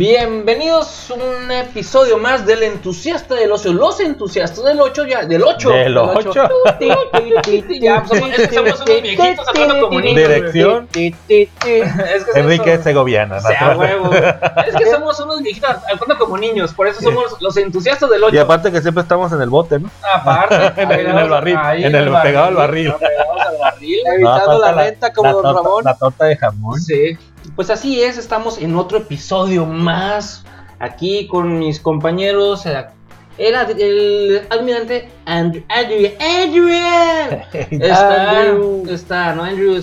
[0.00, 3.72] Bienvenidos a un episodio más del entusiasta del ocio.
[3.72, 5.70] Los entusiastas del 8 ya, del 8.
[5.70, 6.32] Del 8.
[7.80, 10.28] Ya, pues, somos, es que somos unos viejitos hablando como niños.
[10.28, 10.88] Dirección.
[10.92, 11.14] güey.
[11.28, 11.84] Es que
[12.34, 13.40] Enrique Segoviana.
[13.40, 14.10] sea, huevo.
[14.66, 18.36] Es que somos unos viejitos hablando como niños, por eso somos los entusiastas del 8.
[18.36, 19.88] Y aparte que siempre estamos en el bote, ¿no?
[20.14, 22.92] Aparte, En el- ahí en el barril, ahí en el- pegado al barril.
[22.92, 23.98] Pegados al barril.
[24.14, 25.84] Evitando la renta como la Don torta- Ramón.
[25.84, 26.80] La torta de jamón.
[26.80, 27.16] Sí,
[27.54, 30.44] pues así es, estamos en otro episodio más
[30.78, 32.66] aquí con mis compañeros.
[32.66, 32.86] eh,
[33.38, 37.42] Era el almirante Andrew, Andrew, Adrian.
[37.70, 38.84] Está, Andrew.
[38.90, 39.80] está, no Andrew,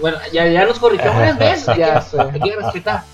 [0.00, 3.04] bueno, ya, ya nos corrigió varias veces, Ya hay que respetar.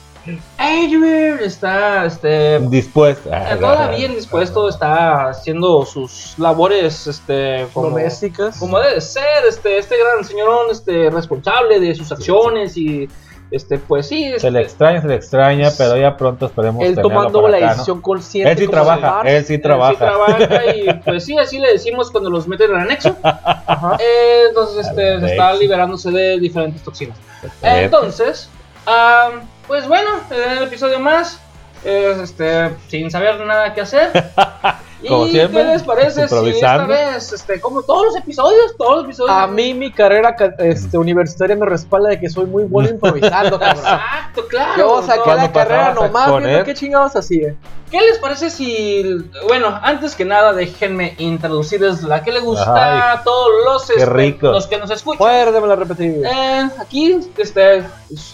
[0.57, 3.55] Adrian está, este, Dispuesta.
[3.55, 8.57] eh, todavía bien dispuesto, está haciendo sus labores, este, como, Domésticas.
[8.59, 13.09] como debe ser, este, este gran señorón, este, responsable de sus acciones y,
[13.53, 16.97] este, pues sí, Se este, le extraña, se le extraña, pero ya pronto esperemos Él
[16.97, 17.73] tomando la acá, ¿no?
[17.73, 18.51] decisión consciente.
[18.53, 19.93] Él sí trabaja, él sí él trabaja.
[19.93, 23.17] sí trabaja y pues sí, así le decimos cuando los meten en el anexo.
[23.23, 23.97] Ajá.
[24.01, 25.27] Eh, entonces, este, Anexo.
[25.27, 27.19] está liberándose de diferentes toxinas.
[27.63, 28.49] Entonces,
[28.87, 31.39] am, pues bueno, en el episodio más,
[31.85, 34.11] es, este, sin saber nada que hacer.
[35.03, 38.97] ¿Y Como siempre, qué les parece si esta vez, este, como todos los episodios, todos
[38.99, 39.37] los episodios?
[39.37, 43.59] A mí mi carrera ca- este, universitaria me respalda de que soy muy bueno improvisando,
[43.59, 43.79] cabrón.
[43.85, 44.73] Exacto, claro.
[44.79, 45.37] Yo saqué no.
[45.37, 47.55] la carrera nomás viendo qué chingados hacía.
[47.91, 49.03] ¿Qué les parece si,
[49.49, 54.07] bueno, antes que nada déjenme introducirles la que le gusta a todos los, qué este,
[54.07, 54.51] rico.
[54.51, 55.19] los que nos escuchan?
[55.19, 56.23] Muérdemela repetir.
[56.25, 57.83] Eh, aquí, este,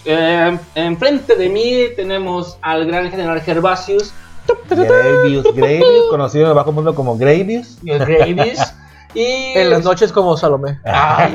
[0.05, 4.13] eh, enfrente de mí tenemos al gran general Gervasius
[4.69, 7.77] Gravius, Gravius, conocido bajo mundo como Gravius.
[7.81, 8.73] Gravis.
[9.13, 9.23] y,
[9.55, 10.79] En las noches como Salomé.
[10.83, 11.33] Ay,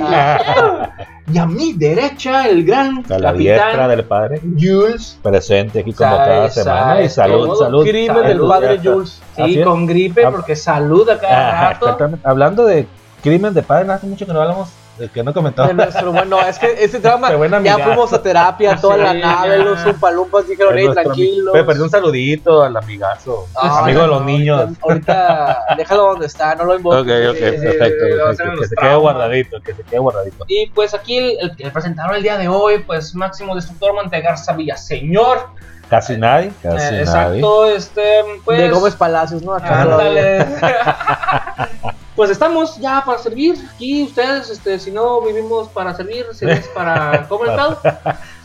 [1.32, 4.40] y a mi derecha, el gran A la diestra capitán del padre.
[4.58, 5.18] Jules.
[5.22, 7.02] Presente aquí como Sabe, cada semana.
[7.02, 7.56] Y salud, todo.
[7.64, 7.82] salud.
[7.84, 8.78] Crimen salud, del padre.
[8.82, 9.20] Jules.
[9.36, 9.66] Sí, Así es.
[9.66, 10.30] con gripe Ah.
[10.30, 11.86] porque saluda cada Ah, rato.
[11.86, 12.28] exactamente.
[12.28, 12.86] Hablando de
[13.22, 14.68] crimen de padre, hace mucho que no hablamos,
[14.98, 15.68] de que no comentaba.
[15.68, 17.84] De nuestro, bueno, es que ese drama ya amigazo.
[17.84, 19.64] fuimos a terapia, toda la nave, ya.
[19.64, 21.50] los umpalumpas dijeron, hey, tranquilos.
[21.52, 23.46] Pero perdí un saludito al amigazo.
[23.56, 24.70] Ah, amigo de no, los no, niños.
[24.80, 27.00] Ahorita, déjalo donde está, no lo invoques.
[27.00, 28.04] Ok, ok, sí, perfecto.
[28.06, 30.44] sí, hacer Que los se quede guardadito, que se quede guardadito.
[30.48, 34.52] Y pues aquí el, el, el presentador el día de hoy, pues Máximo Destructor Montegarza
[34.52, 35.48] Villaseñor.
[35.88, 37.00] Casi nadie, casi Eh, nadie.
[37.40, 38.02] exacto, este,
[38.44, 38.58] pues.
[38.58, 39.54] de Gómez Palacios, ¿no?
[39.54, 39.86] Acá
[42.16, 43.56] pues estamos ya para servir.
[43.74, 47.78] Aquí ustedes, este, si no vivimos para servir, sirves para comer el pedo.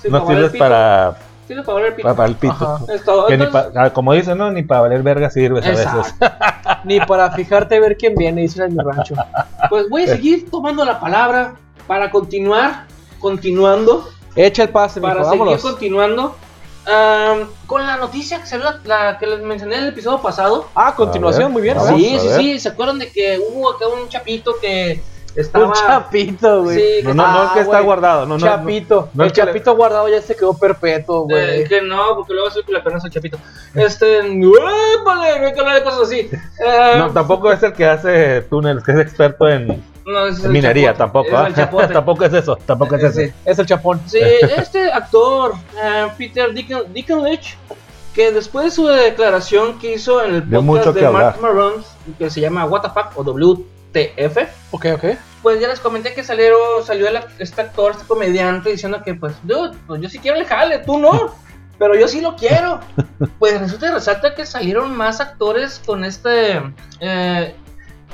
[0.01, 0.63] Sí, No para valer sirves pito.
[0.63, 1.17] para,
[1.47, 2.03] Sirves para valer el pito.
[2.03, 2.53] para, para el pito.
[2.53, 2.79] Ajá.
[2.93, 3.27] Es todo.
[3.27, 4.51] Que ni pa- ah, como dicen, ¿no?
[4.51, 6.15] Ni para valer verga sirves a veces.
[6.85, 9.13] Ni para fijarte ver quién viene, dicen en mi rancho.
[9.69, 11.55] Pues voy a seguir tomando la palabra
[11.87, 12.85] para continuar,
[13.19, 14.07] continuando.
[14.35, 15.61] Echa el pase, mijo, para seguir vámonos.
[15.61, 16.35] continuando
[16.85, 18.79] am, con la noticia que salió la,
[19.11, 20.67] la que les mencioné en el episodio pasado.
[20.75, 21.77] Ah, A continuación, muy bien.
[21.77, 21.85] ¿no?
[21.87, 22.59] sí, sí, sí.
[22.59, 25.01] ¿Se acuerdan de que hubo acá un chapito que
[25.35, 25.67] estaba.
[25.67, 26.75] Un chapito, güey.
[26.77, 28.25] Sí, No, no, no, Ah, que está guardado.
[28.25, 29.09] No, no, chapito.
[29.13, 31.67] no el que le- chapito guardado ya se quedó perpetuo, eh, güey.
[31.67, 33.37] que no, porque luego se le apenas el chapito.
[33.75, 34.19] Este.
[34.19, 35.39] ¡Épale!
[35.39, 36.19] No hay que hablar de cosas así.
[36.65, 40.93] Eh, No, tampoco es el que hace túneles, que es experto en no, es minería,
[40.93, 41.45] tampoco.
[41.47, 41.87] es chapote.
[41.93, 43.19] tampoco es eso, tampoco es eso.
[43.21, 43.33] Sí.
[43.45, 44.01] Es el chapón.
[44.05, 44.19] Sí,
[44.57, 47.55] este actor, eh, Peter Dicken- Dinklage,
[48.13, 51.37] que después de su declaración que hizo en el podcast de Mark.
[51.41, 51.73] Maron,
[52.17, 54.37] que se llama Fuck o WTF,
[54.71, 55.03] Ok, ok.
[55.41, 59.33] pues ya les comenté que salieron, salió el, este actor, este comediante, diciendo que, pues,
[59.43, 61.33] dude, pues yo sí quiero el jale, tú no,
[61.79, 62.79] pero yo sí lo quiero.
[63.37, 66.61] Pues resulta y resalta que salieron más actores con este.
[66.99, 67.55] eh,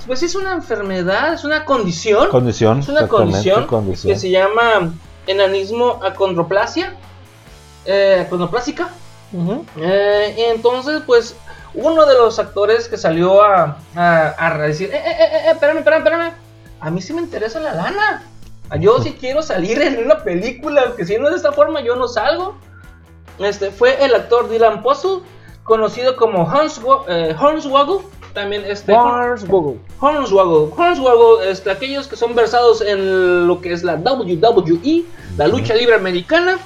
[0.08, 2.80] pues es una enfermedad, es una condición Condición.
[2.80, 4.14] es una condición, condición.
[4.14, 4.92] que se llama
[5.28, 6.96] enanismo acondroplasia,
[7.86, 8.90] eh, acondroplásica.
[9.78, 11.36] Eh, y entonces, pues,
[11.74, 15.80] uno de los actores que salió a, a, a decir, eh, eh, eh, eh, espérame,
[15.80, 16.34] espérame, espérame,
[16.80, 18.24] a mí sí me interesa la lana.
[18.80, 21.96] Yo sí quiero salir en una película, que si no es de esta forma yo
[21.96, 22.56] no salgo.
[23.40, 25.20] Este fue el actor Dylan Puzzle,
[25.64, 28.06] conocido como Hornswoggle, eh, Hornswoggle,
[28.36, 29.80] también este Mars Google.
[30.00, 35.04] Hornswoggle, Hornswoggle, este, aquellos que son versados en lo que es la WWE,
[35.38, 36.60] la lucha libre americana,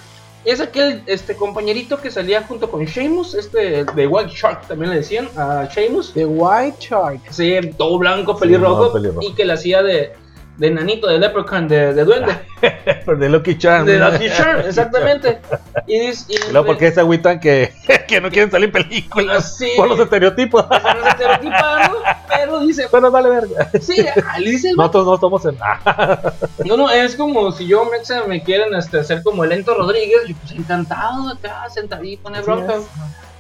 [0.44, 4.98] es aquel este compañerito que salía junto con Sheamus, este de White Shark también le
[4.98, 7.22] decían a Sheamus, The White Shark.
[7.30, 9.28] sí, todo blanco, pelirrojo, no, pelirrojo.
[9.28, 10.14] y que le hacía de,
[10.60, 12.34] de nanito, de leprechaun, de, de duende,
[13.18, 13.86] de Lucky Charm.
[13.86, 15.40] de Lucky Charm, exactamente.
[15.88, 16.16] Y, y-
[16.52, 17.74] luego, ¿por qué se agüitan que,
[18.08, 19.58] que no quieren salir en películas?
[19.58, 19.72] Sí.
[19.78, 20.66] Por los estereotipos.
[20.70, 21.98] Están estereotipando,
[22.28, 23.70] pero dice, Pero vale verga.
[23.82, 24.06] sí,
[24.40, 25.58] le dice el Nosotros no somos en.
[26.66, 30.20] No, no, es como si yo, Mexa, me quieren este, hacer como el Ento Rodríguez,
[30.28, 32.76] yo pues encantado acá, sentadito en el bronca.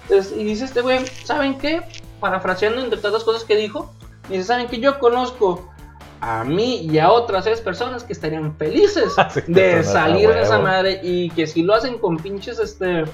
[0.09, 0.27] es.
[0.27, 1.81] Es- y dice este güey, ¿saben qué?
[2.19, 3.93] Parafraseando entre tantas cosas que dijo,
[4.29, 4.79] dice, ¿saben qué?
[4.79, 5.69] Yo conozco
[6.21, 10.59] a mí y a otras seis personas que estarían felices Sí, de salir de esa
[10.59, 13.05] madre y que si lo hacen con pinches este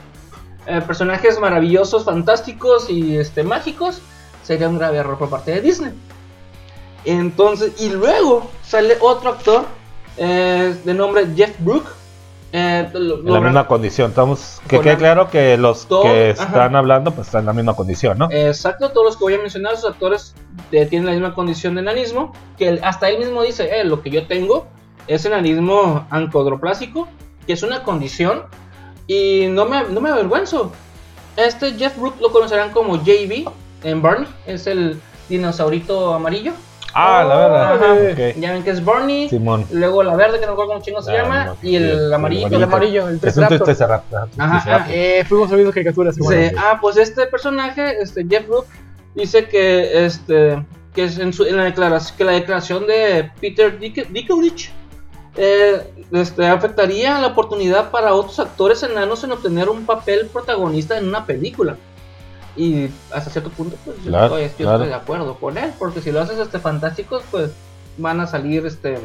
[0.68, 4.02] eh, personajes maravillosos, fantásticos y este mágicos,
[4.44, 5.94] sería un grave error por parte de Disney.
[7.06, 9.66] Entonces, y luego sale otro actor
[10.18, 11.86] eh, de nombre Jeff Brook.
[12.58, 14.10] Eh, lo- En la misma condición.
[14.12, 16.44] Estamos, que quede la- claro que los Todo- que ajá.
[16.46, 18.30] están hablando pues están en la misma condición, ¿no?
[18.32, 20.34] Exacto, todos los que voy a mencionar, esos actores
[20.72, 24.02] eh, tienen la misma condición de enanismo, que él- hasta él mismo dice, eh, lo
[24.02, 24.68] que yo tengo
[25.08, 27.08] es enanismo ancodroplásico,
[27.46, 28.44] que es una condición,
[29.08, 30.72] y no me, no me avergüenzo.
[31.38, 33.50] Este Jeff Brook lo conocerán como JB
[33.84, 35.00] en Barney, es el
[35.30, 36.54] dinosaurito amarillo.
[36.98, 37.74] Ah, la verdad.
[37.74, 37.94] Ajá.
[37.94, 38.40] ok.
[38.40, 39.66] Ya ven que es Barney, Simón.
[39.72, 42.48] luego la verde, que no recuerdo cómo chingo se Ah, llama, no, y el amarillo.
[42.48, 43.64] El amarillo, el Es un Triceratops.
[43.66, 44.40] Triceratops.
[44.40, 44.92] Ajá, Triceratops.
[44.94, 46.16] Eh, fuimos viendo caricaturas.
[46.16, 46.22] Sí,
[46.58, 48.66] ah, pues este personaje, este Jeff Brook,
[49.14, 50.64] dice que este
[50.94, 54.70] que es en, su, en la declaración que la declaración de Peter Dinklage
[55.36, 55.82] eh,
[56.14, 61.26] este, afectaría la oportunidad para otros actores enanos en obtener un papel protagonista en una
[61.26, 61.76] película.
[62.56, 64.74] Y hasta cierto punto, pues yo, estoy, yo claro.
[64.76, 67.52] estoy de acuerdo con él, porque si lo haces este fantásticos, pues
[67.98, 68.98] van a salir este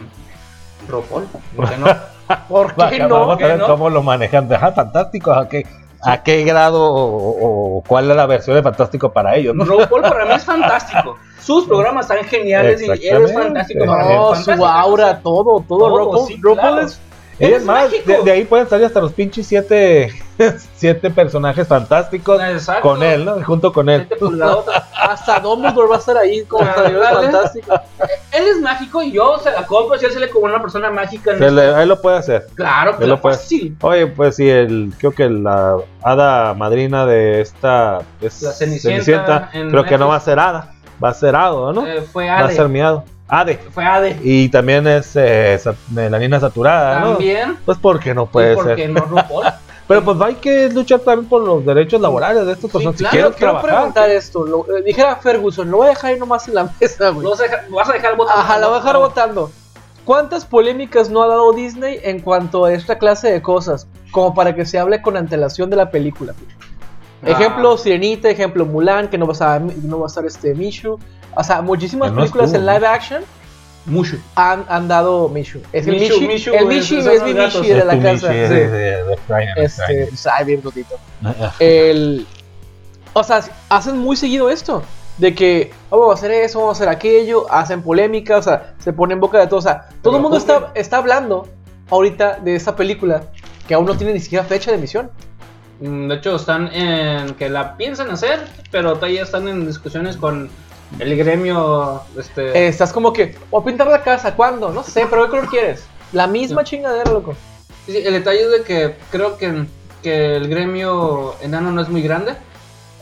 [0.89, 1.27] RuPaul,
[1.57, 1.87] ¿por qué no?
[2.49, 3.09] ¿Por qué no?
[3.21, 3.67] Vamos a ¿Qué ver no?
[3.67, 4.53] cómo lo manejan.
[4.53, 5.33] Ajá, fantástico.
[5.33, 5.67] ¿A qué,
[6.03, 9.55] a qué grado o, o cuál es la versión de fantástico para ellos?
[9.55, 9.65] ¿no?
[9.65, 11.17] RuPaul para mí es fantástico.
[11.43, 13.85] Sus programas están geniales y él es fantástico.
[13.85, 15.89] para mí, No, su aura, todo, todo.
[15.89, 16.81] Todo, sí, claro.
[16.83, 17.01] es
[17.41, 20.13] Y es más, de, de ahí pueden salir hasta los pinches siete,
[20.77, 22.83] siete personajes fantásticos Exacto.
[22.83, 23.43] con él, ¿no?
[23.43, 24.07] Junto con él.
[24.95, 27.81] Hasta Dumbledore va a estar ahí como fantástico.
[28.33, 30.91] Él es mágico y yo se la compro si él se le como una persona
[30.91, 31.33] mágica.
[31.33, 32.47] En Se este- le- él lo puede hacer.
[32.55, 33.77] Claro, él lo puede- fácil.
[33.81, 39.71] Oye, pues sí, el, creo que la hada madrina de esta es La Cenicienta en
[39.71, 41.87] creo que no va a ser hada, va a ser hado, ¿no?
[41.87, 43.05] Eh, fue va a ser miado.
[43.31, 43.57] Ade.
[43.71, 44.19] Fue Ade.
[44.23, 47.09] Y también es eh, sa- melanina saturada, ¿no?
[47.13, 47.57] También.
[47.65, 48.91] Pues porque no ¿Y puede por ser.
[48.91, 49.45] no RuPaul?
[49.89, 52.97] Pero pues hay que luchar también por los derechos laborales de estas Sí, personas.
[52.99, 53.71] claro, si Quiero trabajar.
[53.71, 54.45] preguntar esto.
[54.45, 57.25] Lo, eh, dijera Ferguson, lo voy a dejar ahí nomás en la mesa, güey.
[57.25, 57.41] No vas
[57.89, 58.39] a dejar, votar.
[58.39, 59.51] Ajá, la voy a dejar votando.
[60.05, 63.87] ¿Cuántas polémicas no ha dado Disney en cuanto a esta clase de cosas?
[64.13, 66.35] Como para que se hable con antelación de la película.
[67.23, 67.31] Ah.
[67.31, 70.99] Ejemplo Sirenita, ejemplo Mulan, que no va a estar, no va a estar este Mishu.
[71.35, 73.23] O sea, muchísimas películas en live action
[73.87, 74.17] Mucho.
[74.35, 75.61] han, han dado Mishu.
[75.73, 77.35] Es el Mishu, Mishu, el es- son es los mi.
[77.35, 78.29] Mishi de Es la casa.
[78.29, 78.55] Michi, sí.
[78.55, 80.09] de- de- de Brian, Este, Brian.
[80.09, 80.97] pues, ay, bien gordito.
[81.59, 82.27] El,
[83.13, 84.83] o sea, hacen muy seguido esto.
[85.19, 88.75] De que "Oh, vamos a hacer eso, vamos a hacer aquello, hacen polémica, o sea,
[88.79, 89.65] se pone en boca de todos.
[89.67, 91.47] O sea, todo el mundo está, está hablando
[91.91, 93.25] ahorita de esta película
[93.69, 95.11] que aún no tiene ni siquiera fecha de emisión.
[95.81, 98.41] Mm, De hecho, están en que la piensan hacer,
[98.71, 100.49] pero todavía están en discusiones con
[100.99, 102.03] el gremio.
[102.19, 104.71] Este, Eh, estás como que, o pintar la casa, ¿cuándo?
[104.73, 105.85] No sé, pero ¿qué color quieres?
[106.13, 107.35] La misma chingadera, loco.
[107.87, 109.65] Sí, sí, el detalle es de que creo que,
[110.03, 112.33] que el gremio enano no es muy grande.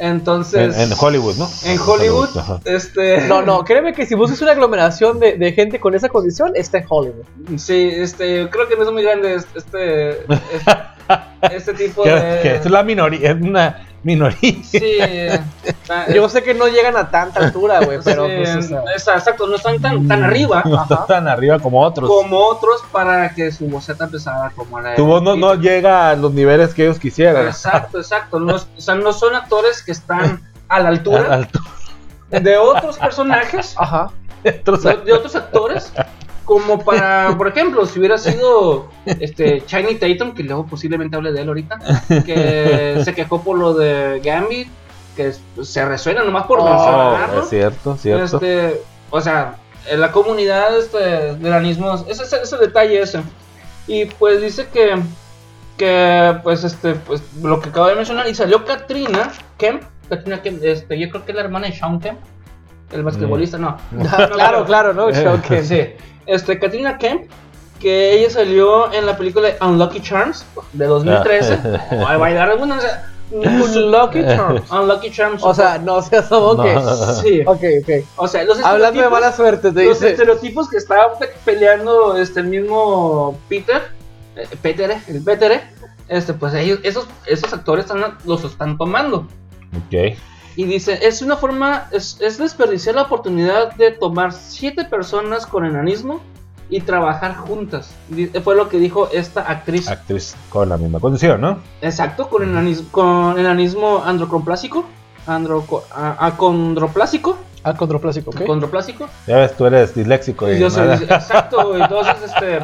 [0.00, 0.76] En, Entonces.
[0.78, 1.48] en Hollywood, ¿no?
[1.64, 2.28] En Hollywood,
[2.66, 3.22] este.
[3.26, 6.78] No, no, créeme que si buscas una aglomeración de, de gente con esa condición, está
[6.78, 7.24] en Hollywood.
[7.56, 10.18] Sí, este, creo que no es muy grande este, este,
[11.56, 12.42] este tipo Que, de.
[12.42, 14.38] que es la minoría, es una minoría.
[14.62, 15.40] Sí, eh,
[16.14, 19.08] Yo sé que no llegan a tanta altura, güey, pero sí, pues, o sea, es-
[19.08, 22.08] exacto, no están tan, tan arriba No está tan arriba como otros.
[22.08, 25.54] como otros para que su voz sea tan pesada como la Tu voz no, no
[25.54, 27.46] llega a los niveles que ellos quisieran.
[27.46, 28.38] Exacto, exacto.
[28.40, 31.48] No, o sea, no son actores que están a la altura Al-
[32.32, 34.10] al- de otros personajes, ajá.
[34.44, 35.92] otros- de, de otros actores,
[36.48, 41.42] como para, por ejemplo, si hubiera sido este Shiny Tatum, que luego posiblemente hable de
[41.42, 41.78] él ahorita,
[42.24, 44.66] que se quejó por lo de Gambit,
[45.14, 47.42] que se resuena nomás por Oh, Oh, mencionarlo.
[47.42, 48.36] es cierto, cierto.
[48.36, 49.56] Este, o sea,
[49.90, 53.20] en la comunidad este, del anismo, ese, ese, ese detalle ese.
[53.86, 54.96] Y pues dice que,
[55.76, 60.64] que pues este, pues lo que acabo de mencionar, y salió Katrina Kemp, Katrina Kemp,
[60.64, 62.18] este, yo creo que es la hermana de Sean Kemp,
[62.90, 63.76] el basquetbolista, no.
[64.32, 65.10] claro, claro, ¿no?
[65.10, 65.62] Shawn Kemp.
[65.64, 65.82] Sí,
[66.28, 67.30] este, Katrina Kemp,
[67.80, 71.58] que ella salió en la película Unlucky Charms de 2013.
[72.02, 74.70] Va a bailar alguna, o sea, Lucky Charms.
[74.70, 75.42] Unlucky Charms.
[75.44, 76.74] O sea, no seas como que.
[76.74, 77.14] No.
[77.20, 77.42] sí.
[77.46, 77.90] Ok, ok.
[78.16, 80.10] O sea, los Hablando de estereotipos- mala suerte, te los dice.
[80.12, 83.82] estereotipos que estaba pe- peleando este el mismo Peter,
[84.36, 85.62] eh, Peter, el Peter,
[86.08, 89.26] este pues ellos esos esos actores están, los están tomando
[89.76, 90.16] Ok.
[90.58, 95.64] Y dice, es una forma es, es desperdiciar la oportunidad de tomar siete personas con
[95.64, 96.20] enanismo
[96.68, 97.90] y trabajar juntas.
[98.08, 99.88] Di- Fue lo que dijo esta actriz.
[99.88, 101.60] Actriz con la misma condición, ¿no?
[101.80, 104.84] Exacto, con enanismo, con enanismo androcromplásico.
[105.28, 107.36] Androco, a- acondroplásico.
[107.62, 108.40] Al contraplástico, ¿ok?
[108.42, 109.08] Acondroplásico.
[109.26, 110.50] Ya ves, tú eres disléxico.
[110.50, 112.60] Y Yo soy- exacto, entonces este.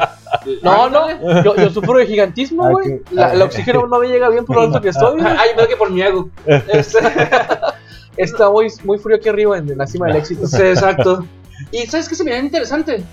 [0.63, 3.01] No, no, yo, yo sufro de gigantismo, Ah, güey.
[3.11, 5.19] La- El oxígeno no me llega bien por lo alto que estoy.
[5.21, 5.33] güey.
[5.37, 6.29] Ay, me que por mi ego.
[6.45, 6.99] Este,
[8.17, 10.47] Está muy, muy frío aquí arriba en la cima del éxito.
[10.47, 11.25] sí, exacto.
[11.71, 13.03] Y ¿sabes qué se me da interesante?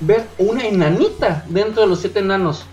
[0.00, 2.66] Ver una enanita dentro de los siete enanos.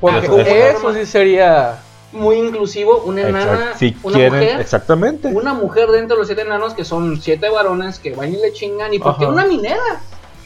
[0.00, 0.50] Porque Eso- eso,
[0.90, 1.78] eso- sí sería.
[2.12, 3.74] Muy inclusivo, una enana.
[3.76, 4.60] Si una quieren, mujer.
[4.60, 5.28] exactamente.
[5.28, 8.52] Una mujer dentro de los siete enanos que son siete varones que van y le
[8.52, 8.92] chingan.
[8.92, 9.32] ¿Y por qué Ajá.
[9.32, 9.78] una minera?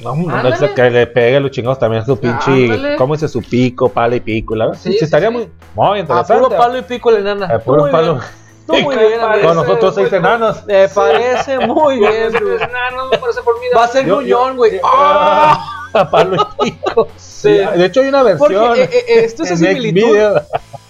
[0.02, 2.50] No, no, es que le pegue a los chingados también su pinche.
[2.70, 2.96] Ándale.
[2.96, 4.54] ¿Cómo dice su pico, palo y pico?
[4.54, 5.34] La verdad, sí, Sí, sí, sí, estaría sí.
[5.34, 6.42] muy, muy A interesante.
[6.44, 7.46] puro palo y pico la enana.
[7.46, 8.14] A puro Muy palo.
[8.14, 8.24] bien.
[8.66, 9.48] Tú muy bien, Con amigo.
[9.48, 10.64] Con nosotros seis enanos.
[10.64, 12.32] Me parece muy bien.
[12.32, 12.48] tú.
[12.48, 13.76] enanos, me parece formidable.
[13.76, 14.80] Va a ser Yo- gruñón, güey.
[14.82, 15.73] ¡Ah!
[16.00, 17.08] A palo y pico.
[17.16, 17.50] Sí.
[17.52, 18.78] De hecho, hay una Porque versión.
[18.78, 20.08] eh, eh, esto es en similitud.
[20.08, 20.36] Xvideo.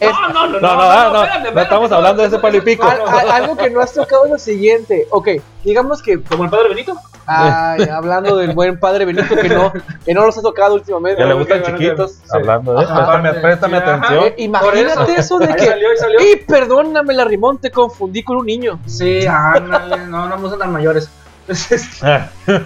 [0.01, 2.57] Es- No, no, no, No, no, ah, no, espérate, no estamos hablando de ese palo
[2.57, 2.87] y pico.
[2.87, 5.07] Al- al- algo que no has tocado es lo siguiente.
[5.11, 5.29] Ok,
[5.63, 6.21] digamos que.
[6.23, 6.95] Como el padre Benito.
[7.27, 9.73] Ay, hablando del buen padre Benito que no,
[10.05, 11.23] que no los ha tocado últimamente.
[11.23, 12.13] Que le gustan chiquitos.
[12.13, 12.19] sí.
[12.33, 12.85] Hablando de.
[12.85, 12.95] Ajá.
[12.95, 13.93] Préstame, préstame Ajá.
[13.95, 14.25] atención.
[14.25, 15.65] Eh, imagínate Por eso de Ahí que.
[15.67, 16.21] salió, ahí salió.
[16.21, 18.79] Y perdóname la rimón, te confundí con un niño.
[18.87, 21.09] Sí, ándale, no, no me gustan tan mayores.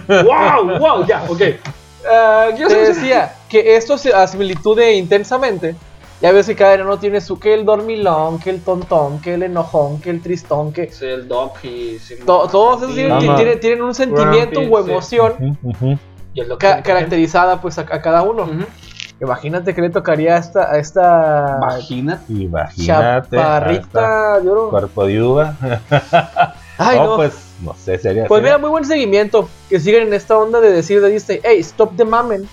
[0.07, 1.41] Wow, wow, ya, ok.
[2.09, 5.75] Ah, quiero Te decía que esto se- a similitud de intensamente.
[6.21, 9.43] Ya ves que cada enano tiene su que el dormilón, que el tontón, que el
[9.43, 10.91] enojón, que el tristón, que.
[10.91, 14.91] Sí, el Doc y to- todos esos tienen, tienen- tienen un sentimiento Grumpy, o sí.
[14.91, 15.97] emoción ujú, ujú.
[16.33, 18.43] Y el Doc ca- caracterizada pues a, a cada uno.
[18.43, 18.65] Ujú.
[19.21, 22.33] Imagínate que le tocaría a esta, a esta Imagínate.
[22.33, 23.37] Imagínate.
[23.37, 24.69] chaparrita de oro.
[24.71, 25.55] Cuerpo de uva.
[26.81, 27.15] Ay, no, no.
[27.17, 29.49] pues no sé, sería Pues mira, muy buen seguimiento.
[29.69, 32.47] Que siguen en esta onda de decir de Disney, hey, stop the mamen.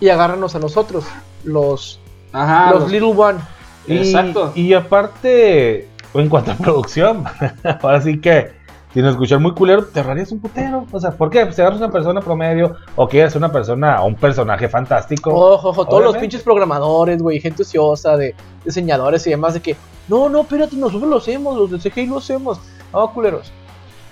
[0.00, 1.04] Y agárranos a nosotros,
[1.44, 2.00] los,
[2.32, 2.72] Ajá.
[2.72, 3.38] los los- Little One.
[3.86, 4.52] Y, Exacto.
[4.54, 7.24] Y aparte, en cuanto a producción,
[7.82, 8.52] ahora sí que,
[8.92, 10.84] sin escuchar muy culero, te ahorrarías un putero.
[10.90, 11.44] O sea, ¿por qué?
[11.44, 15.30] Pues, Si agarras una persona promedio o quieres una persona o un personaje fantástico.
[15.32, 19.76] Ojo, ojo, todos los pinches programadores, güey, gente ociosa, de diseñadores y demás, de que,
[20.08, 22.60] no, no, espérate, nosotros lo hacemos, los de CGI lo hacemos.
[22.92, 23.52] No, culeros.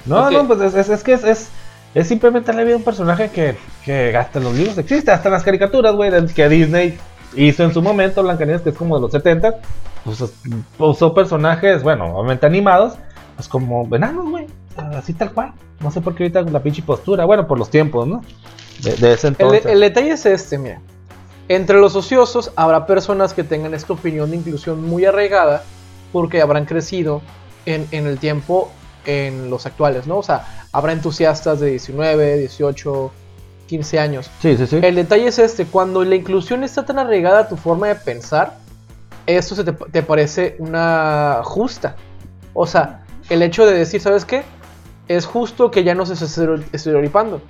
[0.06, 1.48] No, no, pues es, es- es que es, es,
[1.94, 5.28] es simplemente la vida de un personaje que, que hasta en los libros existe, hasta
[5.28, 6.98] en las caricaturas, güey, que Disney
[7.34, 9.56] hizo en su momento, Blancanieves, que es como de los 70,
[10.04, 10.32] pues es-
[10.78, 12.94] usó personajes, bueno, obviamente animados,
[13.36, 14.46] pues como enanos, güey,
[14.94, 15.52] así tal cual.
[15.80, 18.22] No sé por qué ahorita la pinche postura, bueno, por los tiempos, ¿no?
[18.82, 19.66] De, de ese El, entonces.
[19.66, 20.80] el detalle es este, mira.
[21.48, 25.62] Entre los ociosos habrá personas que tengan esta opinión de inclusión muy arraigada
[26.12, 27.20] porque habrán crecido
[27.66, 28.72] en, en el tiempo
[29.06, 30.18] en los actuales, ¿no?
[30.18, 33.10] O sea, habrá entusiastas de 19, 18,
[33.66, 34.30] 15 años.
[34.42, 34.80] Sí, sí, sí.
[34.82, 38.54] El detalle es este, cuando la inclusión está tan arraigada a tu forma de pensar,
[39.26, 41.96] esto se te, te parece una justa.
[42.54, 44.42] O sea, el hecho de decir, ¿sabes qué?
[45.08, 47.40] Es justo que ya no se esté estereo- estereotipando.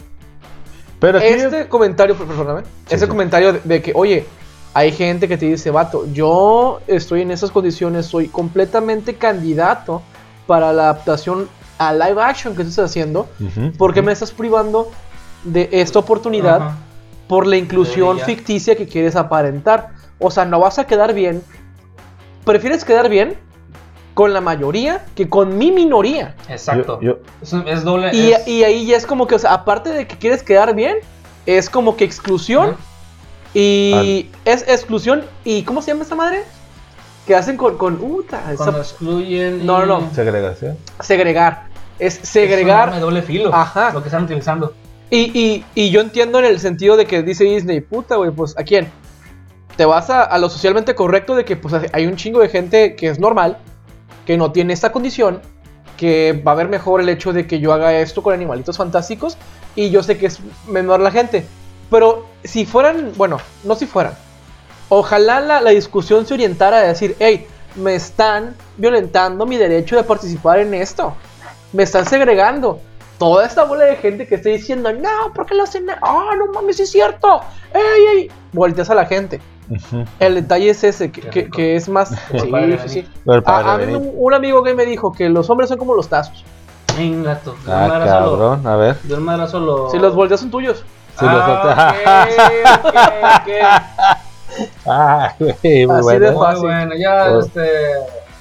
[1.01, 3.09] Pero aquí Este comentario, perdóname, Sí, ese sí.
[3.11, 4.27] comentario de, de que, oye,
[4.73, 10.03] hay gente que te dice, vato, yo estoy en esas condiciones, soy completamente candidato
[10.47, 11.49] para la adaptación
[11.79, 14.07] a live action que estás haciendo, Ujú, porque ujú.
[14.07, 14.91] me estás privando
[15.45, 16.73] de esta oportunidad
[17.29, 19.91] por la inclusión ficticia que quieres aparentar.
[20.19, 21.43] O sea, no vas a quedar bien.
[22.45, 23.37] Prefieres quedar bien
[24.15, 26.35] con la mayoría que con mi minoría.
[26.49, 26.99] Exacto.
[27.03, 28.11] Yo- yo- Es, es doble.
[28.15, 30.75] Y, es- y ahí ya es como que, o sea, aparte de que quieres quedar
[30.75, 30.97] bien,
[31.45, 32.77] es como que exclusión.
[33.53, 35.25] Y es exclusión.
[35.45, 36.45] ¿Y cómo se llama esta madre?
[37.27, 37.77] Que hacen con.
[37.77, 39.67] con uta, esa- Cuando excluyen.
[39.67, 40.11] No, y- no, no.
[40.15, 40.77] Segregación.
[41.01, 41.65] segregar.
[41.99, 42.93] Es Es segregar.
[42.95, 43.55] de doble filo.
[43.55, 43.91] Ajá.
[43.93, 44.75] Lo que están utilizando.
[45.11, 48.59] Y, y, y yo entiendo en el sentido de que dice Disney, puta, güey, pues
[48.59, 48.89] ¿a quién?
[49.77, 52.97] Te vas a, a lo socialmente correcto de que pues hay un chingo de gente
[52.97, 53.59] que es normal,
[54.27, 55.41] que no tiene esta condición,
[55.97, 59.37] que va a ver mejor el hecho de que yo haga esto con animalitos fantásticos
[59.77, 61.47] y yo sé que es menor la gente.
[61.91, 64.15] Pero si fueran, bueno, no si fueran,
[64.89, 70.05] ojalá la, la discusión se orientara a decir, hey, me están violentando mi derecho de
[70.05, 71.15] participar en esto.
[71.73, 72.81] Me están segregando.
[73.19, 75.87] Toda esta bola de gente que está diciendo, no, ¿por qué lo hacen?
[76.03, 77.41] Ah, no mames, sí es cierto.
[77.73, 78.31] ¡Ey, ey!
[78.53, 79.41] Volteas a la gente.
[80.21, 82.11] El detalle es ese, que, que- es más.
[82.31, 83.09] Sí, sí, sí.
[83.47, 86.09] A, a mí un, un amigo que me dijo que los hombres son como los
[86.09, 86.45] tazos.
[86.97, 87.53] Venga, tú.
[87.67, 88.97] Ah, madrazo lo- cabrón, a ver.
[89.03, 89.91] De un madrazo lo.
[89.91, 90.85] Si los volteas son tuyos.
[91.19, 92.29] Si los Ah.
[94.87, 95.55] Ah, güey,
[95.87, 96.27] muy Así bueno.
[96.27, 96.63] de Muy fácil.
[96.63, 97.41] bueno, ya, Oh.
[97.41, 97.71] este.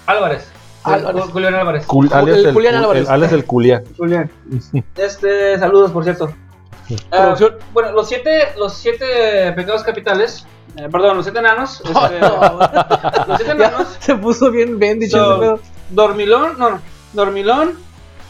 [0.06, 0.48] Álvarez.
[0.84, 1.24] Álvarez.
[1.24, 1.88] Ju- Julián Álvarez.
[1.88, 3.08] Cul- alias El el, Julián Álvarez.
[3.08, 3.46] el- alias el.
[3.46, 3.84] Julián.
[4.98, 6.32] Este, saludos, por cierto.
[7.10, 7.56] Producción.
[7.74, 10.46] bueno, los siete, los siete pecados capitales,
[10.78, 15.18] eh, perdón, los siete enanos, este, los siete Ya enanos, se puso bien bien dicho
[15.18, 15.60] So, ese pedo.
[15.90, 16.82] dormilón, no, no,
[17.14, 17.74] dormilón,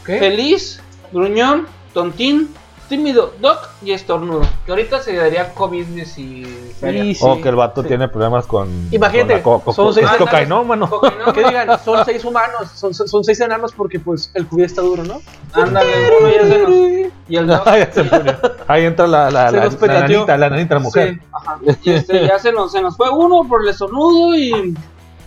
[0.06, 0.18] ¿Qué?
[0.18, 0.80] feliz,
[1.12, 2.48] gruñón, tontín,
[2.88, 4.42] tímido, doc y estornudo.
[4.64, 6.04] Que ahorita se daría COVID-19.
[6.06, 7.20] Sí, sí.
[7.22, 7.88] O que el vato Sí.
[7.88, 8.68] tiene problemas con.
[8.90, 10.88] Imagínate, con co- co- son seis- cocainómano.
[10.88, 11.32] Cocainómano.
[11.34, 15.04] Que digan, son seis humanos, son, son seis enanos porque pues el COVID está duro,
[15.04, 15.20] ¿no?
[15.52, 15.90] Ándale,
[16.20, 17.12] uno ya se nos.
[17.28, 17.66] Y el doc.
[17.66, 18.36] Ahí se murió.
[18.66, 21.14] Ahí entra la, la, Se la, nos la nanita, la nanita, la mujer.
[21.14, 21.58] Sí, ajá.
[21.82, 24.74] Y este, ya se nos, se nos fue uno por el estornudo y.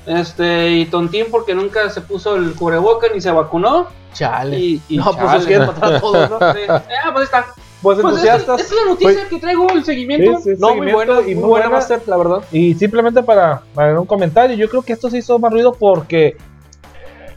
[0.06, 3.88] Este, y tontín porque nunca se puso el cubreboca ni se vacunó.
[4.14, 4.58] Chale.
[4.60, 5.40] Y, y no, pues chale.
[5.42, 6.38] se quieren matar a todos, ¿no?
[6.54, 6.60] Sí.
[6.68, 7.46] Ah, pues está.
[7.82, 8.60] Pues Pues entusiastas.
[8.60, 10.38] esta es la noticia que traigo, el seguimiento.
[10.42, 11.86] Sí, sí, no, muy bueno, y muy buena buena.
[12.08, 12.40] La verdad.
[12.52, 16.36] Y simplemente para, para un comentario, yo creo que esto se hizo más ruido porque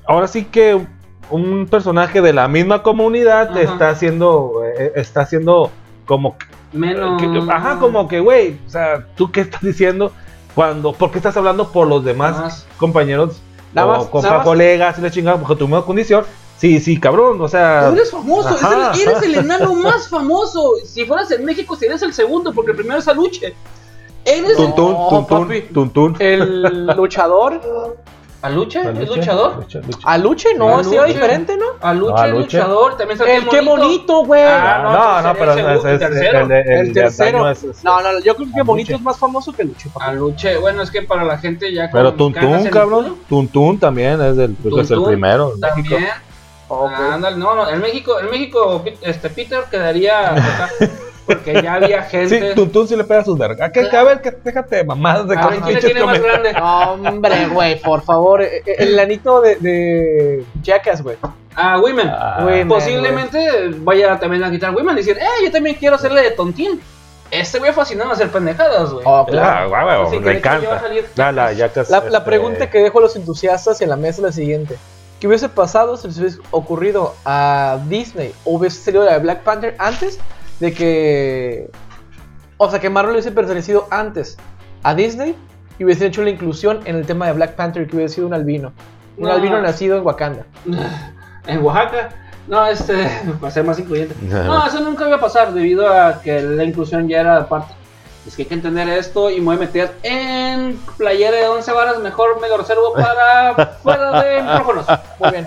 [0.07, 0.85] ahora sí que
[1.31, 3.61] un personaje de la misma comunidad Ajá.
[3.61, 5.71] está haciendo, eh, está haciendo
[6.07, 7.21] como, que- Menos.
[7.23, 10.13] que- ajá, como que, güey, o sea, ¿tú qué estás diciendo?
[10.55, 12.67] Cuando, ¿por qué estás hablando por los demás Más.
[12.77, 13.37] compañeros
[13.73, 16.25] Nada o más- compa- nada más- colegas y la chingada porque tu misma condición?
[16.59, 20.09] Sí, sí, cabrón, o sea, Tú eres famoso, Ajá, eres, el, eres el enano más
[20.09, 20.75] famoso.
[20.85, 23.55] Si fueras en México, serías el segundo, porque el primero es Aluche.
[24.25, 26.17] Eres tuntún, No, tuntún, tuntún.
[26.21, 27.61] El luchador.
[28.43, 29.57] Aluche, es Lucha, luchador.
[29.57, 29.99] lucha, lucha.
[30.03, 30.89] Aluche, no, Aluche.
[30.91, 31.65] sí era diferente, ¿no?
[31.81, 32.57] Aluche, No, es Aluche.
[32.59, 32.97] luchador.
[32.97, 34.43] También está El qué bonito, güey.
[34.45, 36.39] Ah, No, no, no, pues pero el segundo, es- el tercero.
[36.41, 37.39] el, el El tercero.
[37.39, 38.63] antaño es- es- No, no, yo creo que Aluche.
[38.63, 39.89] bonito es más famoso que Luche.
[39.95, 40.07] papi.
[40.07, 41.89] Aluche, bueno, es que para la gente ya.
[41.93, 43.17] Pero Tuntún, el cabrón.
[43.29, 45.95] Tuntún también es, del, creo que es el Tuntún primero en México.
[45.95, 46.11] También.
[46.69, 46.91] Ok.
[47.13, 50.35] Ándale, no, no, en México, en México, este Peter quedaría
[51.27, 52.55] porque ya había Sí, gente.
[52.55, 53.61] Tuntún sí le pega sus vergas.
[53.69, 53.89] ¿A qué?
[53.97, 56.53] A ver, que déjate de mamadas de los ¿quién tiene más grande?
[56.61, 58.43] Hombre, güey, por favor.
[58.43, 61.17] eh, eh, El anito de, de Jackass, güey.
[61.55, 62.09] A Women.
[62.09, 62.69] Ah, Women.
[62.69, 66.81] Posiblemente vaya también a quitar Women y decir, eh, yo también quiero hacerle de tontín.
[67.31, 69.05] Este güey fascinado a hacer pendejadas, güey.
[69.07, 70.07] Oh, Ah, claro.
[70.09, 70.83] güey, güey, encanta.
[71.17, 74.25] La, la, La, la este, pregunta que dejo a los entusiastas en la mesa es
[74.25, 74.77] la siguiente.
[75.19, 79.43] ¿Qué hubiese pasado si les hubiese ocurrido a Disney o hubiese salido la de Black
[79.45, 80.19] Panther antes
[80.63, 81.71] de que...
[82.57, 84.37] O sea, que Marvel hubiese pertenecido antes
[84.85, 85.37] a Disney
[85.79, 88.35] y hubiese hecho la inclusión en el tema de Black Panther que hubiese sido un
[88.35, 88.73] albino.
[89.17, 89.33] Un No.
[89.35, 90.47] albino nacido en Wakanda.
[91.49, 92.11] En Oaxaca.
[92.47, 92.95] No, este,
[93.41, 94.15] para ser más incluyente.
[94.23, 97.75] No, eso nunca iba a pasar debido a que la inclusión ya era parte.
[98.25, 101.73] Es que hay que entender esto y me voy a meter en playera de 11
[101.73, 101.99] varas.
[101.99, 104.87] Mejor me lo reservo para fuera de micrófonos.
[105.19, 105.47] Muy bien.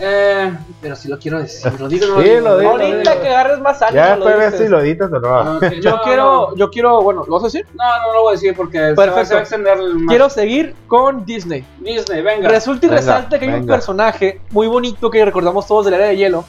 [0.00, 0.52] Eh,
[0.82, 3.60] pero si lo quiero decir, lo digo, no Sí, digo, lo digo, Ahorita que agarres
[3.60, 3.96] más ánimo.
[3.96, 4.66] Ya después ves dices.
[4.66, 5.44] si lo editas o no.
[5.44, 7.66] no, que Yo no, quiero, yo quiero, bueno, ¿lo vas a decir?
[7.74, 9.26] No, no lo voy a decir porque se va, Perfecto.
[9.26, 10.08] se va a extender más.
[10.08, 11.64] Quiero seguir con Disney.
[11.78, 12.48] Disney, venga.
[12.48, 15.98] Resulta y Venga, resalta que hay un personaje muy bonito que recordamos todos de la
[15.98, 16.44] era de hielo,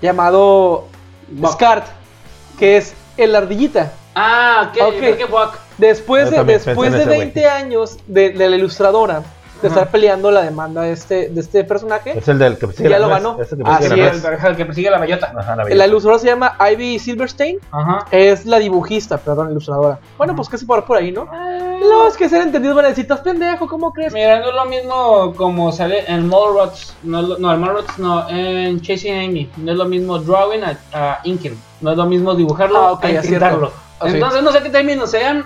[0.00, 0.86] llamado
[1.28, 1.52] Buck.
[1.52, 1.86] Scart,
[2.58, 3.92] que es el ardillita.
[4.14, 4.82] Ah, ¿qué?
[4.82, 4.94] Ok.
[4.98, 5.58] ¿Qué, qué Buck?
[5.78, 7.18] Después Yo de, después de en ese güey.
[7.32, 9.22] 20 años de, de la ilustradora,
[9.62, 9.78] de Ajá.
[9.78, 12.98] estar peleando la demanda de este, de este personaje, Es el del que persigue Ya
[12.98, 13.38] la lo ganó.
[13.40, 14.24] es el que Ah, persigue sí la es.
[14.44, 15.32] El, el que persigue la bellota.
[15.36, 18.06] Ajá, la ilustradora se llama Ivy Silverstein, Ajá.
[18.10, 19.98] es la dibujista, perdón, ilustradora.
[20.18, 21.28] Bueno, pues casi por, por ahí, ¿no?
[21.80, 24.12] Los que sean entendidos van a decir, "Estás pendejo, ¿cómo crees?
[24.12, 28.80] Mira, no es lo mismo como sale en Mallrats, no, no, en Mallrats no, en
[28.80, 32.78] Chasing Amy, no es lo mismo drawing a, a inking, no es lo mismo dibujarlo
[32.78, 33.58] Ah, ok, a es pintarlo.
[33.68, 33.72] cierto.
[34.00, 34.14] Ah, sí.
[34.14, 35.44] Entonces no sé qué términos sean.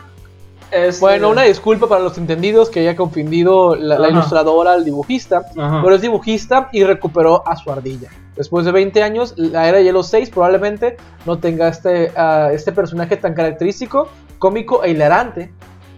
[0.70, 5.46] Este, Bueno, una disculpa para los entendidos que haya confundido la, la ilustradora al dibujista.
[5.56, 5.80] Ajá.
[5.82, 8.08] Pero es dibujista y recuperó a su ardilla.
[8.36, 12.72] Después de 20 años, la era de Hielo 6 probablemente no tenga este, ah, este
[12.72, 15.52] personaje tan característico, cómico e hilarante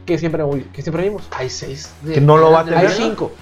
[0.04, 1.22] que siempre, que siempre vimos.
[1.32, 1.90] Hay seis.
[2.02, 2.78] de- Que no lo va a tener.
[2.80, 3.32] Hay de- 5.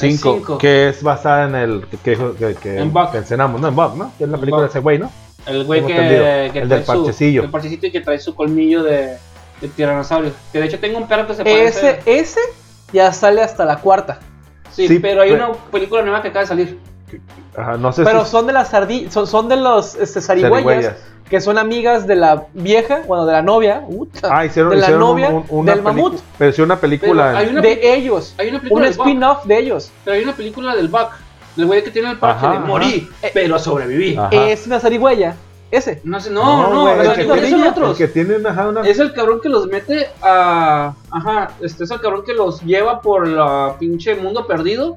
[0.00, 0.58] Hay Cinco, cinco.
[0.58, 3.12] que es basada en el que, que, que, que En Buck.
[3.12, 3.68] mencionamos, ¿no?
[3.68, 4.12] En Buck, ¿no?
[4.16, 5.10] Que es la película de ese güey, ¿no?
[5.46, 7.42] El güey que, que El trae del su- parchecillo.
[7.42, 9.16] El parchecito y que trae su colmillo de,
[9.60, 10.32] de tiranosaurio.
[10.52, 11.90] Que de hecho tengo un perro que se parece.
[12.00, 12.40] Ese, ese
[12.92, 14.18] ya sale hasta la cuarta.
[14.70, 16.78] sí, sí, pero hay pero- una película nueva que acaba de salir.
[17.56, 20.94] Ajá, no sé Pero si son de las ardillas, son, son de los este, zarigüeyas,
[21.28, 24.82] que son amigas de la vieja, bueno, de la novia, puta, Ah, hicieron, de la
[24.82, 27.24] hicieron novia un- una del mamut, Pero sí una película.
[27.28, 28.34] Pero hay una- de ellos.
[28.38, 29.90] Hay una película Un spin-off de ellos.
[30.04, 31.10] pero hay una película del Buck.
[31.56, 32.66] Del güey que tiene el parche Ajá, de ajá.
[32.66, 34.16] morí, Eh, pero sobreviví.
[34.16, 34.28] Ajá.
[34.32, 35.34] Es una zarigüeya.
[35.70, 36.00] Ese.
[36.04, 37.90] No sé, no, no, los el que tiene- son otros.
[38.00, 40.94] El que tiene una, ajá, una- Es el cabrón que los mete a.
[41.10, 44.96] Ajá, este es el cabrón que los lleva por la pinche mundo perdido.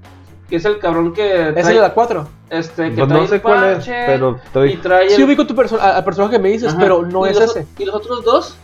[0.49, 1.49] Que es el cabrón que.
[1.49, 2.27] Es trae- el de la 4.
[2.49, 5.27] Este, que Pues trae no sé el cuál es, pero estoy- Y trae Sí el-
[5.27, 6.79] ubico tu perso- al personaje que me dices, Ajá.
[6.79, 7.67] pero no Y es los, ese.
[7.77, 8.55] Y los otros dos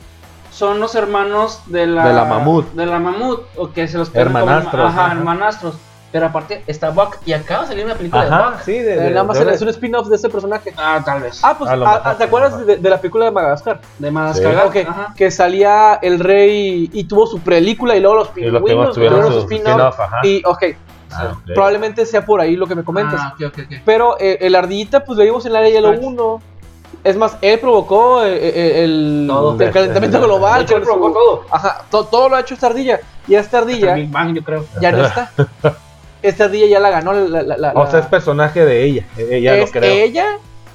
[0.52, 2.08] son los hermanos de la.
[2.08, 2.66] De la mamut.
[2.74, 5.14] De la mamut, o que se los quedan como- Hermanastros, Ajá, ajá.
[5.14, 5.76] hermanastros.
[6.18, 8.62] Pero aparte está Buck y acaba de salir una película de Ajá, Buck.
[8.62, 10.74] sí, de, Eh, de- nada más de- es un spin-off de ese personaje.
[10.76, 11.40] Ah, tal vez.
[11.44, 13.82] Ah, pues, A ah, mejor ¿te sí, acuerdas de, de la película de Madagascar?
[14.00, 14.66] de Madagascar.
[14.66, 15.14] Ok, Ajá.
[15.16, 19.32] que salía el rey y tuvo su película y luego los Y los pingüinos tuvieron
[19.32, 20.00] su spin-off.
[20.00, 20.22] ajá.
[20.24, 20.64] Y, ok,
[21.12, 21.54] Ah, ok.
[21.54, 23.20] probablemente sea por ahí lo que me comentas.
[23.22, 23.76] Ah, ok, ok, ok.
[23.86, 26.04] Pero eh, el ardillita, pues lo vimos en la Área Hielo Scratch.
[26.04, 26.42] 1.
[27.04, 29.52] Es más, él provocó eh, eh, el, Todo.
[29.64, 30.58] el calentamiento De- de- global.
[30.60, 31.44] De hecho, él provocó su- todo.
[31.52, 33.00] Ajá, to- todo lo ha hecho esta ardilla.
[33.28, 34.66] Y esta ardilla Bang, yo creo.
[34.82, 35.32] ya no está.
[36.22, 37.14] Esta ardilla ya la ganó.
[37.14, 39.06] La, la- la- O sea, la- es personaje de ella.
[39.18, 39.92] Ella es- lo creo.
[39.92, 40.26] ella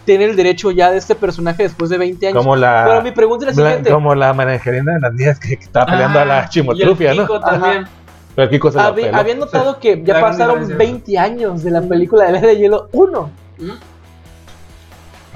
[0.04, 2.38] tiene el derecho ya de este personaje después de 20 años.
[2.38, 2.84] Como la.
[2.86, 3.90] Pero mi pregunta es la siguiente.
[3.90, 7.18] como la manejerina de las niñas que, que estaba peleando a Ah, la chimotrufia, y
[7.18, 7.40] el ¿no?
[7.40, 7.86] También.
[8.34, 9.16] Pero Kiko se la Habí- peló.
[9.18, 10.76] había notado que ya La pasaron diferencia.
[10.78, 13.30] 20 años de la película de la de Hielo 1.
[13.58, 13.70] ¿Mm?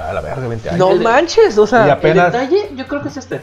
[0.01, 0.79] A la verga, 20 años.
[0.79, 3.41] No manches, o sea, apenas- El detalle, yo creo que es este.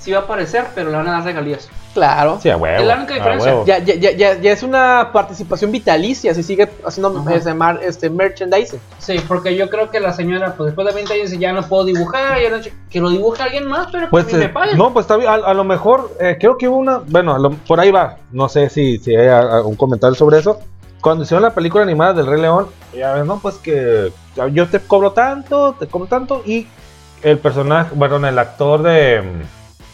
[0.00, 1.68] Sí va a aparecer, pero le van a dar regalías.
[1.94, 2.38] Claro.
[2.42, 2.80] Sí, a huevo.
[2.80, 3.50] Es la única a diferencia.
[3.52, 3.66] huevo.
[3.66, 8.10] Ya, ya, ya, ya, ya es una participación vitalicia, si sigue haciendo este, mar- este
[8.10, 8.80] merchandising.
[8.98, 11.84] Sí, porque yo creo que la señora, pues después de 20 años, ya no puedo
[11.84, 12.58] dibujar, ya no...
[12.90, 14.78] que lo dibuje alguien más, pero Pues que a mí eh, me paguen.
[14.78, 15.28] no, pues está bien.
[15.30, 16.98] A, a lo mejor, eh, creo que hubo una.
[17.06, 18.16] Bueno, lo- por ahí va.
[18.32, 20.58] No sé si, si hay a- a- un comentario sobre eso.
[21.00, 24.12] Cuando hicieron la película animada del Rey León, ya ves, no, pues que
[24.52, 26.42] yo te cobro tanto, te cobro tanto.
[26.44, 26.66] Y
[27.22, 29.22] el personaje, bueno, el actor de.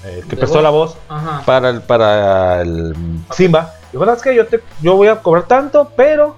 [0.06, 0.62] Mm, eh, que prestó voz.
[0.62, 1.42] la voz Ajá.
[1.44, 2.94] para el, para el
[3.32, 3.74] Simba.
[3.92, 6.36] Y bueno, es que yo, te, yo voy a cobrar tanto, pero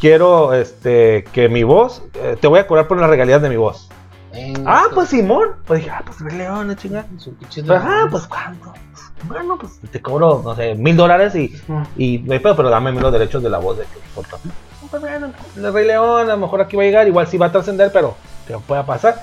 [0.00, 3.56] quiero este que mi voz, eh, te voy a cobrar por las regalías de mi
[3.56, 3.88] voz.
[4.64, 5.48] Ah, pues Simón.
[5.66, 7.06] Pues dije, ah, pues Rey León, chingada.
[7.10, 8.72] Pues, ah, pues cuánto.
[9.24, 11.82] Bueno, pues te cobro, no sé, mil dólares y, Ujú.
[11.96, 14.36] y no hay pedo, pero dame los derechos de la voz de que importa.
[14.90, 17.46] Pues bueno, el Rey León, a lo mejor aquí va a llegar, igual sí va
[17.46, 18.14] a trascender, pero
[18.46, 19.16] que pueda pasar.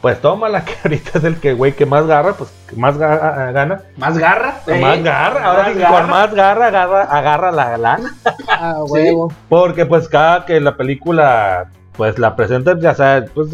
[0.00, 2.96] Pues toma la que ahorita es el que güey que más garra, pues que más
[2.96, 3.82] ga- gana.
[3.96, 4.60] ¿Más garra?
[4.66, 6.00] Más garra, ahora más sí, garra.
[6.00, 8.14] con más garra, agarra, agarra la lana.
[8.48, 9.32] Ah, huevo.
[9.48, 13.48] Porque pues cada que la película pues la presentan, ya sea, pues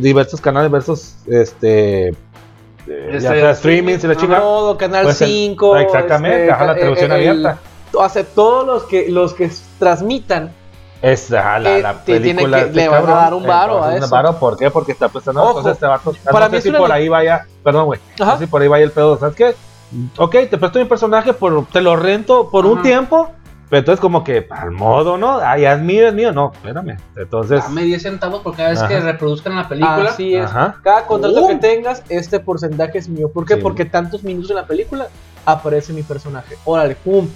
[0.00, 2.14] diversos canales, diversos este, eh,
[2.86, 4.38] ya Este, sea streaming, y la chinga.
[4.40, 5.76] Todo, Canal Pues el- 5.
[5.76, 7.58] exactamente, ajá, la televisión abierta.
[7.92, 10.50] O sea, todos los que, los que transmitan.
[11.02, 12.58] Es la, Eh, la tiene película.
[12.58, 14.14] que- este le van a dar un eh, varo va a dar un eso.
[14.14, 14.70] varo, ¿por qué?
[14.70, 16.14] Porque está pensando, Ojo, entonces este vato.
[16.30, 18.00] para no mí sé es si una por ahí vaya, perdón, güey.
[18.20, 18.32] Ajá.
[18.32, 19.54] No sé si por ahí vaya el pedo, ¿sabes qué?
[20.18, 22.82] Ok, te presto mi personaje, por, te lo rento por un Ajá.
[22.82, 23.30] tiempo,
[23.70, 25.38] pero entonces como que al modo, ¿no?
[25.38, 26.98] Ah, ya es mío, es mío, no, espérame.
[27.16, 29.04] Entonces, Dame 10 centavos por cada vez que Ajá.
[29.06, 30.10] reproduzcan la película.
[30.10, 30.44] Así es.
[30.44, 30.76] Ajá.
[30.84, 31.48] Cada contrato Oh.
[31.48, 33.30] que tengas, este porcentaje es mío.
[33.32, 33.54] ¿Por qué?
[33.54, 33.60] Sí.
[33.62, 35.06] Porque tantos minutos en la película
[35.46, 36.56] aparece mi personaje.
[36.66, 37.26] Órale, pum.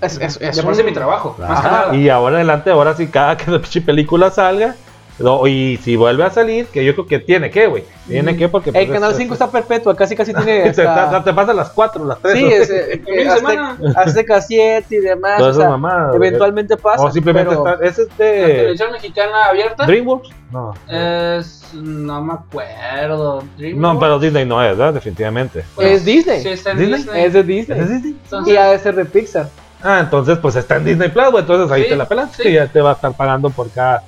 [0.00, 1.36] Es, es, es un- parece mi trabajo.
[1.38, 1.94] Más que nada.
[1.96, 4.76] y ahora adelante, ahora sí, cada que la pinche película salga,
[5.18, 7.82] no, y si vuelve a salir, que yo creo que tiene que, güey.
[8.06, 8.70] Tiene que porque...
[8.70, 10.70] El pues, canal es- 5 es- está perpetuo, casi casi tiene.
[10.72, 12.34] te, hasta- te, te pasa las 4, las 3.
[12.38, 13.28] Sí, es, eh, eh.
[13.28, 15.38] Azteca, Azteca 7 y demás.
[15.38, 16.28] Todas o sea, esas mamadas, güey.
[16.28, 17.02] eventualmente pasa.
[17.02, 18.46] O simplemente pero- está, es La este...
[18.46, 19.86] televisión mexicana abierta.
[19.86, 20.28] DreamWorks?
[20.52, 20.74] No.
[20.88, 21.64] Es.
[21.74, 23.42] No me acuerdo.
[23.58, 23.94] Dreamworks.
[23.94, 24.94] No, pero Disney no es, ¿verdad?
[24.94, 25.64] Definitivamente.
[25.74, 26.42] Bueno, es Disney.
[26.42, 27.02] Sí, está en ¿Disney?
[27.02, 27.24] Disney.
[27.24, 27.80] Es de Disney.
[27.80, 28.16] ¿Es Disney?
[28.22, 29.48] Entonces, Y ha de ser de Pixar.
[29.82, 31.40] Ah, entonces pues está en Disney Plus, güey.
[31.42, 32.32] Entonces ahí Sí, te la pelas.
[32.32, 32.42] sí.
[32.42, 34.02] que ya te va a estar pagando por cada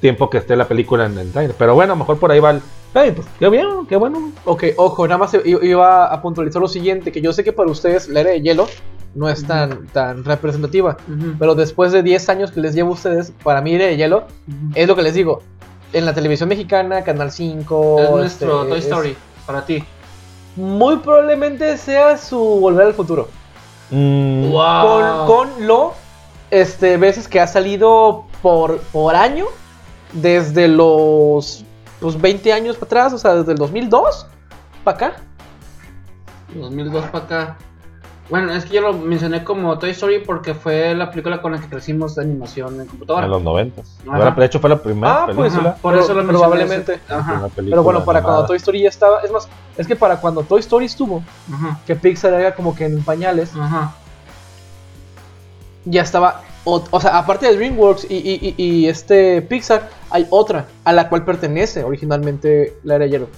[0.00, 1.56] tiempo que esté la película en el trailer.
[1.58, 2.60] Pero bueno, a lo mejor por ahí va el.
[2.94, 4.32] Ay, pues qué bien, qué bueno.
[4.44, 8.08] Ok, ojo, nada más iba a puntualizar lo siguiente: que yo sé que para ustedes
[8.08, 8.66] la era de hielo
[9.14, 10.96] no es tan, tan representativa.
[11.38, 14.24] Pero después de 10 años que les llevo a ustedes, para mí era de hielo,
[14.74, 15.42] es lo que les digo.
[15.92, 18.00] En la televisión mexicana, Canal 5.
[18.02, 19.16] Es nuestro este, Toy es- Story.
[19.46, 19.82] Para ti.
[20.56, 23.28] muy probablemente sea su Volver al Futuro.
[23.90, 25.26] Mm, Wow.
[25.26, 25.94] Con, con lo
[26.50, 29.46] este, veces que ha salido por, por año,
[30.12, 31.64] desde los
[32.00, 34.26] pues, 20 años para atrás, o sea, desde el 2002
[34.84, 35.16] para acá.
[36.54, 37.56] 2002 para acá.
[38.28, 41.60] Bueno, es que yo lo mencioné como Toy Story porque fue la película con la
[41.60, 43.24] que crecimos de animación en computadora.
[43.26, 43.80] en los 90.
[43.82, 44.16] Ajá.
[44.16, 45.70] Ahora, de hecho, fue la primera Ah, pues, película.
[45.70, 45.78] ajá.
[45.80, 47.00] Por eso lo mencioné Probablemente.
[47.08, 47.48] Ajá.
[47.54, 48.34] Pero bueno, para animada.
[48.38, 51.78] cuando Toy Story ya estaba, es más, es que para cuando Toy Story estuvo, Ajá.
[51.86, 53.94] que Pixar era como que en pañales, Ajá.
[55.84, 60.26] ya estaba, o, o sea, aparte de DreamWorks y, y- y- y este Pixar, hay
[60.30, 63.28] otra a la cual pertenece originalmente la era de hielo.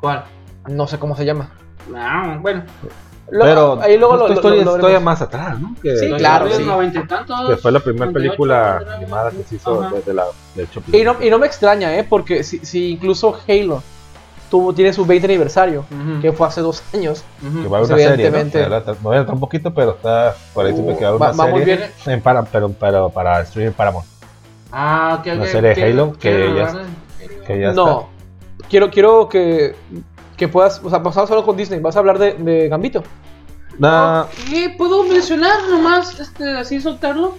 [0.00, 0.24] ¿Cuál?
[0.68, 1.50] No sé cómo se llama.
[1.96, 2.62] Ah, bueno.
[3.30, 5.74] Lo- Pero ahí luego lo, lo- Story lo- es lo todavía más atrás, ¿no?
[5.82, 6.54] Que, Sí, claro, sí.
[6.54, 7.48] es 90 y tantos.
[7.50, 8.92] que fue la primera 98, película ¿no?
[8.92, 9.94] animada que se hizo Ajá.
[9.94, 10.24] desde la.
[10.54, 10.66] De
[10.98, 12.04] Y no, y no me extraña, ¿eh?
[12.08, 13.82] Porque si, si incluso Halo
[14.50, 16.20] tuvo, tiene su 20 aniversario, Ujú.
[16.20, 17.62] que fue hace dos años, Ujú.
[17.62, 18.80] que va a haber una serie, ¿no?
[18.80, 21.30] No voy a un poquito, pero está por ahí supe que va a haber Va-
[21.32, 21.76] una va muy serie.
[21.76, 21.90] bien.
[22.06, 24.06] En para, pero, pero para streaming Paramount.
[24.72, 25.38] Ah, ok, ok.
[25.38, 26.72] La serie de ¿Quieren- Halo, que ya
[27.46, 28.08] Que ya no.
[28.68, 29.74] Quiero, quiero que,
[30.40, 33.02] que puedas, o sea, pasamos solo con Disney, vas a hablar de, de Gambito.
[33.78, 36.18] Nah, ¿Qué puedo mencionar nomás?
[36.18, 37.34] Este, así soltarlo.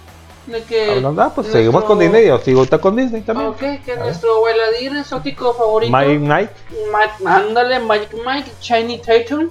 [0.46, 0.90] de que.
[0.92, 2.26] Hablando, ah, pues nuestro- seguimos con Disney.
[2.28, 3.48] Yo sigo con Disney también.
[3.50, 5.96] Ok, que nuestro bailarín exótico favorito.
[5.96, 6.50] Mike Nike.
[6.92, 9.50] Mike, ándale, Mike Mike, Shiny Tatum.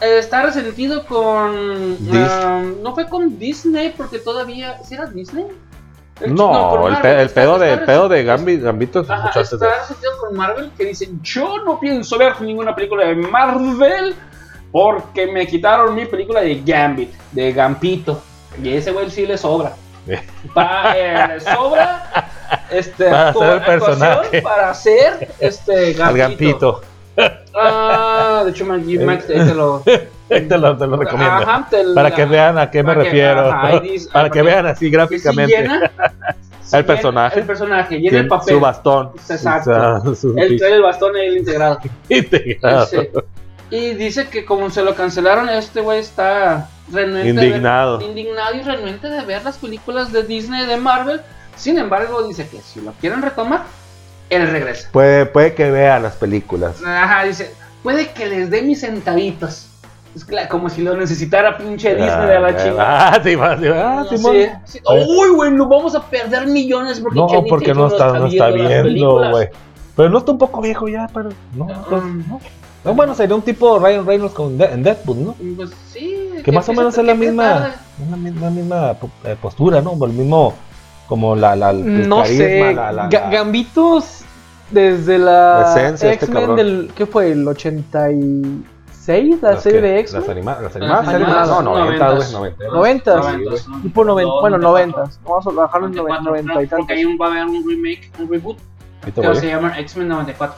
[0.00, 1.96] eh, está resentido con.
[2.14, 4.80] Ah, no fue con Disney porque todavía.
[4.84, 5.46] ¿Sí era Disney?
[6.20, 8.24] El- No, el, Marvel, pe- el está- pedo de, el pedo de.
[8.24, 11.78] Gambi, Gambito es Ajá, mucho antes de está resentido con Marvel que dice: Yo no
[11.78, 14.14] pienso ver ninguna película de Marvel
[14.72, 18.22] porque me quitaron mi película de Gambit, de Gampito.
[18.62, 19.72] Y ese güey sí le sobra.
[20.54, 22.30] Pa- eh, le sobra
[22.70, 24.42] este, Para hacer el personaje.
[24.42, 26.80] para hacer este al Gampito.
[27.16, 27.40] Gampito.
[27.54, 29.82] Ah, de hecho, Max te lo.
[30.28, 31.34] te, lo, te lo recomiendo.
[31.34, 33.40] Ajá, te para la- que vean a qué me para que- refiero.
[33.52, 35.56] ajá, ahí dice- para que vean así gráficamente.
[35.56, 35.90] llena-
[36.72, 37.38] El personaje.
[37.38, 38.54] El personaje, llena el papel.
[38.54, 39.10] Su bastón.
[39.30, 40.14] Exacto.
[40.20, 41.78] Su trae el bastón ahí integrado.
[42.08, 42.86] integrado.
[42.86, 42.96] Sí.
[43.70, 47.28] Y dice que como se lo cancelaron, este güey está renuente.
[47.30, 48.00] Indignado.
[48.00, 51.20] indignado y renuente de ver las películas de Disney de Marvel.
[51.56, 53.62] Sin embargo, dice que si lo quieren retomar,
[54.28, 54.88] él regresa.
[54.90, 56.82] Puede, puede que vea las películas.
[56.84, 59.65] Ajá, dice, puede que les dé mis centavitos.
[60.16, 63.08] Es cla- como si lo necesitara pinche Disney de la chingada.
[63.14, 64.00] Ah, sí, va, sí, va.
[64.00, 64.34] Ah, Sí, Simón.
[64.64, 64.80] sí.
[64.88, 68.48] Uy, güey, no vamos a perder millones porque No, Channing porque no está, no está
[68.48, 69.48] viendo, güey.
[69.94, 71.66] Pero no está un poco viejo ya, pero no.
[71.66, 72.40] pues, Um, no.
[72.84, 75.34] No, bueno, sería un tipo Ryan Reynolds con De- en Deadpool, ¿no?
[75.56, 76.30] Pues sí.
[76.44, 77.74] Que más o menos es la misma, tarde.
[78.08, 79.92] una misma, eh, postura, ¿no?
[80.04, 80.54] El mismo,
[81.08, 82.74] como la, la el No carisma, sé.
[82.74, 84.20] la- la- Ga- la- Gambitos
[84.70, 86.56] desde la La este X-Men cabrón.
[86.56, 86.90] del.
[86.94, 87.32] ¿Qué fue?
[87.32, 87.44] ¿El
[89.06, 89.42] 86?
[89.42, 90.44] La las serie que- de Las, X-Men.
[90.44, 92.32] las Las animadas, animadas, no, 90, güey, noventas.
[92.32, 92.66] 90.
[92.70, 93.16] 90.
[93.16, 93.80] Noventas, ¿no?
[93.82, 94.32] Tipo 90.
[94.40, 95.02] Bueno, 94.
[95.04, 95.20] 90.
[95.28, 96.90] Vamos a bajarlo en 90, 90 y Porque tantos.
[96.90, 98.58] ahí va a haber un remake, un reboot,
[99.04, 100.56] que se llama X-Men 94.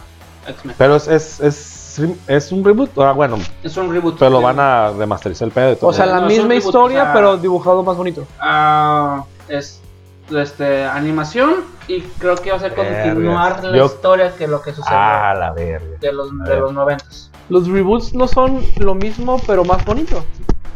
[0.48, 0.74] X-Men.
[0.78, 4.18] Pero es, es, es, es un reboot, ah, bueno, Es un reboot.
[4.18, 5.90] pero lo van a remasterizar el pedo y todo.
[5.90, 8.26] O sea, la No, misma reboot, historia, o sea- pero dibujado más bonito.
[8.40, 9.82] Ah, es
[10.30, 11.56] este, animación
[11.86, 13.06] y creo que va a ser Vergas.
[13.08, 15.86] continuar la Yo- historia que lo que sucedió ah, la verga.
[16.00, 17.04] de los, de los 90.
[17.48, 20.24] Los reboots no son lo mismo, pero más bonito.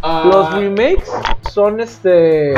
[0.03, 1.11] Ah, Los remakes
[1.51, 2.55] son este.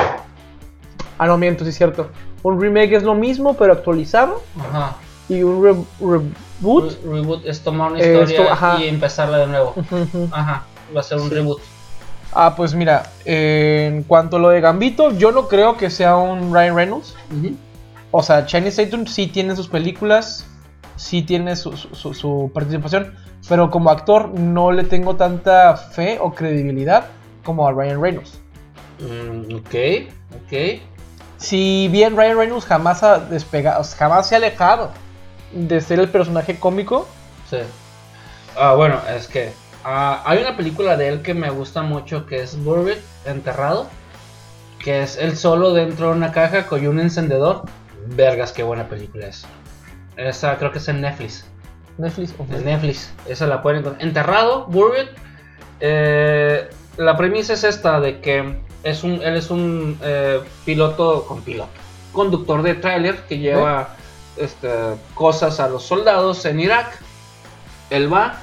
[1.19, 2.09] Ah, no miento, sí es cierto.
[2.43, 4.43] Un remake es lo mismo, pero actualizado.
[4.59, 4.97] Ajá.
[5.29, 6.93] Y un re- reboot.
[7.05, 9.75] Re- reboot es tomar una Eh, historia esto, y empezarla de nuevo.
[10.31, 10.65] Ajá.
[10.95, 11.61] Va a ser un reboot.
[12.33, 16.53] Ah, pues mira, en cuanto a lo de Gambito, yo no creo que sea un
[16.53, 17.15] Ryan Reynolds.
[18.11, 20.47] O sea, Chinese Tatum sí tiene sus películas,
[20.97, 23.15] sí tiene su, su- su- su participación,
[23.49, 27.07] pero como actor no le tengo tanta fe o credibilidad
[27.45, 28.41] como a Ryan Reynolds.
[29.01, 29.75] Mm, ok,
[30.45, 30.81] ok.
[31.37, 34.91] Si bien Ryan Reynolds jamás ha despegado, jamás se ha alejado
[35.53, 37.07] de ser el personaje cómico,
[37.49, 37.59] Sí.
[38.57, 39.53] Ah, bueno, es que
[39.85, 43.89] ah, hay una película de él que me gusta mucho que es Buried, Enterrado.
[44.79, 47.63] Que es él solo dentro de una caja con un encendedor.
[48.07, 49.47] Vergas, qué buena película es.
[50.17, 51.47] Esa creo que es en Netflix.
[51.99, 53.13] Netflix o En Netflix.
[53.29, 54.07] Esa la pueden encontrar.
[54.07, 55.09] Enterrado, Buried.
[55.81, 61.43] eh, la premisa es esta: de que es un, él es un eh, piloto con
[61.43, 61.71] piloto.
[62.13, 63.97] Conductor de tráiler que lleva
[64.37, 64.71] este,
[65.15, 66.99] cosas a los soldados en Irak.
[67.91, 68.39] Él va,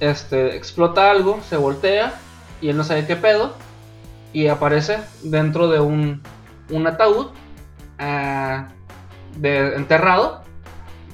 [0.00, 2.14] este, explota algo, se voltea
[2.60, 3.54] y él no sabe qué pedo.
[4.32, 6.22] Y aparece dentro de un,
[6.70, 7.28] un ataúd
[7.98, 8.68] ah,
[9.36, 10.42] de, enterrado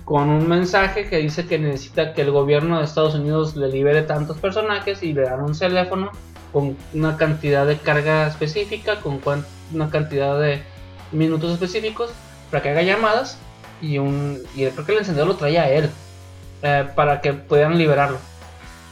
[0.07, 4.03] con un mensaje que dice que necesita que el gobierno de Estados Unidos le libere
[4.03, 6.13] tantos personajes y le dan un teléfono
[6.53, 9.21] con una cantidad de carga específica, con
[9.75, 10.63] una cantidad de
[11.11, 12.13] minutos específicos
[12.53, 13.37] para que haga llamadas
[13.83, 15.91] y un y creo que el encendedor lo traía a él
[16.63, 18.19] eh, para que puedan liberarlo.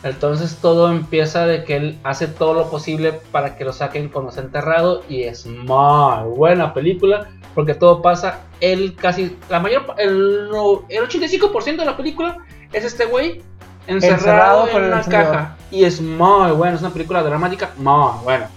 [0.04, 4.28] Entonces todo empieza de que él hace todo lo posible para que lo saquen cuando
[4.30, 10.50] está enterrado y es muy buena película porque todo pasa, él casi, la mayor, el,
[10.88, 12.36] el 85% de la película
[12.72, 13.42] es este güey
[13.86, 18.50] encerrado, Encerrado en una caja y es muy bueno, es una película dramática muy buena.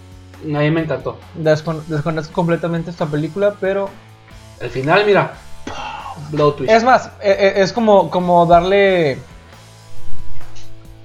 [0.43, 1.17] A mí me encantó.
[1.39, 3.89] Descon- desconozco completamente esta película, pero
[4.59, 5.31] El final, mira,
[6.31, 6.71] blow twist.
[6.71, 9.17] es más, e- e- es como, como darle,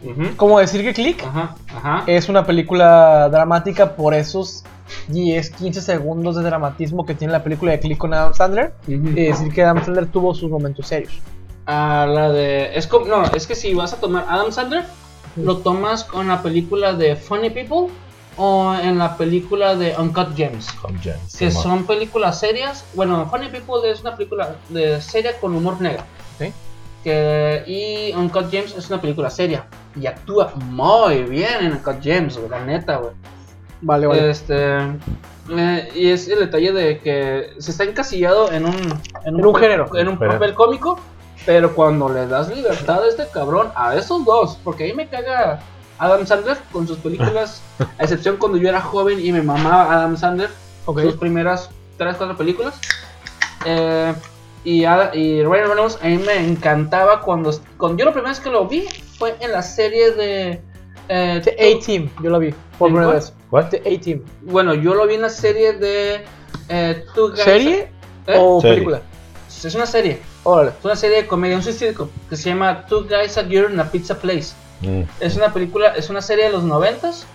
[0.05, 0.37] Ujú.
[0.37, 2.03] como decir que Click Ajá, ajá.
[2.07, 4.65] es una película dramática por esos
[5.09, 8.75] 10, 15 segundos de dramatismo que tiene la película de Click con Adam Sandler.
[8.87, 9.09] Ujú.
[9.09, 11.13] Y decir que Adam Sandler tuvo sus momentos serios.
[11.67, 12.77] a la de.
[12.77, 14.85] Es como, no, es que si vas a tomar Adam Sandler,
[15.37, 17.95] lo tomas con la película de Funny People
[18.37, 20.67] o en la película de Uncut Gems.
[21.03, 22.85] James, Que son películas serias.
[22.95, 26.03] Bueno, Funny People es una película de seria con humor negro.
[26.39, 26.53] ¿sí?
[27.05, 29.67] Que, y Uncut Gems es una película seria.
[30.01, 33.13] Y actúa muy bien en Uncut Gems, güey, la neta, güey.
[33.81, 34.31] Vale, vale.
[34.31, 34.77] Este.
[35.51, 38.75] eh, y es el detalle de que se está encasillado en un,
[39.25, 39.97] En un papel- género.
[39.97, 40.99] En un Pero- papel cómico.
[41.45, 45.59] Pero cuando le das libertad a este cabrón, a esos dos, porque ahí me caga
[45.99, 47.61] Adam Sandler con sus películas,
[47.99, 50.51] a excepción cuando yo era joven y me mamaba Adam Sandler,
[50.87, 51.01] Ok.
[51.01, 52.75] sus primeras 3, 4 películas.
[53.65, 54.15] Eh,
[54.65, 58.41] y, a- y Ryan Reynolds a mí me encantaba cuando, cuando yo la primera vez
[58.41, 58.87] que lo vi
[59.19, 60.61] fue en la serie de...
[61.09, 62.55] eh, The A-Team, yo lo vi.
[62.79, 63.33] Por ¿En primera vez.
[63.51, 63.69] ¿Cuál?
[63.69, 64.23] The A-Team.
[64.43, 66.25] Bueno, yo lo vi en la serie de...
[66.69, 67.93] eh, Two Guys- ¿Serie
[68.27, 68.37] ¿Eh?
[68.39, 68.75] o Serie.
[68.77, 69.03] película?
[69.65, 70.21] Es una serie.
[70.45, 70.71] Órale.
[70.79, 73.79] Es una serie de comedia, un sitcom que se llama Two Guys a Girl in
[73.79, 74.55] a Pizza Place.
[74.81, 75.03] Mm.
[75.21, 77.27] Es una película, es una serie de los noventas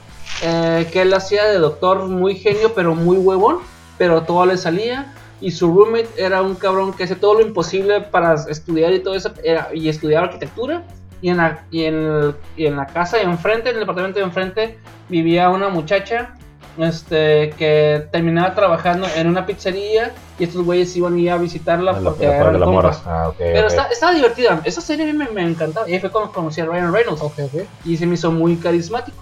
[0.44, 3.60] eh, que él hacía de doctor muy genio pero muy huevón,
[3.98, 8.02] pero todo le salía y su roommate era un cabrón que hacía todo lo imposible
[8.02, 10.84] para estudiar y todo eso era- y estudiar arquitectura
[11.22, 14.20] y en la y en, el- y en la casa de enfrente, en el departamento
[14.20, 14.78] de enfrente
[15.10, 16.34] vivía una muchacha
[16.78, 21.94] este que terminaba trabajando en una pizzería y estos güeyes iban a ir a visitarla
[21.94, 22.90] la- porque a la- eran de la morra.
[22.92, 23.04] compas.
[23.08, 23.68] Ah, ok, Pero ok.
[23.72, 24.62] está, estaba divertida.
[24.64, 25.90] Esa serie a mí me, me encantaba.
[25.90, 27.22] Y ahí fue cuando conocí a Ryan Reynolds.
[27.22, 27.62] Ok, ok.
[27.86, 29.18] Y se me hizo muy carismático.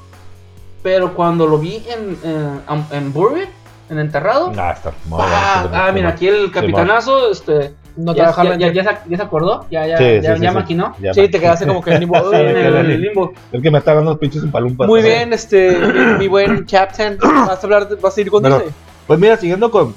[0.83, 3.47] Pero cuando lo vi en, en, en Buried,
[3.89, 4.51] en Enterrado.
[4.57, 4.91] Ah, está.
[5.05, 7.31] muy ah, ah, mira, aquí el sí, capitanazo.
[7.31, 9.65] este, No ya, ya, ya, ya se, ya se acordó.
[9.69, 10.55] Ya, ya, Sí, ya, sí, ya sí.
[10.55, 10.95] maquinó.
[10.99, 12.15] Ya Sí, te quedaste como que en limbo.
[12.31, 13.33] Sí, en quedé el limbo.
[13.51, 14.87] El que me está dando los pinches en palumpas.
[14.87, 17.17] Muy bien, este, mi, mi buen Captain.
[17.19, 18.73] Vas a hablar, de- vas a ir con Pero- Disney.
[19.07, 19.93] Pues mira, siguiendo con,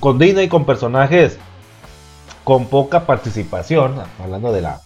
[0.00, 1.38] con Disney, con personajes
[2.42, 4.80] con poca participación, hablando de la.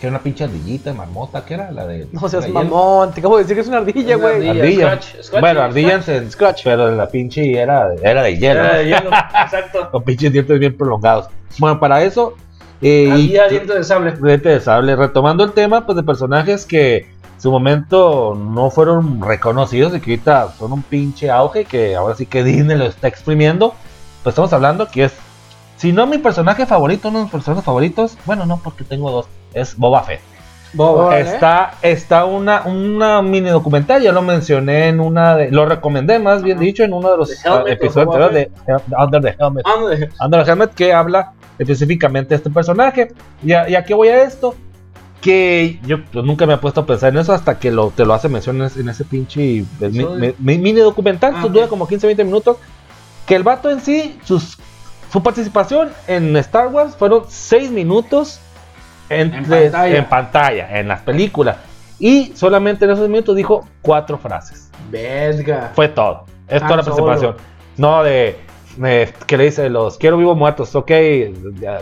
[0.00, 2.06] Que era una pinche ardillita, marmota, que era la de.
[2.12, 4.48] No seas mamón, te acabo de decir que es una ardilla, güey.
[4.48, 4.50] ardilla.
[4.62, 4.84] Ardilla.
[5.00, 5.70] Scratch, Scratch, bueno, Scratch.
[5.70, 6.60] ardillas en Scratch.
[6.64, 8.60] pero la pinche era, era de hielo.
[8.60, 9.88] Era de hielo, Exacto.
[9.92, 11.28] Con pinches dientes bien prolongados.
[11.58, 12.34] Bueno, para eso.
[12.82, 14.12] eh, y- Ardilla diente de sable.
[14.20, 14.96] Diente de sable.
[14.96, 20.10] Retomando el tema, pues de personajes que en su momento no fueron reconocidos y que
[20.12, 23.74] ahorita son un pinche auge que ahora sí que Disney lo está exprimiendo.
[24.22, 25.12] Pues estamos hablando que es,
[25.76, 29.26] si no mi personaje favorito, uno de mis personajes favoritos, bueno, no porque tengo dos,
[29.54, 30.20] es Boba Fett.
[30.72, 31.22] Boba, ¿eh?
[31.22, 36.42] Está, está una, una mini documental, ya lo mencioné en una de, lo recomendé más
[36.42, 36.64] bien Ajá.
[36.64, 39.64] dicho en uno de los ah, episodios de de Under the Helmet.
[39.66, 40.10] Ándale.
[40.20, 43.08] Under the Helmet que habla específicamente de este personaje.
[43.42, 44.54] ¿Y a, y a qué voy a esto?
[45.22, 48.04] Que yo pues, nunca me he puesto a pensar en eso hasta que lo, te
[48.04, 51.32] lo hace mención en ese, pinche mi- mi- mi- mini documental.
[51.36, 52.58] Ah, que dura como 15-20 minutos.
[53.26, 54.58] Que el vato en sí, sus,
[55.12, 58.40] su participación en Star Wars fueron 6 minutos
[59.08, 59.96] entre- En pantalla.
[59.98, 61.56] en pantalla, en las películas.
[61.98, 64.70] Y solamente en esos minutos dijo cuatro frases.
[64.90, 65.70] Verga.
[65.74, 66.24] Fue todo.
[66.48, 66.96] Es toda la solo.
[66.96, 67.36] participación.
[67.78, 68.38] No de,
[68.76, 70.74] de- que le dice los quiero vivos muertos.
[70.74, 71.34] Ok, de,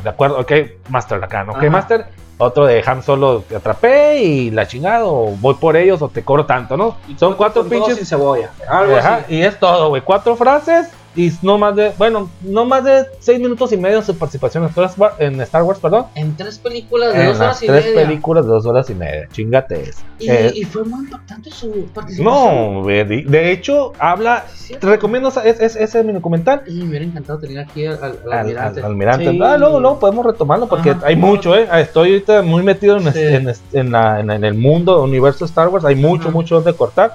[0.03, 0.39] de acuerdo.
[0.39, 0.53] Ok,
[0.89, 1.19] Master.
[1.21, 1.53] ¿no?
[1.53, 1.71] Ok, Ajá.
[1.71, 2.07] Master.
[2.37, 5.05] Otro de Han Solo te atrapé y la chingada.
[5.07, 6.97] O voy por ellos o te cobro tanto, ¿no?
[7.17, 7.97] Son cuatro pinches.
[7.97, 8.51] sin cebolla.
[8.69, 9.35] Algo Ajá, así.
[9.37, 10.03] y es todo, güey.
[10.03, 14.07] Cuatro frases y no más de, bueno, no más de seis minutos y medio de
[14.07, 16.07] su participación en Star Wars, en Star Wars, perdón.
[16.15, 18.03] En tres películas de En dos horas y tres media.
[18.07, 19.29] películas de dos horas y media.
[19.33, 20.01] Chingate eso.
[20.19, 22.25] Y, Eh, y fue muy impactante su participación.
[22.25, 24.45] no, de hecho, habla.
[24.55, 26.63] Sí, Te recomiendo esa- es- es- ese mini documental.
[26.67, 28.81] Y me hubiera encantado tener aquí al, al, al Al, almirante.
[28.81, 29.31] al- almirante.
[29.31, 29.39] Sí.
[29.43, 31.07] Ah, luego, luego podemos retomarlo porque Ajá.
[31.07, 31.69] hay mucho, ¿eh?
[31.81, 33.21] Estoy ahorita muy metido en, Sí.
[33.23, 35.85] en, en la- en- en el mundo, universo Star Wars.
[35.85, 36.31] Hay mucho, Ajá.
[36.33, 37.15] mucho donde cortar.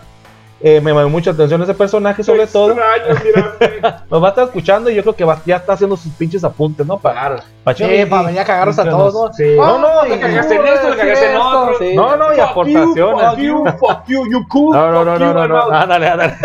[0.62, 2.76] Eh, me llamó mucha atención ese personaje, sobre todo.
[4.12, 6.44] Nos va a estar escuchando y yo creo que va- ya está haciendo sus pinches
[6.44, 6.98] apuntes, ¿no?
[6.98, 7.36] Para, Claro.
[7.64, 9.34] para Sí, para venir a cagarnos a todos, ¿no?
[9.34, 9.56] Sí.
[9.56, 9.88] No, no,
[10.20, 11.78] cagaste en esto, le cagaste en otro.
[11.80, 11.96] sí.
[11.96, 13.26] No, no, y aportaciones.
[13.30, 14.76] Fuck you, fuck you, you cool.
[14.76, 15.72] No, no, no, no, no.
[15.72, 16.36] Ándale, ándale.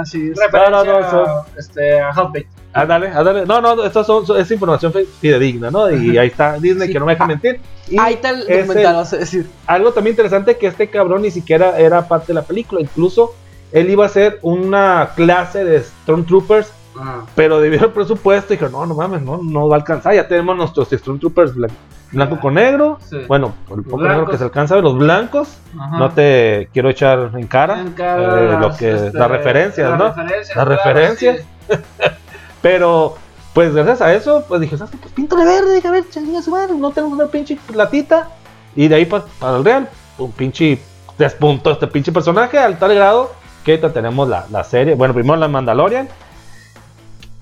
[0.00, 0.38] Así es.
[0.52, 2.46] No, no, no, este, a Halfbait.
[2.76, 3.46] Ándale, ándale.
[3.46, 5.90] No, no, esto son, es información fidedigna, ¿no?
[5.90, 6.92] Y ahí está Disney Sí.
[6.92, 7.60] que no me deja mentir.
[7.88, 9.46] Y Ahí está el documental, vas a decir.
[9.66, 12.80] algo también interesante que este cabrón ni siquiera era parte de la película.
[12.80, 13.34] Incluso
[13.72, 17.22] él iba a hacer una clase de Stormtroopers, Ah.
[17.34, 20.14] pero debido al presupuesto dijo, no, no mames, no, no va a alcanzar.
[20.14, 21.70] Ya tenemos nuestros Stormtroopers blan-
[22.10, 22.98] blanco con negro.
[23.08, 23.18] Sí.
[23.28, 24.16] Bueno, el poco blancos.
[24.16, 25.58] negro que se alcanza los blancos.
[25.78, 25.98] Ajá.
[25.98, 29.90] No te quiero echar en cara, En cada eh, lo las, que, este, las referencias,
[29.90, 30.08] las ¿no?
[30.08, 31.36] referencias, Las claro, referencias.
[31.38, 31.44] sí.
[32.62, 33.16] Pero,
[33.54, 34.98] pues gracias a eso, pues dije, ¿sabes qué?
[34.98, 38.28] Pues píntale verde, dije, a ver, chinga su madre, no tengo una pinche platita.
[38.74, 40.78] Y de ahí pa- para el real, un pinche
[41.18, 43.32] despuntó este pinche personaje al tal grado
[43.64, 44.94] que ahorita tenemos la, la serie.
[44.94, 46.08] Bueno, primero la Mandalorian.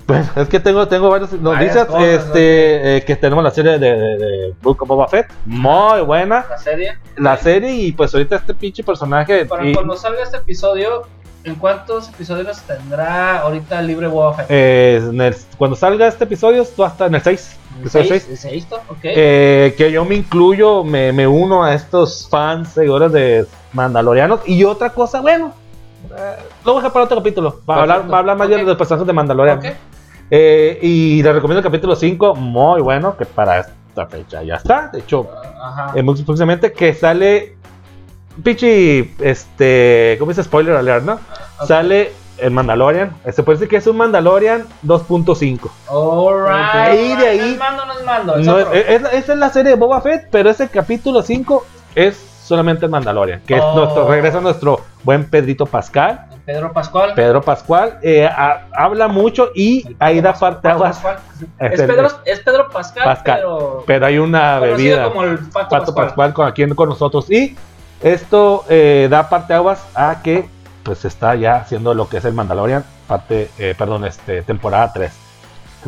[0.07, 1.89] Bueno, es que tengo, tengo varias noticias.
[1.99, 5.29] este, eh, que tenemos la serie de, de, de Book of Boba Fett.
[5.47, 6.45] Muy buena.
[6.49, 6.99] La serie.
[7.17, 9.47] La serie, y pues ahorita este pinche personaje.
[9.47, 11.03] Para y- cuando salga este episodio,
[11.45, 14.47] ¿en cuántos episodios tendrá ahorita libre Boba Fett?
[14.49, 17.57] eh, en el- cuando salga este episodio, esto va a estar en el 6.
[17.75, 18.25] ¿El episodio seis?
[18.29, 18.45] 6.
[18.45, 18.77] ¿El sexto?
[18.89, 18.99] Ok.
[19.03, 24.41] Eh, que yo me incluyo, me, me uno a estos fans, seguidores de Mandalorianos.
[24.47, 25.53] Y otra cosa, bueno,
[26.17, 26.37] Eh,
[26.67, 27.61] lo voy a dejar para otro capítulo.
[27.69, 28.67] Va a hablar, va a hablar más bien Ok.
[28.67, 29.59] de los personajes de Mandalorian.
[29.59, 29.65] Ok.
[30.31, 34.89] Eh, y les recomiendo el capítulo 5, muy bueno, que para esta fecha ya está.
[34.93, 35.27] De hecho,
[36.03, 37.57] muy próximamente que sale.
[38.43, 40.17] Pichi, este.
[40.19, 41.21] ¿Cómo dice spoiler alert, no?
[41.67, 43.15] Sale el Mandalorian.
[43.33, 45.71] Se puede decir que es un Mandalorian 2.5.
[45.89, 46.75] Alright.
[46.75, 48.37] Ahí de ahí- No es mando, no es mando.
[48.37, 51.65] es No, es, la serie de Boba Fett, pero ese capítulo 5
[51.95, 53.41] es solamente el Mandalorian.
[53.47, 53.75] Que es Oh.
[53.77, 56.27] nuestro, regresa nuestro buen Pedrito Pascal.
[56.45, 57.15] Pedro Pascual.
[57.15, 60.99] Pedro Pascual eh, ha- habla mucho y ahí da parte aguas.
[60.99, 61.17] Pascual.
[61.73, 63.85] Es Pedro, es Pedro Pascal, Pascal, pero.
[63.87, 65.05] Pero hay una bebida.
[65.09, 66.07] como el Pato, Pato Pascual.
[66.09, 67.31] Pascual con, aquí con nosotros.
[67.31, 67.57] Y
[68.05, 70.49] esto eh, da parte aguas a que
[70.83, 75.13] pues está ya haciendo lo que es el Mandalorian, parte, eh, perdón, este, temporada 3.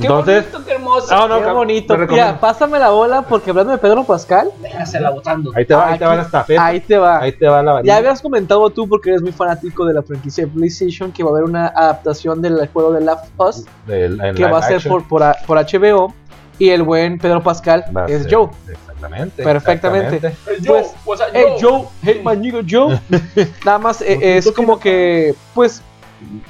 [0.01, 1.15] Qué bonito, qué hermoso.
[1.15, 1.97] No, no, Qué bonito.
[1.97, 5.53] Mira, pásame la bola porque hablando de Pedro Pascal, Déjasela botando.
[5.55, 6.67] ahí te va, ahí te va la estafeta.
[6.67, 7.19] ahí te va.
[7.19, 7.95] Ahí te va la varilla.
[7.95, 11.31] Ya habías comentado tú, porque eres muy fanático de la franquicia de PlayStation, que va
[11.31, 15.07] a haber una adaptación del juego de Last of Us, que va a ser por,
[15.09, 16.15] por, por HBO,
[16.59, 18.49] y el buen Pedro Pascal Va es ser- Joe.
[18.69, 19.43] Exactamente.
[19.43, 20.17] Perfectamente.
[20.17, 20.65] exactamente.
[21.05, 21.71] Pues, Joe, Hey Joe.
[21.71, 22.99] Joe, hey my nigga Joe.
[23.65, 25.83] Nada más eh, es como que, pues,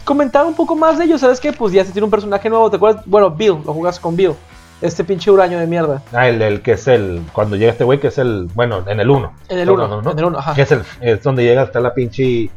[0.05, 1.21] comentar un poco más de ellos.
[1.21, 1.53] ¿Sabes qué?
[1.53, 2.71] Pues ya se tiene un personaje nuevo.
[2.71, 3.03] ¿Te acuerdas?
[3.07, 4.33] Bueno, Bill, lo jugas con Bill.
[4.83, 6.03] Este pinche huraño de mierda.
[6.13, 7.23] Ah, el, el que es el.
[7.33, 8.49] Cuando llega este güey, que es el.
[8.55, 9.33] Bueno, en el 1.
[9.49, 10.03] En el 1.
[10.13, 10.55] En el 1, ajá.
[10.55, 10.83] Que es el.
[11.01, 12.51] Es donde llega hasta la pinche.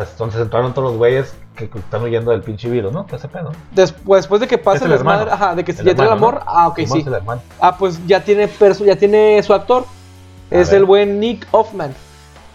[0.00, 3.06] Es donde se entraron todos los güeyes que que están huyendo del pinche virus, ¿no?
[3.06, 3.52] ¿Qué ese pedo?
[3.72, 5.18] Después, después de que pasa Es el el hermano.
[5.20, 6.34] desmadre, ajá, de que El ya tiene el amor.
[6.34, 6.40] ¿no?
[6.46, 7.00] Ah, ok, Simón sí.
[7.02, 7.40] es el hermano.
[7.60, 9.84] Ah, pues ya tiene, perso- ya tiene su actor.
[10.50, 10.78] A es ver.
[10.78, 11.94] el buen Nick Hoffman.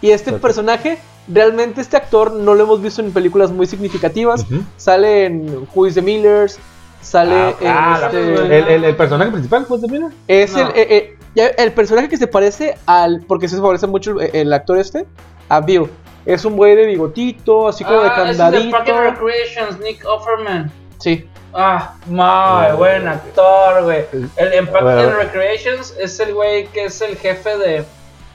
[0.02, 4.44] Y este personaje, realmente este actor no lo hemos visto en películas muy significativas.
[4.76, 6.58] Sale en Who is the Millers.
[7.02, 10.10] Sale Ah, en ah, este- el, el- el personaje principal, pues, mira.
[10.28, 10.60] Es No.
[10.60, 13.24] el, eh, eh, ya, el personaje que se parece al.
[13.26, 15.06] Porque se parece mucho el, el actor este.
[15.48, 15.88] A Bill.
[16.32, 18.70] Es un güey de bigotito, así como de Ah, ese es de candadito.
[18.70, 20.72] Park and Recreations, Nick Offerman.
[20.98, 21.26] Sí.
[21.52, 24.04] Ah, muy buen actor, güey.
[24.36, 27.84] El en Park and Recreations es el güey que es el jefe de.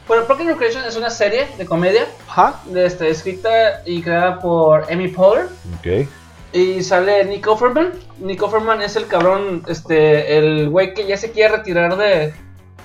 [0.08, 2.60] Bueno, Park and Recreations es una serie de comedia Ajá.
[2.66, 5.48] de, este, escrita y creada por Amy Poehler.
[5.80, 6.08] Ok.
[6.52, 7.94] Y sale Nick Offerman.
[8.20, 12.34] Nick Offerman es el cabrón, este, el güey que ya se quiere retirar de.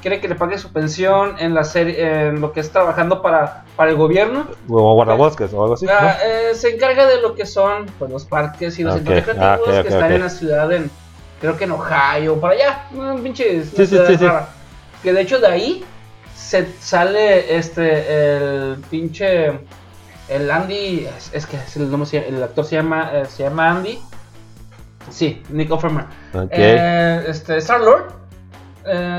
[0.01, 3.65] Quiere que le pague su pensión en la serie, en lo que es trabajando para,
[3.77, 4.47] para el gobierno.
[4.69, 5.87] O guardabosques o algo así.
[5.89, 6.27] Ah, ¿no?
[6.27, 9.69] eh, se encarga de lo que son pues, los parques y los Ok, centros recreativos
[9.69, 10.91] ah, que están en la ciudad, en,
[11.41, 14.27] creo que en Ohio, para allá, un pinche Sí, sí, sí.
[15.03, 15.85] Que de hecho de ahí
[16.35, 19.61] se sale este el pinche
[20.29, 23.71] el Andy, es, es que es el nombre el actor se llama eh, se llama
[23.71, 23.99] Andy.
[25.11, 26.07] Sí, Nick Offerman.
[26.51, 28.20] Eh, este Star Lord.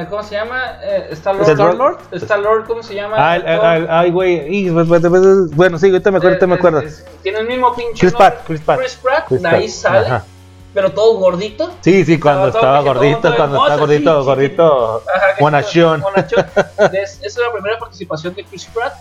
[0.10, 0.80] ¿Cómo se llama?
[0.84, 1.98] Eh, Star Lord.
[2.14, 3.16] Star Lord, ¿cómo se llama?
[3.18, 3.76] Ah, el- el- Actor.
[3.76, 4.70] el- ay, güey.
[4.72, 6.82] pues, pues, pues, Bueno, sí, ahorita me acuerdo, ahorita me Eh, acuerdo.
[7.22, 8.14] tiene el mismo pinche Chris.
[8.14, 8.80] Pratt, Chris Pratt.
[8.80, 10.26] Chris Pratt, de ahí sale, ajá.
[10.74, 11.72] pero todo gordito.
[11.82, 15.04] Sí, sí, cuando Estaba gordito, todo cuando estaba gordito, sí, gordito.
[15.40, 16.04] Bonachón.
[16.94, 18.94] Es- Esa es la primera participación de Chris Pratt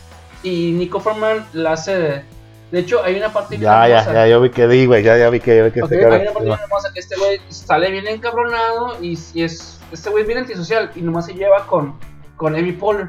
[0.43, 1.97] y Nico Forman la hace.
[1.99, 2.25] De,
[2.71, 4.13] de hecho, hay una parte Ya, ya, hermosa.
[4.13, 5.97] ya, yo vi que di, güey, ya, ya vi que, ya vi que Ok, se
[5.97, 10.11] Hay una parte bien hermosa que este güey sale bien encabronado y, y es este
[10.11, 11.95] güey bien antisocial y nomás se lleva con,
[12.37, 13.09] con Amy Poehler.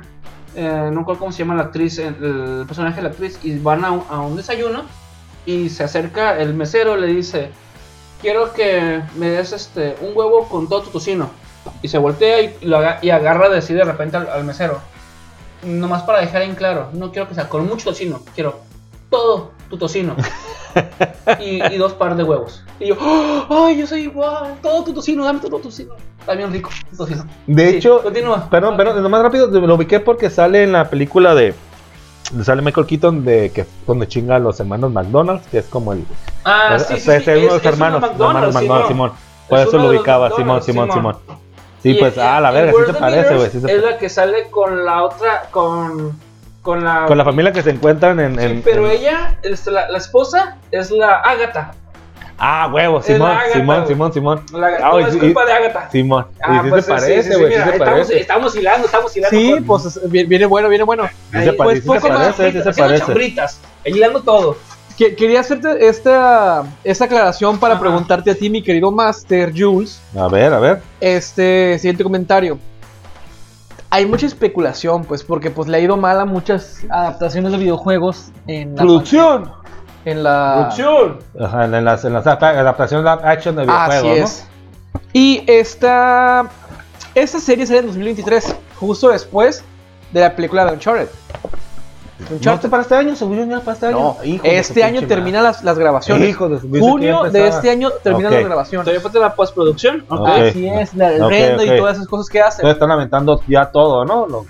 [0.56, 3.86] Eh, no recuerdo cómo se llama la actriz, el, personaje de la actriz, y van
[3.86, 4.84] a un, a un desayuno
[5.46, 7.50] y se acerca el mesero le dice,
[8.22, 11.30] quiero que me des este un huevo con todo tu tocino.
[11.82, 14.80] Y se voltea y, lo y agarra así de repente al mesero.
[15.64, 18.62] Nomás para dejar en claro, no quiero que sea con mucho tocino, quiero
[19.10, 20.16] todo tu tocino.
[21.40, 22.64] y, y dos par de huevos.
[22.80, 23.66] Y yo, ¡Oh!
[23.66, 24.56] ¡ay, yo soy igual!
[24.62, 25.94] Todo tu tocino, dame todo tu tocino.
[26.20, 27.26] Está bien rico tu tocino.
[27.48, 28.48] De Sí, hecho, continúa.
[28.50, 31.56] perdón, perdón, nomás rápido, lo ubiqué porque sale en la película de.
[32.44, 36.06] Sale Michael Keaton de que donde chinga a los hermanos McDonald's, que es como el.
[36.46, 39.12] Ah, sí, sí, es- sí, uno de los hermanos, hermanos McDonald's, Simón.
[39.50, 41.16] Por Es eso lo ubicaba, Simón, McDonald's, Simón, Simón.
[41.84, 43.48] Sí, pues, ah, la verga, sí se parece, güey.
[43.48, 46.16] Es la que sale con la otra, con,
[46.62, 47.06] con la...
[47.08, 48.38] Con la familia que se encuentran en.
[48.38, 51.72] Sí, en- pero en- ella, este, la, la esposa, es la Ágata.
[52.44, 53.88] Ah, huevo, Simón, Agatha, Simón, güey.
[53.88, 54.46] Simón, Simón.
[54.54, 55.90] La, Ah, y- es y- culpa de Ágata.
[55.92, 56.26] Simón.
[56.42, 58.20] Ah, y sí pues, se parece, sí, sí, güey, sí, mira, se estamos, parece.
[58.20, 59.38] estamos hilando, estamos hilando.
[59.40, 61.08] Sí, con- pues es- viene bueno, viene bueno.
[61.32, 63.34] Sí ahí, se pues, sí se parece, sí se parece.
[63.86, 64.58] hilando todo.
[64.98, 67.82] Que- quería hacerte esta, esta aclaración para Ajá.
[67.82, 70.02] preguntarte a ti, mi querido Master Jules.
[70.18, 70.82] A ver, a ver.
[71.00, 72.58] Este siguiente comentario.
[73.92, 78.32] Hay mucha especulación, pues, porque pues le ha ido mal a muchas adaptaciones de videojuegos
[78.48, 79.52] en la Producción.
[80.06, 81.20] En la Producción.
[81.40, 84.48] Ajá, en las, en las adaptaciones live action de Así videojuegos, es.
[85.14, 86.50] Y esta
[87.14, 89.64] esta serie sale en 2023, justo después
[90.14, 91.10] de la película de Uncharted.
[92.30, 92.70] ¿No Uncharted.
[92.70, 93.16] para este año?
[93.16, 93.98] Según yo, ya para este año.
[94.00, 96.30] No, Hijo de su este año terminan las, las grabaciones.
[96.30, 98.40] Hijo de su- Junio de este año terminan Ok.
[98.40, 98.86] las grabaciones.
[98.86, 100.06] Todavía falta la postproducción.
[100.10, 100.28] Ok.
[100.28, 102.60] Así es, la- el render y todas esas cosas que hacen.
[102.62, 104.28] Entonces están aventando ya todo, ¿no?
[104.28, 104.46] Lo-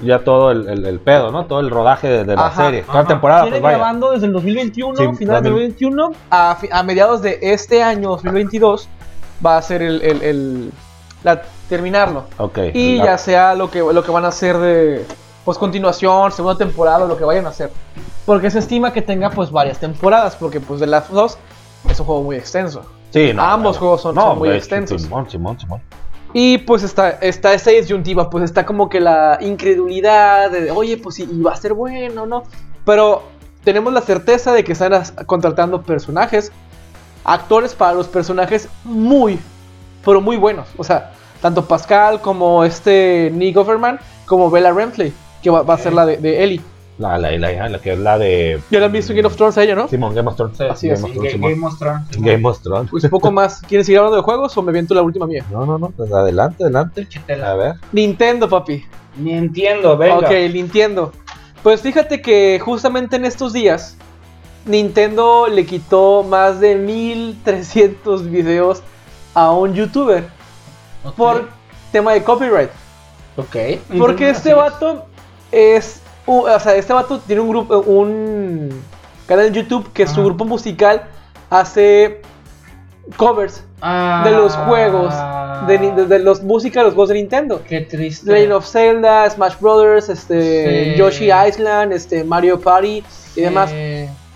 [0.00, 1.46] ya todo el, el, el pedo, ¿no?
[1.46, 2.82] Todo el rodaje de, de la Ajá, serie.
[2.82, 3.76] Toda temporada, Viene pues vaya.
[3.78, 8.88] grabando desde el 2021, Sí, finales del 2021, a, a mediados de este año, 2022,
[9.46, 10.72] va a ser el, el- el-
[11.22, 12.24] la, terminarlo.
[12.38, 12.58] Ok.
[12.74, 15.06] Y La- ya sea lo que, lo que van a hacer de
[15.44, 17.70] pues continuación, segunda temporada, lo que vayan a hacer.
[18.26, 21.38] Porque se estima que tenga pues varias temporadas, porque pues de las dos
[21.88, 22.82] es un juego muy extenso.
[23.10, 25.02] Sí, no, ambos no, juegos son- no, son muy extensos.
[25.02, 25.80] Simón, Simón, Simón.
[26.34, 31.18] Y pues está, está esta disyuntiva, pues está como que la incredulidad de, oye, pues
[31.18, 32.44] y va a ser bueno, ¿no?
[32.86, 33.22] Pero
[33.64, 36.50] tenemos la certeza de que están contratando personajes,
[37.24, 39.38] actores para los personajes muy,
[40.04, 40.68] pero muy buenos.
[40.78, 41.12] O sea,
[41.42, 45.12] tanto Pascal como este Nick Offerman, como Bella Ramsey,
[45.42, 46.60] que va, va a ser la de, de Ellie.
[46.98, 48.60] La, la, la, la que es la de.
[48.70, 49.88] Ya la han visto en Game of Thrones a ella, ¿no?
[49.88, 50.58] Simón, Game of Thrones.
[50.58, 51.40] Sí, Así Game es, of Thrones.
[51.40, 52.06] Game of Thrones.
[52.18, 52.90] Game of Thrones.
[52.90, 53.62] Pues poco más.
[53.62, 55.44] ¿Quieren seguir hablando de juegos o me viento la última mía?
[55.50, 55.90] No, no, no.
[55.90, 57.08] Pues adelante, adelante.
[57.44, 57.74] A ver.
[57.92, 58.84] Nintendo, papi.
[59.16, 60.18] Ni entiendo, venga.
[60.18, 61.12] Ok, Nintendo.
[61.62, 63.96] Pues fíjate que justamente en estos días
[64.66, 68.82] Nintendo le quitó más de 1300 videos
[69.34, 70.24] a un youtuber
[71.16, 71.48] por
[71.90, 72.70] tema de copyright.
[73.36, 73.56] Ok.
[73.98, 74.56] Porque este es.
[74.56, 75.06] vato
[75.52, 78.82] es, u- o sea, este vato tiene un grupo, un
[79.26, 81.02] canal en YouTube que su grupo musical
[81.50, 82.20] hace
[83.16, 85.12] covers Ah, de los juegos,
[85.66, 87.60] de, ni- de- de los música de los juegos de Nintendo.
[87.68, 88.30] Qué triste.
[88.30, 90.98] Legend of Zelda, Smash Brothers, este, Sí.
[90.98, 93.02] Yoshi Island, este, Mario Party
[93.34, 93.72] y demás.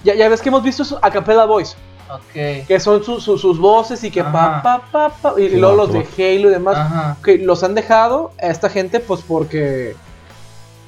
[0.02, 1.76] Ya, ya ves que hemos visto su Acapella Voice,
[2.10, 2.66] ok.
[2.66, 4.62] que son su- su- sus voces y que pa, Ajá.
[4.62, 6.00] pa, pa, pa, y, luego los de.
[6.00, 7.16] Halo y demás, Ajá.
[7.24, 9.94] que los han dejado a esta gente pues porque,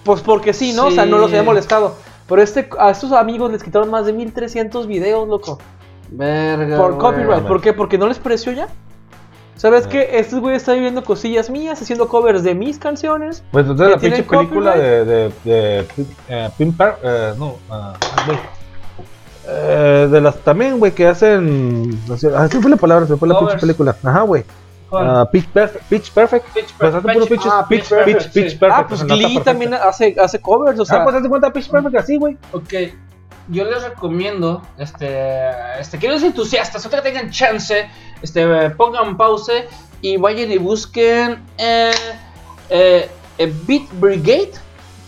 [0.09, 0.87] pues porque sí, ¿no?
[0.87, 1.95] O sea, no los había molestado.
[2.27, 5.59] Pero este, a estos amigos les quitaron más de 1300 videos, loco.
[6.11, 6.79] Verga.
[6.79, 7.43] Por copyright.
[7.47, 7.75] ¿Por qué?
[7.75, 8.69] Porque no les pareció ya.
[9.57, 10.19] ¿Sabes qué?
[10.19, 13.43] Estos güeyes están viviendo cosillas mías, haciendo covers de mis canciones.
[13.53, 14.83] Pues entonces la ¿Que pinche película copyright?
[14.83, 15.87] de, de, de
[16.31, 17.57] eh, Pin Par- eh, no,
[18.27, 18.39] güey.
[19.47, 21.99] Eh, de las también, güey, que hacen.
[22.17, 23.95] sé, Ah, fue la palabra, se fue la pinche película.
[24.03, 24.45] Ajá, güey.
[24.93, 26.47] Ah, Pitch, Perfect, Pitch Perfect.
[26.55, 27.29] Pitch Pues puro Perfect.
[27.29, 28.57] pinches Ah, Pitch, Pitch Pitch, Perfect, Pitch, sí.
[28.57, 28.81] Perfect.
[28.81, 29.45] ah, pues Glee perfecta.
[29.45, 31.01] también hace, hace covers, o sea.
[31.01, 32.37] Ah, pues hace cuenta Pitch Perfect así, güey.
[32.53, 32.73] Ok,
[33.49, 37.89] yo les recomiendo, este, este, que los entusiastas, ahorita que tengan chance,
[38.23, 39.65] este, pongan pause
[40.01, 41.91] y vayan y busquen eh,
[42.71, 44.53] eh, eh, Beat Brigade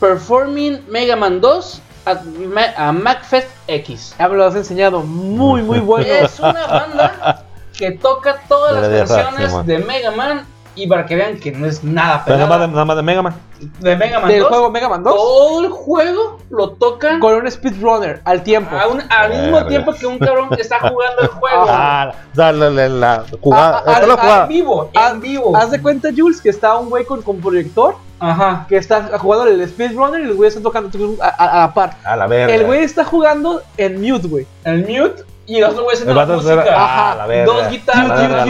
[0.00, 4.14] Performing Mega Man 2 at Ma- a MacFest X.
[4.18, 5.02] Ya me lo has enseñado.
[5.02, 6.06] Muy, muy bueno.
[6.06, 7.39] Es una banda
[7.80, 11.66] que toca todas las dejas, canciones de Mega Man y para que vean que no
[11.66, 13.34] es nada Pero nada más, de, pelada nada más de Mega Man.
[13.80, 14.48] de Mega Man Del 2.
[14.48, 18.76] juego Mega Man 2 Todo el juego lo tocan con un speedrunner al tiempo.
[18.76, 19.68] A un- al mismo Verga.
[19.68, 21.64] tiempo que un cabrón que está jugando el juego.
[21.68, 23.78] Ah, o sea, la, la, jugada.
[23.78, 24.42] Ah, ah, la ah, jugada.
[24.42, 25.56] en vivo, Haz- en vivo.
[25.56, 28.66] Haz de cuenta, Jules, que está un güey con, con proyector Ajá.
[28.68, 31.96] que está jugando el speedrunner y los güeyes están tocando a, a- a la par.
[32.04, 32.54] A la verga.
[32.54, 34.46] El güey está jugando en mute, güey.
[34.64, 36.64] El mute y el otro güey El haciendo la música.
[36.76, 37.52] Ah, la verga.
[37.52, 38.48] Dos guitarras.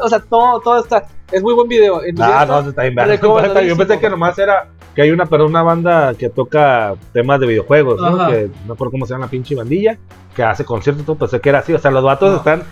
[0.00, 1.04] O sea, todo, todo está.
[1.30, 2.00] Es muy buen video.
[2.20, 3.68] Ah, no, se está bien.
[3.68, 7.46] Yo pensé que nomás era que hay una, pero una banda que toca temas de
[7.46, 8.20] videojuegos, ¿no?
[8.20, 8.30] Ajá.
[8.30, 9.96] Que no recuerdo cómo se llama la pinche bandilla,
[10.34, 11.72] que hace conciertos, todo, pensé que era así.
[11.74, 12.36] O sea, los vatos No.
[12.38, 12.62] están.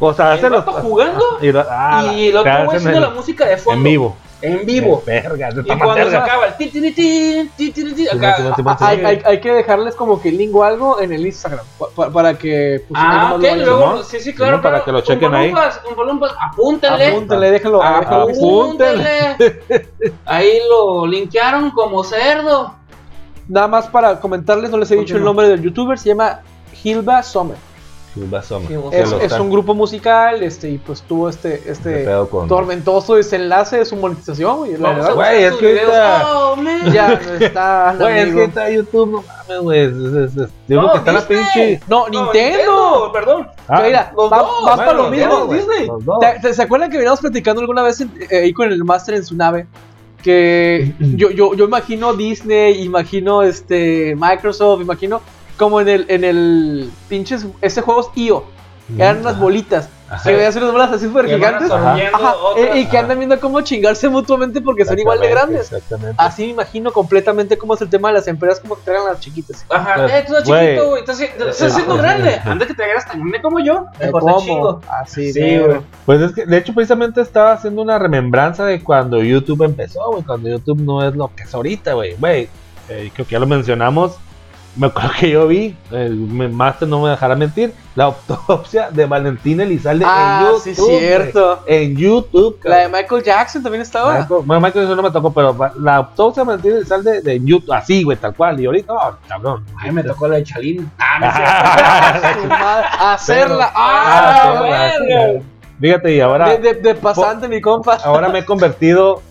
[0.00, 0.64] O sea, hacen los.
[0.64, 3.78] jugando Y, lo- ah, y el otro güey hacen haciendo en- la música de fondo.
[3.78, 4.16] En vivo.
[4.46, 5.02] En vivo.
[5.06, 8.76] Verga, Y cuando se acaba el ti, ti, acá.
[8.80, 11.88] Hay, hay- hay que dejarles como que el link o algo en el Instagram pa-
[11.94, 14.04] pa- para que pues, ahí Ah, ok, luego, Simón.
[14.04, 14.60] sí, sí, claro.
[14.60, 14.84] para claro.
[14.84, 15.48] que lo chequen ahí.
[15.48, 17.06] Umpalumpas, Umpalumpas, apúntenle.
[17.08, 17.82] Apúntale, déjalo.
[17.82, 18.28] Ah, déjalo.
[18.30, 19.36] Apúntenle.
[20.26, 22.74] Ahí lo linkearon como cerdo.
[23.48, 26.40] Nada más para comentarles, no les he dicho el nombre del youtuber, se llama
[26.82, 27.56] Hilba Sommer.
[28.14, 33.78] Sí, Es, es un grupo musical, este, y pues tuvo este, este con- tormentoso desenlace
[33.78, 34.72] de su monetización, güey.
[34.76, 36.56] La Vamos a verdad, Güey, es que ahorita- Oh,
[36.92, 37.96] ya no está.
[37.98, 39.80] Güey, es que está YouTube, no mames, güey.
[39.80, 41.80] es- es- es- Yo No, creo que está la pinche.
[41.88, 43.10] No, No, Nintendo.
[43.12, 43.48] Perdón.
[43.66, 45.52] Ah, Mira, los va- dos, vas bueno, para lo mismo.
[45.52, 45.86] Disney.
[45.88, 46.18] los dos.
[46.20, 49.16] ¿Te- te- ¿Se acuerdan que veníamos platicando alguna vez en- eh, ahí con el Master
[49.16, 49.66] en su nave?
[50.22, 55.20] Que yo, yo, yo imagino Disney, imagino este Microsoft, imagino
[55.56, 58.44] como en el, en el pinches, este juego es IO,
[58.98, 60.28] eran unas bolitas, Ajá.
[60.28, 62.76] que veían unas bolas así súper gigantes, absorbiendo ajá, otras.
[62.76, 65.72] eh, y que andan viendo cómo chingarse mutuamente porque son igual de grandes.
[65.72, 66.14] Exactamente.
[66.18, 69.20] Así me imagino completamente cómo es el tema de las empresas, como que traigan las
[69.20, 69.64] chiquitas.
[69.70, 70.66] Ajá, Pues, eh, tú estás güey.
[70.66, 71.00] chiquito, güey.
[71.00, 72.40] Estás, estás eh, grande.
[72.44, 73.86] Antes que te hagas tan grande como yo.
[74.12, 74.40] ¿Cómo?
[74.42, 74.80] chingo.
[74.90, 75.80] Así, Sí, güey.
[76.04, 80.24] Pues es que, de hecho, precisamente estaba haciendo una remembranza de cuando YouTube empezó, güey.
[80.24, 82.16] Cuando YouTube no es lo que es ahorita, güey.
[82.16, 82.48] Güey,
[82.90, 84.18] eh, creo que ya lo mencionamos.
[84.76, 89.60] Me acuerdo que yo vi, el Master no me dejará mentir, la autopsia de Valentín
[89.60, 90.62] Elizalde Ah, en YouTube.
[90.64, 91.62] sí, cierto.
[91.66, 92.58] En YouTube.
[92.64, 93.00] La de cabrón.
[93.02, 94.18] Michael Jackson también estaba.
[94.18, 97.72] Michael, bueno, Michael eso no me tocó, pero la autopsia de Valentín Elizalde de YouTube,
[97.72, 98.58] así, güey, tal cual.
[98.58, 99.64] Y ahorita, oh, cabrón.
[99.78, 100.90] Ay, me tocó la de Chalín.
[100.98, 103.12] Ah, no.
[103.12, 103.70] Hacerla.
[103.74, 105.40] ¡Ah, Ah, verga!
[105.80, 107.98] Fíjate, y ahora, De, de- de pasante, mi compa.
[108.04, 109.22] ahora me he convertido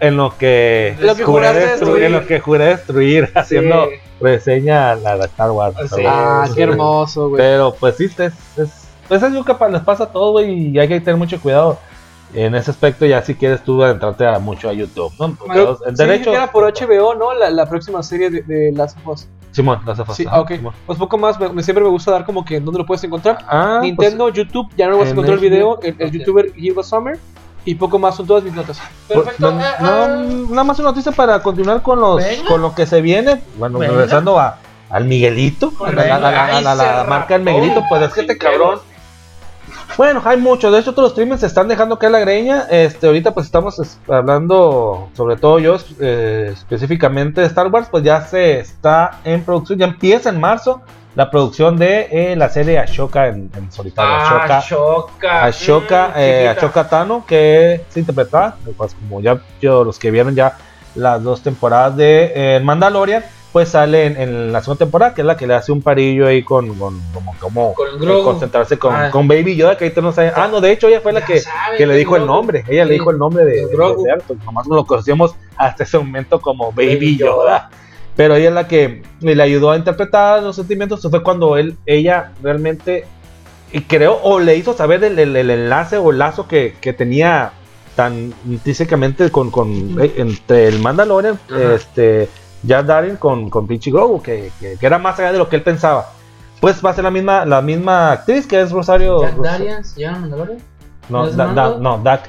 [0.00, 2.04] en lo que, Lo que juré destruir.
[2.04, 3.88] en lo que juré destruir, haciendo
[4.20, 5.76] reseña a la de Star Wars.
[5.94, 6.02] Sí.
[6.06, 6.54] Ah, Sí.
[6.54, 7.40] qué hermoso, güey.
[7.42, 8.32] Pero pues sí, es, es,
[9.08, 11.78] pues es que les pasa a todos, güey, y hay que tener mucho cuidado
[12.32, 15.34] en ese aspecto, ya si quieres tú adentrarte a mucho a YouTube, ¿no?
[15.34, 16.30] Porque Creo- los- el sí, derecho...
[16.32, 17.34] era por HBO, ¿no?
[17.34, 19.28] La, la próxima serie de, de Last of Us.
[19.50, 20.52] Simón, las afas- Sí, ah, ok.
[20.52, 20.74] Simón.
[20.86, 23.38] Pues poco más, me- me- siempre me gusta dar como que dónde lo puedes encontrar.
[23.48, 26.12] Ah, Nintendo, YouTube, ya no vas a en encontrar el el- video, el, el ok.
[26.12, 27.18] youtuber Gilba Summer.
[27.64, 28.78] Y poco más son todas mis notas.
[29.06, 29.50] pues, Perfecto.
[29.52, 30.06] pues, eh, no, ah,
[30.50, 32.48] nada más una noticia para continuar con los Venga.
[32.48, 33.42] con lo que se viene.
[33.56, 33.94] Bueno, Venga.
[33.94, 34.56] regresando a,
[34.88, 37.42] al Miguelito, a la, a la- a la- a la- a la Ay, marca del
[37.42, 38.78] Miguelito, pues es que este cabrón.
[39.96, 40.70] Bueno, hay mucho.
[40.70, 42.66] De hecho, otros streamers se están dejando caer la greña.
[42.70, 48.02] Este, ahorita pues estamos es- hablando, sobre todo yo eh, específicamente de Star Wars, pues
[48.04, 50.80] ya se está en producción, ya empieza en marzo
[51.14, 54.12] la producción de eh, la serie Ashoka en, en solitario.
[54.14, 55.44] Ah, Ashoka, Ashoka.
[55.44, 56.48] Ashoka, Mm, eh.
[56.48, 60.56] Ashoka Tano, que se interpreta, pues como ya yo, los que vieron ya
[60.94, 65.26] las dos temporadas de eh, Mandalorian, pues sale en, en la segunda temporada, que es
[65.26, 69.10] la que le hace un parillo ahí con, con como, como Con concentrarse con, Ah.
[69.10, 70.32] con Baby Yoda, que ahorita no sabe.
[70.36, 72.84] Ah, no, de hecho ella fue la que, sabe que le dijo el nombre, ella
[72.84, 72.98] le Sí.
[73.00, 74.04] dijo el nombre de, de, Grogu.
[74.04, 77.32] de Arthur, nomás no lo conocíamos hasta ese momento como Baby, Baby Yoda.
[77.34, 77.70] Yoda.
[78.20, 80.98] Pero ella es la que le ayudó a interpretar los sentimientos.
[80.98, 83.06] Eso fue cuando él, ella realmente
[83.72, 86.92] y creo o le hizo saber el, el- el enlace o el lazo que, que
[86.92, 87.52] tenía
[87.96, 91.72] tan intrínsecamente con, con eh, entre el Mandalorian, Ajá.
[91.72, 92.28] este
[92.68, 95.56] Jar Darin con, con pinche Grogu, que, que- que era más allá de lo que
[95.56, 96.10] él pensaba.
[96.60, 99.22] Pues va a ser la misma, la misma actriz que es Rosario.
[99.22, 100.58] Jack Darian, ¿se llama Mandalorian?
[101.08, 102.28] no, ¿Es Da- Da- no, Dak,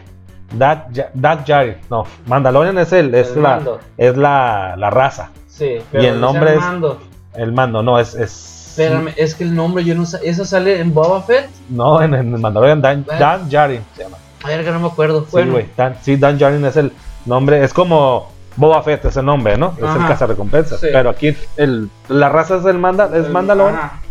[0.57, 1.75] Dak, Dak Jarin.
[1.89, 3.79] No, Mandalorian es el, es El la, Mando.
[3.97, 5.31] es la, la raza.
[5.51, 6.99] Sí, Y el nombre es- Mando.
[7.35, 10.19] El mando, no, es, es Espérame, es que el nombre yo no sé.
[10.23, 11.49] ¿Eso sale en Boba Fett?
[11.69, 13.19] no, en, en el Mandalorian Dan, Bueno.
[13.19, 14.17] Dan Djarin se llama.
[14.43, 15.25] A ver, que no me acuerdo.
[15.29, 15.67] Sí, güey.
[15.75, 16.91] Dan, sí, Dan Djarin es el
[17.25, 19.73] nombre, es como Boba Fett es el nombre, ¿no?
[19.77, 20.79] Es el cazarrecompensas.
[20.79, 20.87] Sí.
[20.91, 23.75] Pero aquí el, la raza es el manda, es Mandalorian.
[23.77, 24.01] ajá.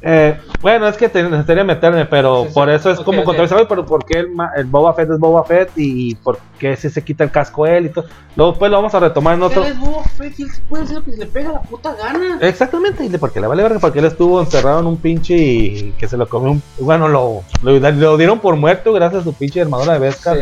[0.00, 2.54] Eh, bueno, es que te- necesitaría meterme, pero Sí, sí.
[2.54, 3.24] por eso es Ok, como ok.
[3.26, 6.76] controversial, pero ¿por qué el, ma- el Boba Fett es Boba Fett y por qué
[6.76, 8.04] si se quita el casco él y todo?
[8.36, 9.64] Luego pues lo vamos a retomar en otro...
[9.64, 11.94] Él es Boba Fett y él puede hacer lo que se le pega la puta
[11.94, 12.38] gana.
[12.40, 16.06] Exactamente, y porque le vale verga, porque él estuvo encerrado en un pinche y que
[16.06, 16.62] se lo comió un...
[16.78, 20.34] Bueno, lo, lo, lo dieron por muerto gracias a su pinche armadura de Vesca.
[20.34, 20.40] Sí,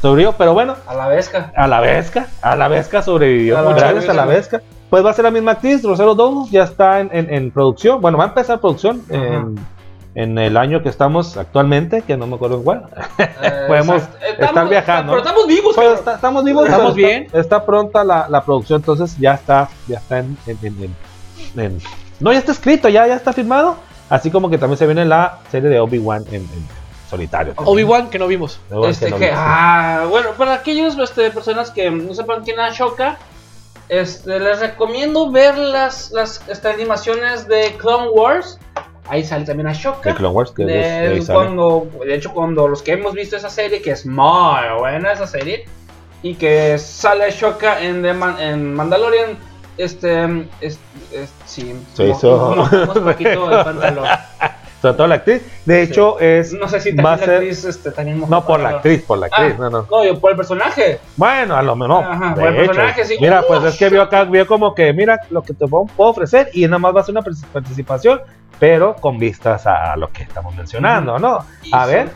[0.00, 1.52] Sobrevivió, pero bueno, a la vesca.
[1.54, 3.56] a la Vesca, a la Vesca sobrevivió.
[3.58, 4.60] A la gracias a la Vesca.
[4.92, 8.02] Pues va a ser la misma actriz, Rosero Dawes, ya está en, en- en producción.
[8.02, 9.54] Bueno, va a empezar producción en,
[10.14, 12.82] en el año que estamos actualmente, que no me acuerdo en cuál.
[13.16, 13.26] Eh,
[13.68, 14.44] Podemos exacto.
[14.44, 15.12] estar viajando.
[15.12, 15.98] Pero estamos vivos, Pues cabrón.
[15.98, 17.22] está- estamos vivos, ¿Estamos pero bien?
[17.22, 20.94] Está, está pronta la, la producción, entonces ya está, ya está en, en- en-
[21.54, 21.78] en- en-
[22.20, 23.76] no, ya está escrito, ya, ya está firmado.
[24.10, 26.68] Así como que también se viene la serie de Obi-Wan en, en
[27.08, 27.54] solitario.
[27.56, 28.60] Obi-Wan, que no vimos.
[28.70, 29.32] Obi-Wan Este no que, vi.
[29.34, 33.16] ah, bueno, para aquellos este, personas que no sepan quién es Ashoka,
[33.88, 38.58] este, les recomiendo ver las, las este, animaciones de Clone Wars.
[39.08, 40.10] Ahí sale también Ashoka.
[40.10, 43.50] de Clone Wars, que De, es- cuando, de hecho, cuando los que hemos visto esa
[43.50, 45.66] serie, que es muy buena esa serie,
[46.22, 49.36] y que sale Ashoka en, The Man- en Mandalorian,
[49.76, 50.78] este, es,
[51.12, 52.54] es- sí, Se hizo-
[52.94, 54.06] un poquito el pantalón.
[54.82, 55.42] Sobre todo la actriz.
[55.64, 55.92] De Sí.
[55.92, 56.52] hecho, es.
[56.52, 59.26] No sé si va la ser- actriz este, también No por la actriz, por la
[59.26, 59.86] actriz, Ah, no, no.
[59.90, 60.98] No, yo por el personaje.
[61.16, 62.04] Bueno, a lo menos.
[62.04, 62.66] Ajá, de por el hecho.
[62.66, 63.16] personaje, sí.
[63.20, 66.50] Mira, pues es que vio acá, vio como que, mira lo que te puedo ofrecer
[66.52, 68.20] y nada más va a ser una partic- participación,
[68.58, 71.38] pero con vistas a lo que estamos mencionando, ¿no?
[71.72, 72.10] A ver,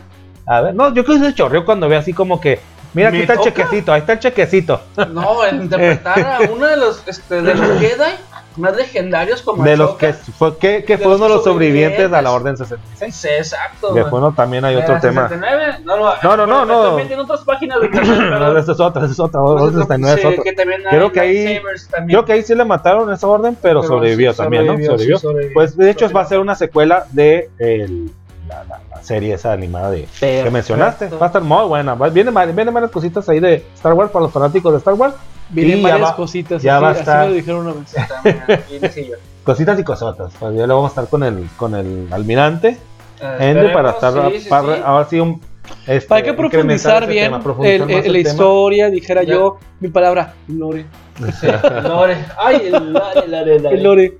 [0.45, 2.59] a ver, no, yo creo que se chorreó cuando ve así como que,
[2.93, 4.81] mira, aquí ¿Me está el chequecito, ahí está el chequecito.
[5.11, 8.11] No, el interpretar a uno de los, este, de los Jedi
[8.57, 12.11] más legendarios como De los que fue, que, que fue uno de los sobrevivientes.
[12.11, 13.15] a la Orden 66.
[13.15, 13.93] Sí, exacto.
[13.93, 15.29] Que bueno, también hay otro la tema.
[15.29, 16.83] 69, No, no, No, no, no, no.
[16.89, 20.15] También en otras páginas de No, esa es otra, esa es otra, pues, Orden 69
[20.15, 20.43] es sí, otra.
[20.43, 21.61] que también hay Creo que ahí-.
[22.07, 24.73] Creo que ahí sí le mataron esa orden, pero, Pero sobrevivió sí, también, ¿no?
[24.73, 25.19] sobrevivió, sí, Sobrevivió.
[25.19, 25.53] sobrevivió.
[25.53, 28.11] Pues de hecho va a ser una secuela de el-
[28.47, 30.51] la, la- la serie esa animada de, que Perfecto.
[30.51, 31.09] mencionaste.
[31.09, 31.95] Va a estar muy buena.
[31.95, 35.13] Va- Vienen, vienen varias cositas ahí de Star Wars para los fanáticos de Star Wars.
[35.49, 36.61] Vienen varias va- cositas.
[36.61, 39.11] ya así, va a así estar- me lo dijeron una vez.
[39.43, 40.33] Cositas y cosotas.
[40.39, 42.77] Pues ya lo vamos a estar con el, con el almirante.
[43.21, 44.81] Eh, Ende para estar sí, sí, para- sí.
[44.85, 45.41] ahora sí un
[45.85, 48.29] este, Para que profundizar bien tema, el- profundizar el- el la tema.
[48.29, 49.33] historia, dijera Ya.
[49.33, 50.85] yo mi palabra, lore.
[51.83, 52.17] Lore.
[52.37, 53.75] Ay, el lore, el el lore.
[53.77, 54.17] El lore.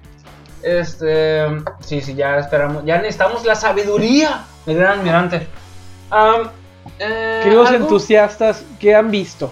[0.64, 1.46] Este,
[1.80, 5.48] sí, sí, ya esperamos, ya necesitamos la sabiduría del gran almirante.
[6.10, 6.50] Am,
[7.00, 9.52] eh, Queridos algo- entusiastas, ¿qué han visto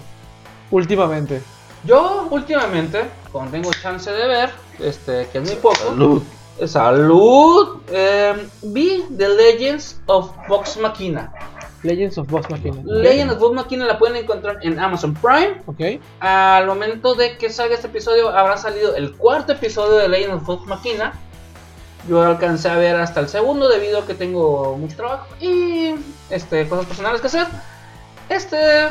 [0.72, 1.42] últimamente?
[1.86, 6.24] Yo últimamente, cuando tengo chance de ver, este, que es muy poco, Salud.
[6.66, 11.32] salud, em, vi The Legends of Vox Machina.
[11.84, 12.82] Legends of Boss Machina.
[12.84, 15.62] Legends of Vox Machina la pueden encontrar en Amazon Prime.
[15.68, 16.02] Ok.
[16.20, 20.46] Al momento de que salga este episodio, habrá salido el cuarto episodio de Legend of
[20.46, 21.14] Vox Machina.
[22.10, 25.96] Yo alcancé a ver hasta el segundo debido a que tengo mucho trabajo y
[26.30, 27.48] este, cosas personales que hacer.
[28.30, 28.90] Este,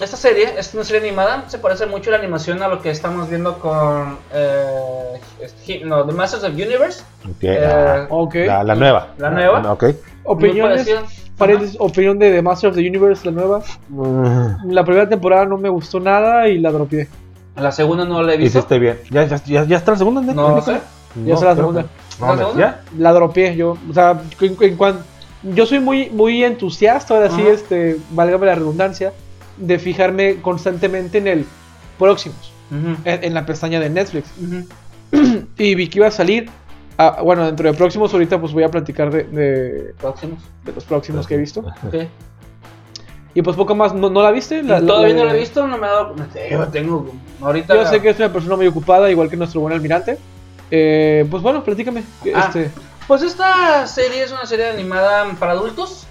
[0.00, 3.28] esta serie es una serie animada, se parece mucho la animación a lo que estamos
[3.30, 7.02] viendo con eh, este, no, The Masters of Universe.
[8.10, 9.08] Ok, Eh, la, la nueva.
[9.18, 9.72] La nueva.
[9.72, 9.84] Ok.
[10.24, 10.86] Opiniones.
[11.78, 13.62] Opinión de The Master of the Universe, la nueva.
[13.88, 17.08] Mm, La primera temporada no me gustó nada y la dropeé.
[17.56, 18.58] La segunda no la he visto.
[18.58, 18.98] Hiciste bien.
[19.10, 20.20] ¿Ya, ya, ya, ya está la segunda?
[20.20, 20.78] No lo sé.
[21.24, 21.84] Ya está la segunda.
[22.20, 22.58] No, ¿La segunda?
[22.60, 22.80] ¿Ya?
[22.98, 23.76] La dropeé yo.
[23.90, 24.98] O sea, en, en cuan-
[25.42, 29.12] yo soy muy, muy entusiasta, ahora sí, este, válgame la redundancia,
[29.56, 31.46] de fijarme constantemente en el
[31.98, 32.52] próximos,
[33.04, 34.28] en, en la pestaña de Netflix.
[35.58, 36.50] Y vi que iba a salir.
[36.98, 40.40] ah, bueno, dentro de próximos, ahorita pues voy a platicar de, de- Próximos.
[40.64, 41.64] de los próximos que he visto.
[43.34, 44.62] Y pues poco más, ¿no, no la viste?
[44.62, 46.14] La- Todavía la- no la he visto, no me ha dado.
[46.50, 47.12] Yo tengo.
[47.40, 47.74] Ahorita.
[47.74, 50.18] Yo sé que es una persona muy ocupada, igual que nuestro buen almirante.
[50.70, 52.02] Eh, pues bueno, platícame.
[52.34, 52.46] Ah.
[52.48, 52.70] Este,
[53.06, 56.06] Pues esta serie es una serie animada para adultos.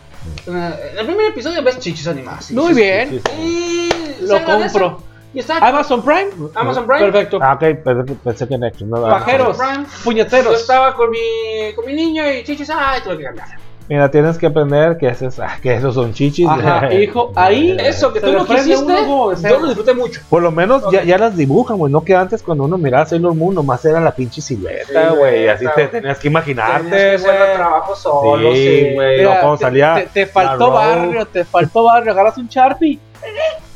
[0.48, 2.52] En el primer episodio ves chichis animadas.
[2.52, 3.22] muy bien.
[3.40, 3.90] Y
[4.22, 5.02] Lo compro.
[5.34, 6.30] Y está Amazon Prime.
[6.56, 7.12] Amazon Prime.
[7.12, 7.40] Perfecto.
[7.42, 8.90] Ah, ok, pensé que, pensé que Netflix.
[8.90, 9.58] No, Pajeros.
[9.58, 9.84] Prime.
[9.84, 10.62] Yo Puñeteros.
[10.62, 12.70] estaba con mi, con mi niño y chichis.
[12.70, 13.65] Ay, tuve que cambiar.
[13.88, 16.48] Mira, tienes que aprender que, esos, ah, que esos son chichis.
[16.50, 20.22] Ajá, hijo, ahí- Eso que tú prende quisiste, uno yo lo disfruté mucho.
[20.28, 21.94] Por lo menos ya, ya las dibujan, güey.
[21.94, 25.48] No que antes cuando uno miraba Sailor Moon nomás era la pinche silueta, Sí, güey.
[25.48, 28.58] Así te tenías que Tenías imaginarte, que hacer el trabajo solo, Sí,
[28.88, 28.94] sí.
[28.96, 29.18] güey.
[29.20, 32.12] Mira, no, salía Te, faltó barrio, te faltó barrio.
[32.12, 33.00] Agarras un Sharpie.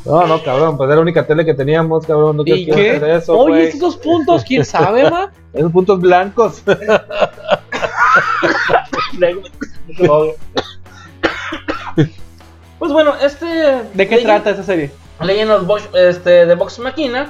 [0.05, 0.75] No, no, cabrón.
[0.75, 2.37] Pues era la única tele que teníamos, cabrón.
[2.37, 2.91] No ¿Y quiero qué?
[2.95, 5.31] hacer eso, Oye, dos puntos, ¿quién sabe, ma?
[5.53, 6.63] Esos puntos blancos.
[12.77, 13.45] Pues bueno, este.
[13.93, 14.91] ¿De qué Legend- trata esa serie?
[15.21, 17.29] Legend of este, de Vox Machina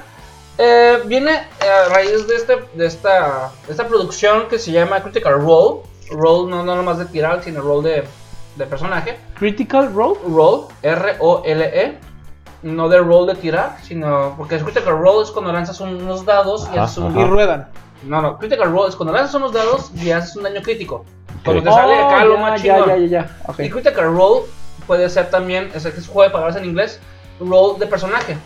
[0.58, 5.40] eh, viene a raíz de, este, de, esta, de esta producción que se llama Critical
[5.40, 5.80] Role.
[6.10, 8.04] Role no, no nomás de tirar, sino role de,
[8.56, 9.18] de personaje.
[9.34, 10.18] Critical Role.
[10.28, 11.98] Role, R-O-L-E.
[12.62, 14.34] No de role de tirar, sino.
[14.36, 17.18] Porque Critical Role es cuando lanzas un- unos dados y Ajá, haces un.
[17.18, 17.68] Y ruedan.
[18.04, 21.04] No, no, Critical Role es cuando lanzas unos dados y haces un daño crítico.
[21.44, 22.88] Cuando te sale acá lo Oh, más chingón.
[22.88, 23.36] ya, ya, ya.
[23.46, 23.60] Ok.
[23.60, 24.42] Y Critical Role
[24.86, 27.00] puede ser también, es que es juego de palabras en inglés,
[27.40, 28.36] role de personaje.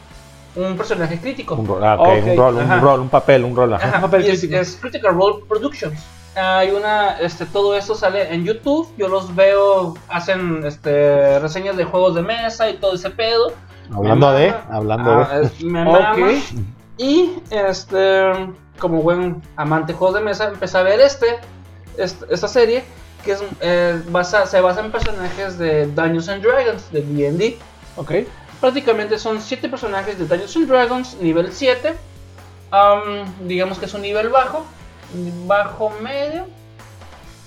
[0.57, 1.57] Un personaje crítico.
[1.57, 2.25] Un rol, ah, ok, Ok.
[2.27, 3.75] un rol, un rol, un papel, un rol.
[3.75, 3.89] Ajá.
[3.89, 4.61] Ajá, papel y es, crítico.
[4.61, 6.01] es Critical Role Productions.
[6.37, 8.89] Hay una, este, todo esto sale en YouTube.
[8.97, 13.53] Yo los veo, hacen este, reseñas de juegos de mesa y todo ese pedo.
[13.95, 14.67] Hablando Me de, mama.
[14.71, 15.47] hablando Ah, de.
[15.47, 15.87] es- me Ok.
[15.93, 16.17] mama.
[16.99, 18.31] Y este,
[18.79, 21.39] como buen amante de juegos de mesa, empecé a ver este-
[21.99, 22.85] esta serie
[23.25, 27.59] que es, eh, basa, se basa en personajes de Dungeons and Dragons, de D&D.
[27.97, 28.13] Ok.
[28.61, 31.95] Prácticamente son 7 personajes de Dungeons and Dragons, nivel 7.
[32.71, 34.65] Am, digamos que es un nivel bajo,
[35.47, 36.47] bajo medio.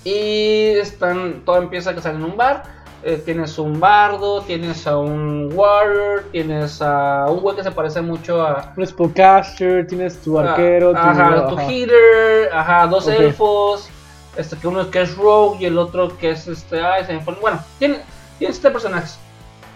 [0.04, 2.78] Y están, todo empieza a casar en un bar.
[3.04, 8.02] Eh, tienes un bardo, tienes a un warrior, tienes a un güey que se parece
[8.02, 11.70] mucho a, Un spellcaster, tienes tu arquero, tu, ajá, tu ajá.
[11.70, 13.88] healer, ajá, dos elfos,
[14.38, 17.20] este que uno que es rogue y el otro que es este, ay, se me
[17.20, 17.98] fue- bueno, tiene,
[18.38, 19.18] tienes este personajes.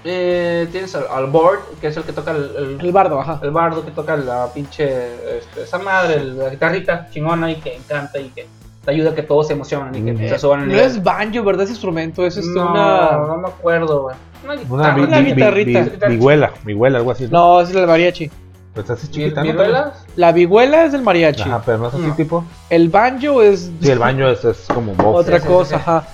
[0.05, 3.39] Eh, tienes al, al Bard, que es el que toca el, el- El bardo, ajá.
[3.43, 7.77] el bardo que toca la pinche este, esa madre, el- la guitarrita chingona y que
[7.77, 8.47] encanta y que
[8.85, 10.29] te ayuda a que todos se emocionen y que Mm.
[10.29, 11.63] se suban en No es banjo, ¿verdad?
[11.63, 13.13] Ese instrumento es este, no, una.
[13.29, 14.17] no me acuerdo, güey.
[14.43, 14.63] Una Una
[14.95, 14.95] guitarra.
[15.07, 15.81] Una vi- vi- guitarrita.
[16.09, 17.29] vi- Vihuela, vihuela, algo así.
[17.31, 18.29] No, es el mariachi.
[18.75, 19.93] Pues así chiquita, ¿no?
[20.17, 21.43] La vihuela es del mariachi.
[21.43, 22.15] Ajá, pero no es así No.
[22.17, 22.45] tipo.
[22.71, 25.21] El banjo es Sí, el baño es, es como box.
[25.27, 25.75] otra Sí, sí, cosa, sí.
[25.83, 26.05] ajá.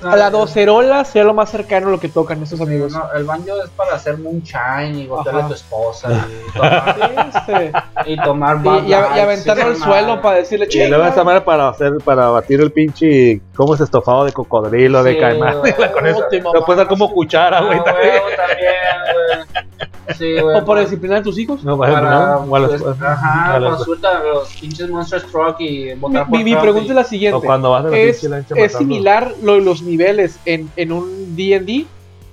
[0.00, 2.92] No, A la docerola sea lo más cercano a lo que tocan estos amigos.
[2.92, 5.38] No, el banjo es para hacer moonshine y Ajá.
[5.40, 6.08] a tu esposa
[6.46, 7.72] y tomar, Este,
[8.06, 11.24] y tomar y, Bud y a- y aventarlo al suelo para decirle Y luego esta
[11.24, 15.58] madre para hacer, para batir el pinche, ¿cómo es estofado de cocodrilo, de Sí, caimán?
[15.58, 15.74] güey.
[15.92, 18.12] Con eso, No te lo puedes dar como cuchara, güey, también.
[18.36, 19.87] también, güey.
[20.16, 20.36] Sí.
[20.38, 21.62] O para disciplinar a tus hijos.
[21.64, 24.88] No, para, para, no, o a las- pues, a ajá, las- suelta a los pinches
[24.88, 27.46] Monster Truck y Mi, botar mi- mi pregunta y- es la siguiente.
[27.46, 31.86] cuando vas a la ¿Es, lancha similar lo- los niveles en, en un D&D?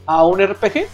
[0.07, 0.88] a un RPG?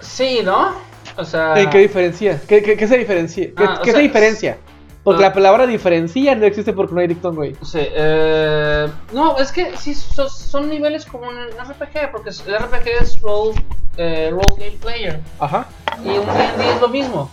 [0.00, 0.72] Sí, ¿no?
[1.16, 1.60] O sea.
[1.60, 2.40] ¿En qué diferencia?
[2.48, 3.46] ¿Qué, qué, qué se diferencia?
[3.56, 4.58] ¿Qué, Ah, o qué sea, se diferencia?
[5.02, 5.28] Porque ah.
[5.28, 7.54] la palabra diferencia no existe porque no hay dictón, güey.
[7.62, 12.88] Sí, eh, no, es que sí son, son niveles como un RPG, porque el RPG
[13.00, 13.54] es role,
[13.96, 15.20] eh, role game player.
[15.38, 15.66] Ajá.
[16.04, 17.30] Y un D&D es lo mismo.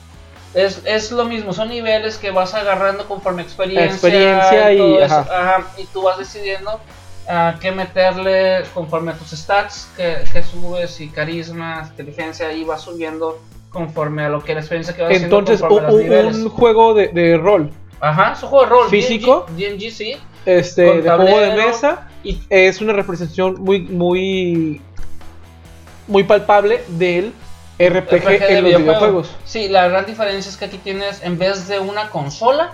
[0.53, 3.91] Es, es lo mismo, son niveles que vas agarrando conforme experiencia.
[3.91, 5.15] Experiencia y- eso.
[5.15, 5.57] ajá.
[5.57, 6.79] Ajá, y tú vas decidiendo
[7.27, 12.81] ah, qué meterle conforme a tus stats, que, que subes y carisma, inteligencia, y vas
[12.81, 13.39] subiendo
[13.77, 16.93] conforme a lo que la experiencia que vas Entonces, haciendo un, a los un juego
[16.93, 18.89] de, de rol, Ajá, es un juego de rol.
[18.89, 19.45] ¿Físico?
[19.55, 20.17] D&D, D&D, sí.
[20.45, 24.81] este, de juego de mesa, Y es una representación muy, muy,
[26.07, 27.33] muy palpable del
[27.79, 28.81] RPG, RPG de en los videojuego.
[28.83, 29.35] videojuegos.
[29.45, 32.73] Sí, la gran diferencia es que aquí tienes, en vez de una consola,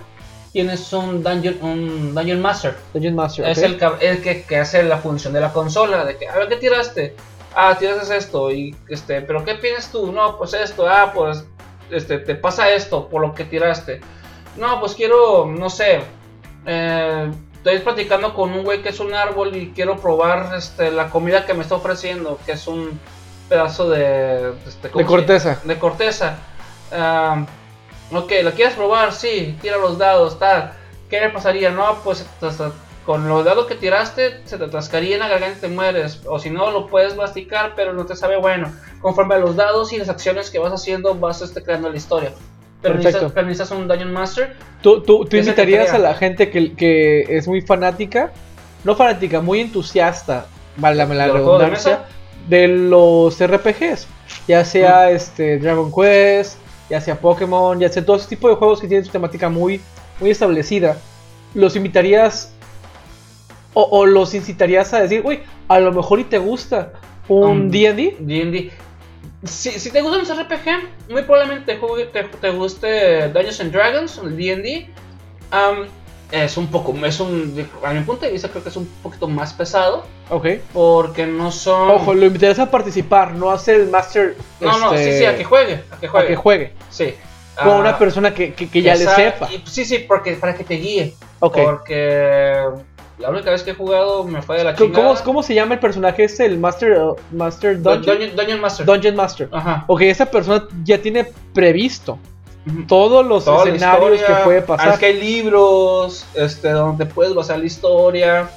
[0.52, 2.76] tienes un Dungeon, un dungeon Master.
[2.92, 6.36] Dungeon Master, Es el que, que hace la función de la consola, de que, a
[6.36, 7.16] ver, ¿qué tiraste?
[7.54, 10.10] Ah, tiraste esto, y este, pero ¿qué piensas tú?
[10.12, 11.44] No, pues esto, ah, pues,
[11.90, 14.00] este, te pasa esto por lo que tiraste.
[14.56, 16.00] No, pues quiero, no sé,
[16.66, 21.10] eh, estoy platicando con un güey que es un árbol y quiero probar, este, la
[21.10, 22.98] comida que me está ofreciendo, que es un
[23.48, 25.60] pedazo de, este, ¿cómo De corteza.
[25.64, 26.38] de corteza.
[26.92, 27.44] Ah,
[28.12, 29.12] ok, ¿la quieres probar?
[29.12, 30.72] Sí, tira los dados, tal.
[31.10, 31.70] ¿Qué le pasaría?
[31.70, 32.26] No, pues
[33.04, 36.22] con los dados que tiraste se te atascaría en la garganta y te mueres.
[36.26, 38.72] O si no, lo puedes masticar, pero no te sabe bueno.
[39.00, 42.32] Conforme a los dados y las acciones que vas haciendo, vas este, creando la historia.
[42.80, 44.56] Pero necesitas, pero necesitas un Dungeon Master.
[44.82, 48.32] ¿Tú, tú, tú ¿Qué se te invitarías a la gente que, que es muy fanática,
[48.84, 50.46] no fanática, muy entusiasta,
[50.76, 52.04] vale la, la ¿De de redundancia,
[52.48, 54.06] los RPGs?
[54.48, 56.58] Ya sea este Dragon Quest,
[56.90, 59.80] ya sea Pokémon, ya sea todo ese tipo de juegos que tienen su temática muy,
[60.20, 60.98] muy establecida.
[61.54, 62.54] ¿Los invitarías
[63.74, 66.92] o, o los incitarías a decir, uy, a lo mejor y te gusta
[67.28, 68.16] un Um, D&D?
[68.20, 68.70] D&D.
[69.44, 73.72] Si, si te gustan los RPG, muy probablemente te, juegue- te, te guste Dungeons and
[73.72, 74.88] Dragons, el D&D.
[75.50, 75.86] Am,
[76.32, 79.28] es un poco, es un, a mi punto de vista creo que es un poquito
[79.28, 80.46] más pesado, Ok.
[80.72, 81.90] porque no son...
[81.90, 84.34] Ojo, lo invitarías a participar, no a ser el master.
[84.60, 86.26] no, no, sí, este, sí, a que juegue, a que a juegue.
[86.28, 86.72] que juegue.
[86.90, 87.14] Sí.
[87.56, 89.48] Con Ah, una persona que, que, que ya le sepa.
[89.52, 91.14] y- sí, sí, porque para que te guíe.
[91.40, 91.58] Ok.
[91.62, 92.58] Porque
[93.18, 95.22] la única vez que he jugado me fue de la ¿Cómo, chingada.
[95.24, 96.46] cómo se llama el personaje este?
[96.46, 98.16] El Master, uh, Master Dun- Dungeon?
[98.18, 98.86] Dungeon, Dungeon Master.
[98.86, 99.48] Dungeon Master.
[99.52, 99.84] Ajá.
[99.86, 102.18] Ok, esa persona ya tiene previsto
[102.88, 104.38] todos los Toda escenarios historia.
[104.38, 104.92] que puede pasar.
[104.94, 108.48] Es que hay libros este, donde puedes basar la historia.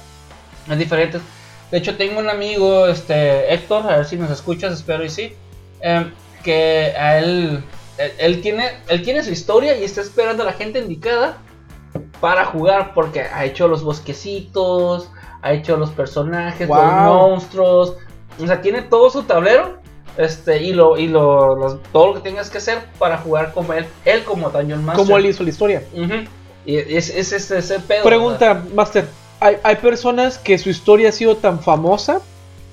[0.70, 1.18] Es diferente.
[1.70, 5.34] De hecho, tengo un amigo, este, Héctor, a ver si nos escuchas, espero y sí.
[5.82, 6.10] em,
[6.42, 7.62] que a él,
[7.98, 11.36] él, él tiene, él tiene su historia y está esperando a la gente indicada
[12.20, 15.10] para jugar porque ha hecho los bosquecitos,
[15.42, 17.96] ha hecho los personajes, los monstruos.
[18.40, 19.78] O sea, tiene todo su tablero
[20.16, 23.72] este, y, lo, y lo, los- todo lo que tengas que hacer para jugar como
[23.72, 25.04] él, él como Dungeon Master.
[25.04, 25.82] ¿Cómo él hizo la historia?
[26.66, 28.04] Y es, es, es ese pedo.
[28.04, 29.06] Pregunta, Master.
[29.40, 32.20] ¿hay, hay personas que su historia ha sido tan famosa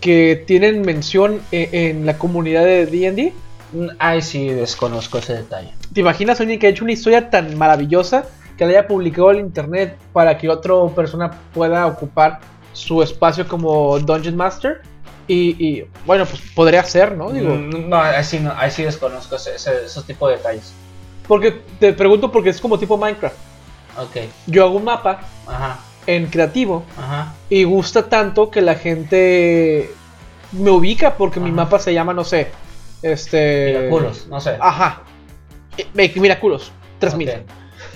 [0.01, 3.33] que tienen mención e- en, la comunidad de D&D?
[3.71, 3.95] ¿verdad?
[3.99, 5.71] Ay, sí, desconozco ese detalle.
[5.93, 8.25] ¿Te imaginas a alguien que ha hecho una historia tan maravillosa
[8.57, 12.39] que la haya publicado en internet para que otra persona pueda ocupar
[12.73, 14.81] su espacio como Dungeon Master?
[15.27, 17.31] Y, y, bueno, pues podría ser, ¿no?
[17.31, 20.71] Digo, Mm, no, ahí sí, no, ahí sí desconozco ese, ese- esos tipos de detalles.
[21.27, 23.35] porque te pregunto porque es como tipo Minecraft.
[23.97, 27.33] Ok, Yo hago un mapa ajá, en creativo ajá.
[27.49, 29.89] y gusta tanto que la gente
[30.51, 32.51] me ubica porque mi mapa se llama, no sé,
[33.01, 33.73] este...
[33.79, 34.57] Miraculos, no sé.
[34.59, 35.01] Ajá.
[35.77, 37.29] Eh, Miraculos, 3000.
[37.29, 37.35] Ok.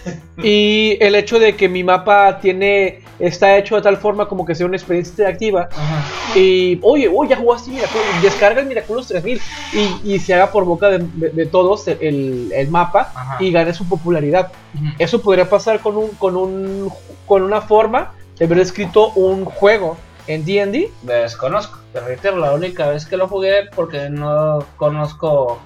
[0.41, 4.55] Y el hecho de que mi mapa tiene está hecho de tal forma como que
[4.55, 5.67] sea una experiencia interactiva.
[5.69, 6.37] Ajá.
[6.39, 9.41] Y, oye, oye, ya jugaste Miraculos, descarga el Miraculos 3000
[9.73, 13.37] y, y se haga por boca de, de- de todos el, el mapa Ajá.
[13.43, 14.49] y gane su popularidad.
[14.75, 14.85] Ujú.
[14.97, 16.89] Eso podría pasar con, un, con, un,
[17.25, 19.97] con una forma de haber escrito un juego
[20.27, 20.89] en DD.
[21.01, 21.79] Desconozco.
[21.91, 25.59] Te reitero, la única vez que lo jugué porque no conozco,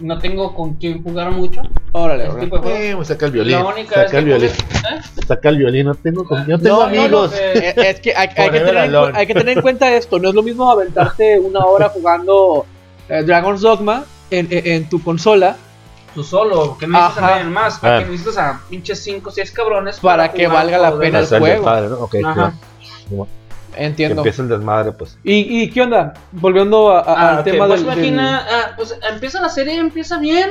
[0.00, 1.62] no tengo con quién jugar mucho.
[1.92, 2.90] Órale, tipo de.
[2.90, 3.52] Eh, saca el violín.
[3.58, 4.48] La única Saca el violín.
[4.50, 5.00] jugué- ¿Eh?
[5.26, 5.86] Saca el violín.
[5.86, 7.32] No tengo, con- tengo No, no, amigos.
[7.34, 10.18] eh, Eh, Es que hay, hay que tener hay que tener en cuenta esto.
[10.18, 12.66] No es lo mismo aventarte una hora jugando
[13.08, 15.56] eh, Dragon's Dogma en, en- en tu consola
[16.14, 17.34] Tú solo, que no necesitas Ajá.
[17.34, 17.78] a nadie más.
[17.82, 17.98] Ah.
[18.00, 19.98] que necesitas a pinches 5 o 6 cabrones.
[19.98, 21.46] Para que valga la pena el juego.
[21.46, 21.94] desmadre, ¿no?
[22.00, 22.34] Ok, Ajá.
[22.34, 23.28] claro.
[23.74, 24.20] Que Entiendo.
[24.20, 25.16] empiece el desmadre, pues.
[25.24, 26.14] ¿Y, y qué onda?
[26.32, 29.48] Volviendo a- a- Ah, al ok, tema pues del, del- máquina, ah, pues empieza la
[29.48, 30.50] serie, empieza bien.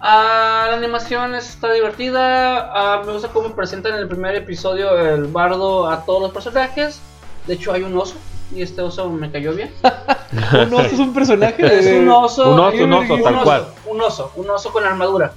[0.00, 2.70] Ah, la animación está divertida.
[2.72, 7.00] ah, me gusta cómo presentan en el primer episodio el bardo a todos los personajes.
[7.46, 8.14] De hecho, hay un oso.
[8.54, 9.72] y este oso me cayó bien.
[10.66, 11.64] Un oso es un personaje.
[11.78, 12.52] Es un oso.
[12.52, 13.66] un oso, un oso, tal cual.
[13.86, 15.32] Un oso, un oso con armadura.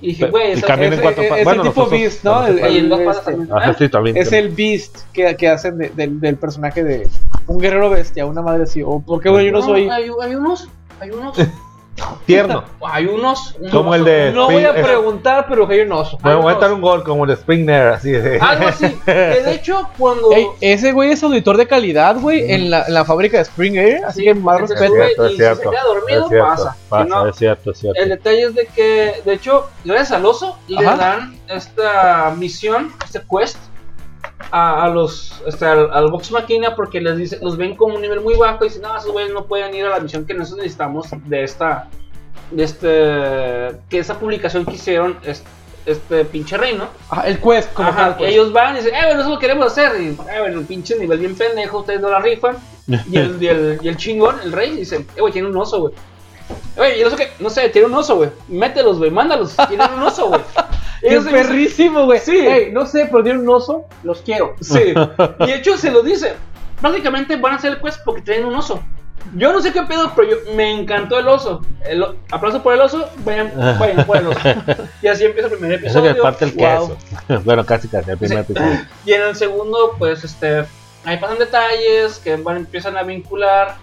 [0.00, 2.40] Y dije, güey, en es- cuatro es- es Bueno, el tipo Beast, ¿no?
[2.42, 3.56] los El- el- patas este, también.
[3.56, 4.16] Ajá, sí, también.
[4.18, 7.08] Es el Beast que, que hacen de- del- del personaje de
[7.46, 8.82] un guerrero bestia, una madre así.
[8.82, 9.88] O porque bueno, yo no soy.
[9.88, 10.68] Hay, hay unos,
[11.00, 11.36] hay unos,
[12.26, 12.64] Tierno.
[12.82, 13.54] hay unos.
[13.58, 16.18] un Como el de- No voy a es- preguntar, pero que hay un oso.
[16.22, 18.38] Me voy a unos- dar un gol como el Springer, así de.
[18.38, 18.88] Algo así.
[19.04, 20.30] Que de hecho, cuando.
[20.32, 23.76] Ey, ese güey es auditor de calidad, güey, en la, en la fábrica de Spring
[23.76, 24.92] Air, así que más respeto.
[24.94, 26.76] güey, cierto, y es si se queda dormido, Es cierto, pasa.
[26.88, 28.00] pasa, Si no, es cierto, es cierto.
[28.02, 30.96] El detalle es de que, de hecho, gracias al oso, le Ajá.
[30.96, 33.56] dan esta misión, este quest,
[34.50, 38.02] a, a los, este, al, al Vox Machina porque les dice, los ven como un
[38.02, 40.34] nivel muy bajo y dicen, no, esos güeyes no pueden ir a la misión que
[40.34, 41.88] nosotros necesitamos de esta,
[42.50, 45.42] de este, que esa publicación que hicieron, es-
[45.86, 46.88] este pinche reino.
[47.10, 48.16] Ajá, el quest, como Ajá, tal.
[48.16, 48.32] pues.
[48.32, 49.92] ellos van y dicen, eh, bueno, eso lo queremos hacer.
[50.02, 52.56] Y, eh, bueno, pinche nivel bien pendejo, ustedes no la rifan.
[52.88, 55.80] Y el, y el, y el chingón, el rey, dice, eh, güey, tiene un oso,
[55.82, 55.94] güey.
[56.76, 58.30] Güey, yo no sé qué, no sé, tiene un oso, güey.
[58.48, 59.54] Mételos, güey, mándalos.
[59.68, 60.40] Tienen un oso, güey.
[61.00, 62.20] ¡Qué Ellos se dicen, perrísimo, güey!
[62.20, 62.46] Sí.
[62.72, 64.54] No sé, pero tiene un oso, los quiero.
[64.60, 64.94] Sí.
[65.40, 66.34] Y de hecho se lo dice.
[66.80, 68.82] Prácticamente van a hacer el quest porque traen un oso.
[69.34, 71.62] Yo no sé qué pedo, pero yo, me encantó el oso.
[71.84, 74.38] El, aplauso por el oso, vayan, vayan por el oso.
[75.02, 76.14] Y así empieza el primer Eso episodio.
[76.14, 76.96] que parte el Wow.
[77.26, 77.40] queso.
[77.44, 78.52] bueno, casi casi, el primer Sí.
[78.52, 78.80] episodio.
[79.04, 80.64] Y en el segundo, pues, este,
[81.04, 83.76] ahí pasan detalles que van, empiezan a vincular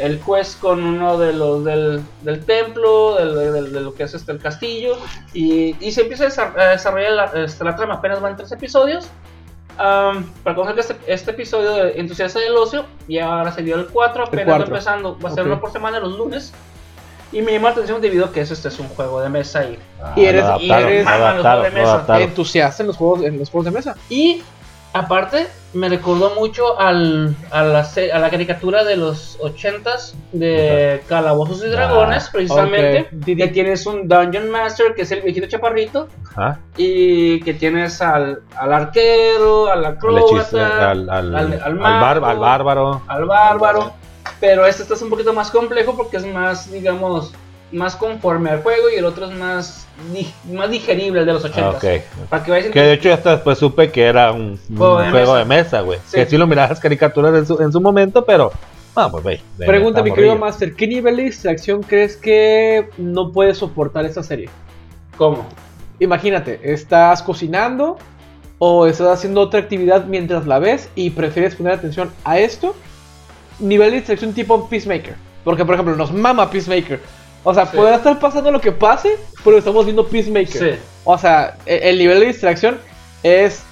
[0.00, 4.14] el quest con uno de los del, del templo, del- del- de lo que es
[4.14, 4.96] este el castillo,
[5.32, 7.94] y, y se empieza a desa- a desarrollar la, este, la trama.
[7.94, 9.08] Apenas van tres episodios.
[9.78, 13.76] Am, para conocer que este, este episodio de Entusiasta del Ocio, y ahora se dio
[13.76, 14.66] el 4, apenas cuatro.
[14.66, 15.46] empezando, va a ser Ok.
[15.46, 16.52] uno por semana los lunes.
[17.32, 19.64] Y me llamó la atención debido a que eso este es un juego de mesa
[19.64, 19.78] y
[20.16, 21.92] Y eres- y adaptaron, eres- adaptaron, juegos de mesa.
[21.92, 22.22] adaptaron.
[22.22, 23.96] Entusiasta en los juegos, en los juegos de mesa.
[24.08, 24.42] Y
[24.92, 31.00] aparte, me recordó mucho al, a, la, se- a la caricatura de los 80s de
[31.08, 33.08] Calabozos y Dragones, Ah, precisamente.
[33.16, 33.24] ok.
[33.36, 36.58] Que tienes un Dungeon Master, que es el viejito chaparrito, Ajá.
[36.76, 42.40] y que tienes al, al arquero, al acróbata, al, al, al- mago.
[42.40, 43.02] bárbaro.
[43.06, 43.92] al bárbaro.
[44.40, 47.32] Pero este está un poquito más complejo porque es más, digamos,
[47.72, 49.86] más conforme al juego y el otro es más,
[50.52, 51.62] más digerible, el de los 80s.
[51.62, 52.28] Ah, ok.
[52.28, 54.98] Para que vayas Que de hecho ya hasta después supe que era un, un Juego
[55.00, 55.38] de juego mesa.
[55.38, 55.98] de mesa, güey.
[56.06, 56.16] Sí.
[56.16, 58.50] Que sí lo mirabas las caricaturas en su, en su momento, pero.
[58.96, 59.40] Ah, pues güey.
[59.58, 60.36] Pregunta, mi querido.
[60.36, 64.48] Master, ¿qué nivel de distracción crees que no puede soportar esta serie?
[65.16, 65.46] ¿Cómo?
[66.00, 67.98] Imagínate, estás cocinando
[68.58, 72.74] o estás haciendo otra actividad mientras la ves y prefieres poner atención a esto.
[73.60, 75.14] Nivel de distracción tipo Peacemaker.
[75.44, 77.00] Porque, por ejemplo, nos mama Peacemaker.
[77.44, 77.76] O sea, Sí.
[77.76, 80.74] podrá estar pasando lo que pase, pero estamos viendo Peacemaker.
[80.74, 80.80] Sí.
[81.04, 82.78] O sea, e- el, nivel de distracción
[83.22, 83.62] es.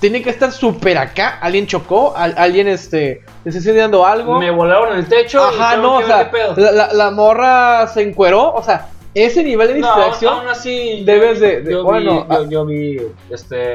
[0.00, 1.38] Tiene que estar súper acá.
[1.40, 4.38] Alguien chocó, al- alguien este, está incendiando algo.
[4.40, 5.42] Me volaron el techo.
[5.44, 8.52] Ajá, no, o sea, la, la- la morra se encueró.
[8.52, 10.34] O sea, ese nivel de No, distracción.
[10.34, 11.04] aún así.
[11.04, 12.38] debes yo, de- de- Yo, bueno, vi, ah.
[12.42, 13.00] yo, yo vi.
[13.30, 13.74] Este.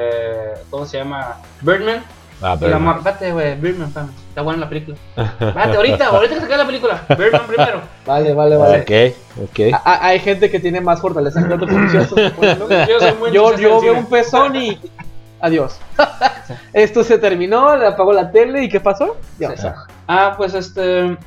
[0.70, 1.38] ¿Cómo se llama?
[1.62, 2.04] Birdman.
[2.42, 2.78] Ah, pero.
[2.80, 3.56] la Vete, güey.
[3.56, 4.10] Birdman, espérame.
[4.30, 4.98] Está buena la película.
[5.16, 7.02] Vete, ahorita, ahorita que se acabe la película.
[7.18, 7.82] Birdman primero.
[8.06, 8.82] Vale, vale, vale.
[8.82, 9.60] Ok, ok.
[9.86, 12.10] A- hay gente que tiene más fortaleza en otros oficios.
[12.90, 14.80] Yo soy muy Yo, yo veo un pezón y.
[15.42, 15.78] Adiós.
[16.74, 19.18] Esto se terminó, le apagó la tele y ¿qué pasó?
[19.40, 19.56] Ya.
[19.56, 19.68] Sí.
[20.08, 21.18] Ah, pues este.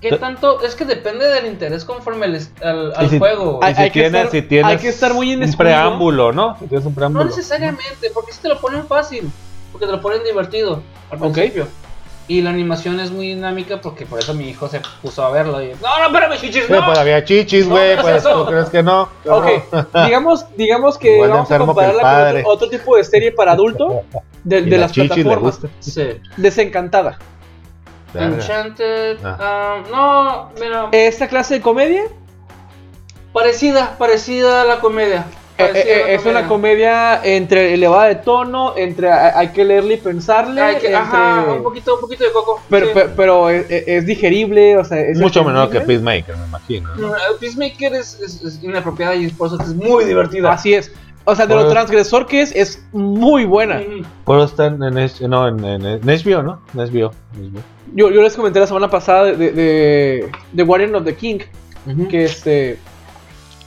[0.00, 0.62] ¿Qué tanto?
[0.62, 3.58] Es que depende del interés conforme al, al, al Y si- juego.
[3.62, 5.74] Hay- si, hay que tienes, estar- si tienes hay que estar muy un inexcluido.
[5.76, 6.56] preámbulo, ¿no?
[6.58, 7.24] Si tienes un No preámbulo.
[7.24, 9.30] necesariamente, porque si te lo ponen fácil.
[9.72, 11.32] Porque te lo ponen divertido al Ok.
[11.34, 11.68] principio.
[12.30, 15.62] Y la animación es muy dinámica porque por eso mi hijo se puso a verlo.
[15.62, 16.84] Y, no, no, espérame, chichis, no.
[16.84, 17.86] pues había chichis, No, güey.
[17.86, 18.44] no es pues eso.
[18.44, 19.08] tú crees que no.
[19.26, 19.46] Ok,
[20.04, 24.02] digamos, digamos que Igual vamos a compararla con otro, otro tipo de serie para adulto
[24.44, 25.58] de, de la las plataformas.
[25.60, 25.68] gusta.
[25.80, 26.20] Sí.
[26.36, 27.18] Desencantada.
[28.14, 29.18] Enchanted.
[29.24, 29.36] Ah.
[29.40, 30.88] ah, no, mira.
[30.92, 32.04] Esta clase de comedia
[33.32, 35.24] parecida, parecida a la comedia.
[35.58, 39.96] Eh, Parecida eh, es una comedia entre elevada de tono, entre hay, que leerle y
[39.96, 42.60] pensarle, Hay que- entre- Ajá, un poquito, un poquito de coco.
[42.70, 42.92] pero, sí.
[42.94, 45.80] pero, pero es, es digerible, o sea, es Mucho menor que.
[45.80, 46.88] Peacemaker, me imagino.
[47.40, 50.52] Peacemaker es, es, es inapropiada y por eso es muy divertida.
[50.52, 50.92] Así es.
[51.24, 51.72] O sea, de lo Bueno.
[51.72, 53.80] transgresor que es, es muy buena.
[53.80, 56.62] Mm, Pero está en, en, no, en, en, en HBO, ¿no?
[56.72, 57.10] En HBO.
[57.34, 57.60] HBO.
[57.94, 61.40] Yo, yo les comenté la semana pasada de, de, de Guardian of the King,
[61.86, 62.08] ujú.
[62.08, 62.78] que este,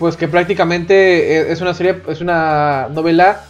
[0.02, 3.42] pues que prácticamente es- es una serie, es una novela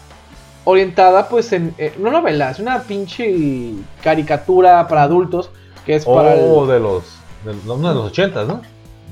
[0.65, 3.71] orientada, pues en, eh, no novela, es una pinche
[4.03, 5.49] caricatura para adultos,
[5.85, 7.03] que es para el- Oh, de los.
[7.45, 8.61] De, los- no, de los 80, ¿no?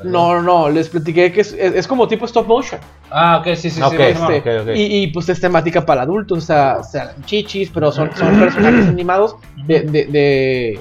[0.03, 2.81] No, no, no, les platiqué que es, es- es como tipo stop motion.
[3.09, 3.81] Ah, ok, sí, sí, sí.
[3.81, 3.93] o.
[3.93, 4.75] Este, ok, ok.
[4.75, 8.37] Y, y, pues es temática para adultos, o sea, o sea chichis, pero son, son
[8.39, 10.79] personajes animados de, de, de,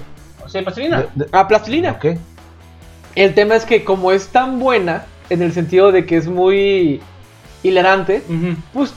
[0.49, 1.03] Sí, plastilina.
[1.15, 1.93] De- de- Ah, plastilina.
[1.93, 2.17] ok.
[3.15, 7.01] El tema es que como es tan buena, en el sentido de que es muy
[7.62, 8.22] hilarante,
[8.72, 8.95] pues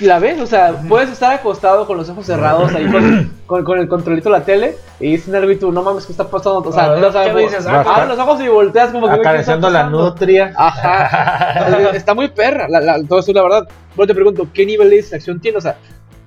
[0.00, 3.78] la ves, o sea, puedes estar acostado con los ojos cerrados ahí con, con, con
[3.78, 6.60] el controlito de la tele y dicen algo y tú, no mames, ¿qué está pasando?
[6.60, 7.66] O sea, Ah, no sabes, ¿qué me dices?
[7.66, 10.52] ah, abres los ojos y volteas como que, ¿qué está Acariciando la nutria.
[10.56, 11.90] Ajá.
[11.94, 12.66] Está muy perra.
[12.68, 13.68] La, la- todo eso, la verdad.
[13.94, 15.58] Pero te pregunto, ¿qué nivel de distracción tiene?
[15.58, 15.76] O sea,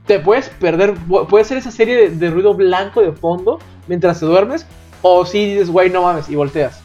[0.05, 0.93] te puedes perder.
[0.93, 4.65] pu- Puede ser esa serie de, de ruido blanco de fondo mientras te duermes.
[5.01, 6.81] O si dices, güey, no mames, y volteas.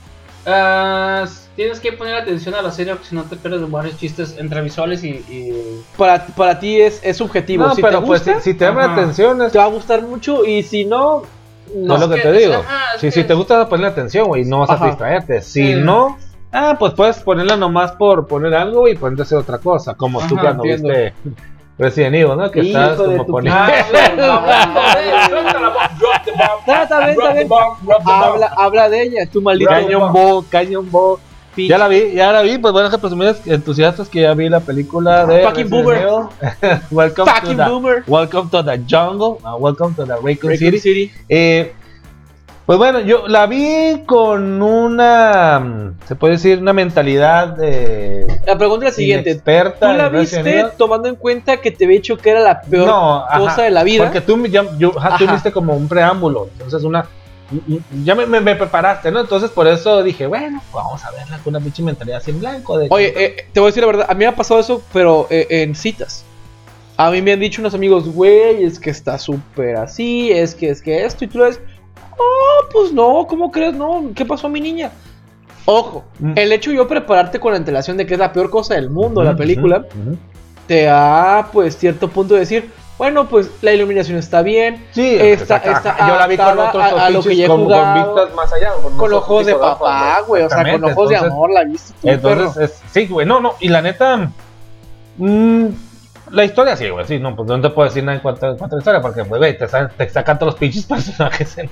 [0.47, 1.27] Ah,
[1.61, 4.63] tienes que poner atención a la serie porque si no te pierdes varios chistes entre
[4.63, 5.09] visuales y.
[5.11, 7.67] y- Para, para ti es, es subjetivo.
[7.67, 9.65] No, si pero te pues gusta, si, si te llama la atención, es te va
[9.65, 10.43] a gustar mucho.
[10.47, 11.23] Y si no,
[11.75, 11.95] no.
[11.97, 12.55] es lo que es te que- digo.
[12.55, 14.85] ajá, si, que- si te gusta ponerle atención, güey, no vas Ajá.
[14.85, 15.43] a distraerte.
[15.43, 15.79] Si Sí.
[15.79, 16.17] no,
[16.51, 19.93] ah, pues puedes ponerla nomás por poner algo y ponerte a hacer otra cosa.
[19.95, 20.89] Como tú Ajá, cuando entiendo.
[20.89, 21.13] viste
[21.79, 22.51] Resident Evil, ¿no?
[22.51, 23.61] Que Hijo estás de como poniendo.
[23.61, 24.91] Ah.
[28.07, 29.71] Habla, habla de ella, tu maldito.
[29.71, 31.19] Canyon Ball, Canyon Ball.
[31.57, 34.61] Ya la vi, ya la vi, pues bueno, que presumidas entusiastas que ya vi la
[34.61, 36.07] película de Fucking boomer.
[36.91, 38.05] Welcome Fucking to the, boomer.
[38.07, 40.79] Welcome to the jungle, uh, welcome to the Raccoon City.
[40.79, 41.13] City.
[41.29, 41.73] Eh,
[42.67, 48.87] pues bueno, yo la vi con una, se puede decir, una mentalidad de La pregunta
[48.87, 49.33] es la siguiente.
[49.33, 52.87] experta ¿Tú la viste tomando en cuenta que te había dicho que era la peor
[52.87, 54.05] no, cosa ajá, de la vida?
[54.05, 57.07] Porque tú, ya, yo, ajá, tú viste como un preámbulo, entonces una,
[58.05, 59.21] ya me, me- me preparaste, ¿no?
[59.21, 62.79] Entonces por eso dije, bueno, vamos a verla con una pinche mentalidad así en blanco.
[62.79, 64.83] De Oye, eh, te voy a decir la verdad, a mí me ha pasado eso,
[64.93, 66.25] pero eh, en citas.
[66.97, 70.69] A mí me han dicho unos amigos, güey, es que está súper así, es que
[70.71, 71.61] es que esto, y tú le ves,
[72.19, 73.75] oh, pues no, ¿cómo crees?
[73.75, 74.91] No, ¿qué pasó mi niña?
[75.65, 76.33] Ojo, Mm.
[76.37, 78.91] el hecho de yo prepararte con la antelación de que es la peor cosa del
[78.91, 79.87] mundo, la película,
[80.67, 82.71] te da, pues, cierto punto de decir,
[83.01, 85.63] bueno, pues la iluminación está bien, Sí, Está-
[86.07, 88.53] yo la vi con otros a- a lo que pinches ya he con, vistas más
[88.53, 88.73] allá.
[88.99, 92.09] Con, ojos de papá, güey, o sea, con ojos de amor, la viste tú.
[92.11, 94.31] Entonces, es- sí, güey, no, no, y la neta,
[95.17, 95.67] mm,
[96.31, 98.59] la historia sí, güey, sí, no, pues no te puedo decir nada en cuanto, en
[98.59, 101.71] cuanto a la historia, porque, güey, te, sa- te sacan todos los pinches personajes en,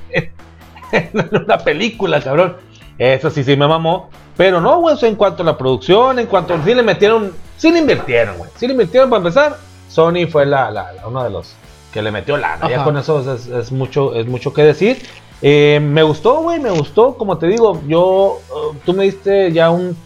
[0.93, 1.11] en
[1.45, 2.57] una película, cabrón.
[2.99, 6.55] Eso sí, sí me mamó, pero no, güey, en cuanto a la producción, en cuanto
[6.55, 9.68] a sí le metieron, sí le invirtieron, güey, sí le invirtieron para empezar.
[9.89, 11.55] Sony fue la, la, la- uno de los
[11.93, 12.85] que le metió lana, ya Ajá.
[12.85, 14.99] con eso es, es mucho, es mucho que decir.
[15.41, 17.15] Eh, me gustó, güey, me gustó.
[17.15, 19.97] Como te digo, yo, uh, tú me diste ya un,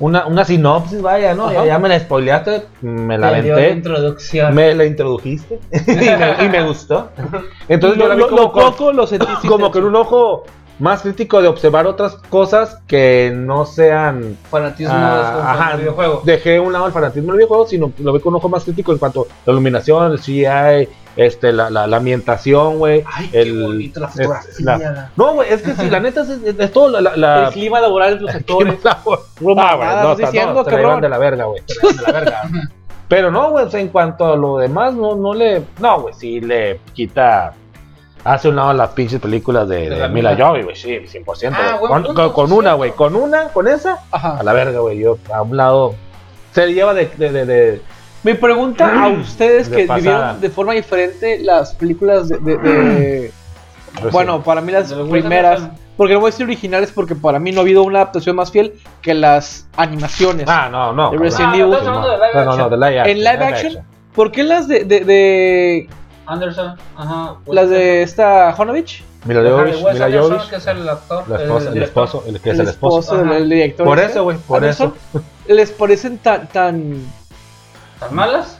[0.00, 1.52] una, una sinopsis, vaya, ¿no?
[1.64, 4.54] Ya, me la spoileaste, me la aventé, introducción.
[4.54, 7.10] me la introdujiste y, me, y me gustó.
[7.68, 10.44] Entonces yo lo, vi lo- como, lo poco lo sentí como con un ojo
[10.78, 16.22] más crítico de observar otras cosas que no sean Fanatismo Ah, de ajá, el videojuego.
[16.24, 18.92] Dejé un lado el fanatismo del videojuego, sino lo veo con un ojo más crítico
[18.92, 23.02] en cuanto a la iluminación, el CGI, este, la, la, la ambientación, güey.
[23.12, 24.52] Ay, qué el- bonito la es- fotografía.
[24.60, 27.00] la- no, güey, es que sí, la neta es, es- es todo la...
[27.00, 28.78] la, la- el clima laboral de los actores.
[28.84, 31.00] Ah, güey, no, estás diciendo, no, cabrón.
[31.00, 31.60] de la verga, güey.
[31.66, 32.42] de la verga.
[33.08, 35.62] Pero no, güey, o sea, en cuanto a lo demás, no, no le...
[35.80, 37.54] No, güey, sí le quita...
[38.24, 40.36] Hace un lado las pinches películas de, De de la Mila.
[40.36, 41.52] Jovovich, güey, sí, 100%.
[41.54, 42.32] Ah, güey.
[42.32, 44.38] con, una, güey, con una, con esa, Ajá.
[44.38, 44.98] a la verga, güey.
[44.98, 45.94] Yo a un lado.
[46.52, 47.06] Se lleva de.
[47.16, 47.82] de, de, de-
[48.24, 50.00] Mi pregunta a ustedes De que pasada.
[50.00, 52.38] vivieron de forma diferente las películas de.
[52.38, 53.32] de- de-
[54.12, 55.62] bueno, para mí las primeras.
[55.96, 58.52] Porque no voy a decir originales porque para mí no ha habido una adaptación más
[58.52, 60.46] fiel que las animaciones.
[60.48, 61.10] Ah, no, no.
[61.10, 61.70] De Resident Ah, Evil.
[61.70, 63.16] No, no, no, de live action.
[63.16, 65.88] en live action, ¿por qué las de, de, de-
[66.28, 67.36] Anderson, ajá.
[67.46, 69.02] las de esta Honovich?
[69.24, 71.28] Harry Jovovich, que es el actor.
[71.28, 73.32] la esposa, el, esposo, el que es el esposo.
[73.32, 73.86] el director.
[73.86, 74.94] Por eso, güey, por Anderson,
[75.48, 77.02] ¿Les parecen tan, tan...
[77.98, 78.58] ¿Tan malas?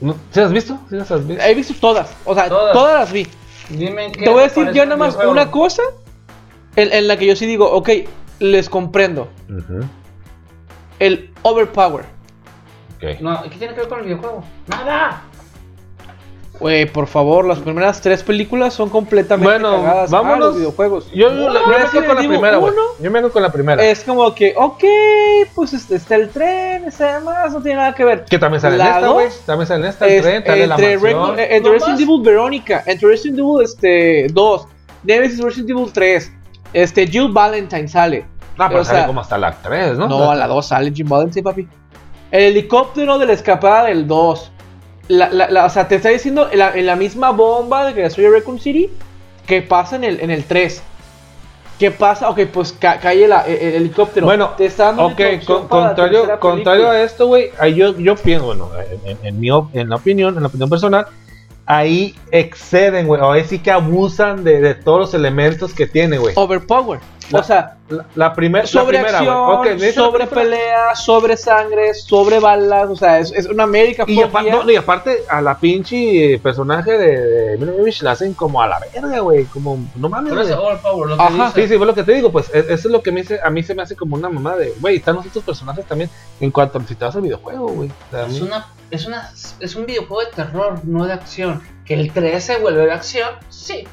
[0.00, 0.16] ¿No?
[0.30, 0.78] ¿Sí has visto?
[0.88, 1.44] ¿Sí las has visto?
[1.44, 2.72] He visto todas, o sea, Todas.
[2.72, 3.26] todas, las vi.
[3.68, 5.82] Dime qué Te voy a decir yo el nada más una cosa
[6.76, 7.90] en, en la que yo sí digo, ok,
[8.38, 9.28] les comprendo.
[10.98, 12.04] El overpower.
[12.96, 13.20] ok.
[13.20, 14.42] No, ¿qué tiene que ver con el videojuego?
[14.66, 15.22] ¡Nada!
[16.60, 20.38] Güey, por favor, las primeras tres películas son completamente Bueno, cagadas a vámonos.
[20.48, 21.06] los videojuegos.
[21.12, 22.72] Yo, yo, la- yo me quedo con la primera, güey.
[22.72, 23.82] 1 Yo me quedo con la primera.
[23.84, 24.82] Es como que, ok,
[25.54, 28.24] pues este, está el tren, está demás, no tiene nada que ver.
[28.24, 29.28] que también sale en esta, güey.
[29.46, 31.38] También sale en esta, el Es- tren, sale la entre mansión.
[31.38, 32.00] Eh, entre ¿No Resident más?
[32.08, 34.66] Evil Verónica, entre Resident Evil este, 2,
[35.04, 36.32] Nemesis Resident Evil 3,
[36.72, 38.26] este, Jill Valentine sale.
[38.58, 40.08] Ah, pero o sale sea, como hasta la 3, ¿no?
[40.08, 41.68] No, a la 2 sale Jill Valentine, papi.
[42.32, 44.50] El helicóptero de la escapada del 2.
[45.08, 47.94] La, la- la- o sea, te está diciendo en la, en la misma bomba de
[47.94, 48.90] que destruye Raccoon City
[49.46, 50.82] que pasa en el, en el 3.
[51.78, 52.28] ¿Qué pasa?
[52.28, 54.26] Ok, pues ca- cae el, el- el helicóptero.
[54.26, 58.46] Bueno, te está dando Ok, con- contrario, contrario a esto, güey, ahí yo, yo pienso,
[58.46, 58.70] bueno,
[59.04, 61.06] en, en- en mi op- en la opinión, en la opinión personal,
[61.66, 63.20] ahí exceden, güey.
[63.22, 66.34] O ahí sí que abusan de, de todos los elementos que tiene, güey.
[66.36, 66.98] Overpower.
[67.30, 69.28] La- O sea, La, la primer- la sobre primera, güey.
[69.30, 72.88] acción, Ok, ¿me dices la sobre pelea, sobre sangre, sobre balas.
[72.90, 76.92] O sea, es, es una América Y aparte, no, y aparte, a la pinche personaje
[76.98, 79.44] de, de la hacen como a la verga, güey.
[79.46, 80.46] Como, no mames, güey.
[80.46, 81.46] eso Overpower, lo que Ajá.
[81.46, 81.62] dice.
[81.62, 83.40] Sí, sí, fue lo que te digo, pues e- eso es lo que me dice,
[83.42, 86.10] a mí se me hace como una mamá de, güey, están los otros personajes también
[86.40, 87.88] en cuanto a si te vas al videojuego, güey.
[87.88, 89.30] O sea, a Es, una, es, una,
[89.60, 91.62] es un videojuego de terror, no de acción.
[91.84, 93.86] Que el 3 se vuelve de acción, sí.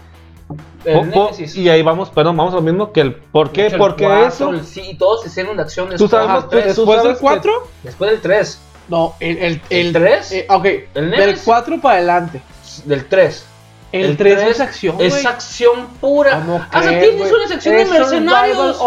[1.55, 3.65] Y ahí vamos, perdón, vamos a lo mismo que el, ¿por De qué?
[3.67, 6.41] el Porque 4, eso, el- sí, y todos se hicieron de acción Tú sabes, del
[6.43, 7.67] tú- 3, tú ¿Después sabes del que- 4?
[7.84, 8.59] después del 3.
[8.88, 10.31] No, el, el, ¿El el 3?
[10.31, 11.41] eh, ok, El del Nemesis.
[11.43, 12.41] 4 para adelante.
[12.85, 13.45] Del 3.
[13.91, 15.26] El, El 3 tres es acción, Es güey.
[15.26, 16.39] acción pura.
[16.39, 18.77] ¿Cómo Ah, o sea, crees, tienes una sección de mercenarios.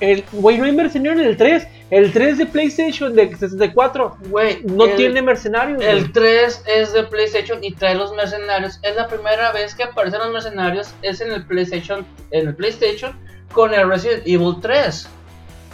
[0.00, 1.66] El, güey, no hay mercenarios en el 3.
[1.92, 5.82] El 3 de PlayStation de 64 Güey, no el- tiene mercenarios.
[5.84, 8.80] El 3 es de PlayStation y trae los mercenarios.
[8.82, 10.94] Es la primera vez que aparecen los mercenarios.
[11.02, 13.14] Es en el PlayStation, en el PlayStation
[13.52, 15.06] con el Resident Evil 3.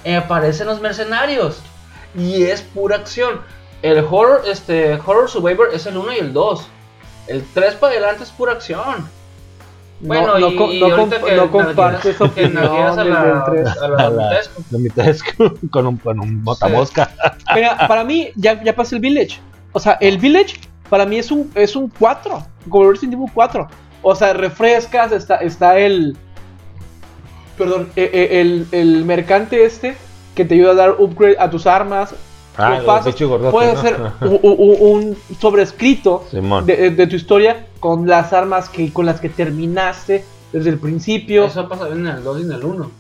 [0.03, 1.61] Eh, aparecen los mercenarios
[2.19, 3.41] y es pura acción.
[3.83, 6.67] El horror, este, horror Survivor es el 1 y el 2.
[7.29, 9.09] El 3 para adelante es pura acción.
[10.01, 13.05] Bueno, no, no, y, no ahorita comp- que no comparto esa que navieras opinión a
[13.05, 13.77] del- la, del 3.
[13.83, 14.63] a la A la- Dantesco.
[14.71, 15.23] la mitad es
[15.71, 17.11] con, un, con un botamosca.
[17.55, 19.41] Mira, para mí ya, ya pasé el Village.
[19.73, 20.57] O sea, el Village
[20.89, 22.43] para mí es un, es un 4.
[22.69, 23.67] Como el Resident Evil 4.
[24.03, 26.17] O sea, refrescas, está, está el.
[27.57, 29.97] Perdón, e- e- el, el mercante este
[30.37, 32.15] que te ayuda a dar upgrade a tus armas.
[32.59, 33.81] Ah, Lo el pasas, bicho gordote, puedes ¿no?
[33.81, 36.25] hacer u- u- u- un sobrescrito
[36.65, 41.45] de, de tu historia con las armas que, con las que terminaste desde el principio.
[41.45, 42.91] Eso pasa en el 2 y en el 1.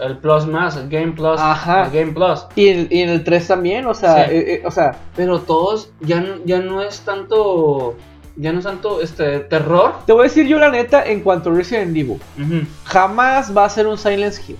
[0.00, 1.38] El Plus más, el Game Plus.
[1.40, 1.86] Ajá.
[1.86, 2.46] El Game Plus.
[2.56, 4.34] Y, en, y en el 3 también, o sea, Sí.
[4.34, 7.96] eh, eh, o sea, Pero todos ya, no- ya no es tanto.
[8.36, 9.94] Ya no es tanto este terror.
[10.06, 12.18] te voy a decir yo la neta en cuanto a Resident Evil.
[12.84, 14.56] Jamás va a ser un Silent Hill.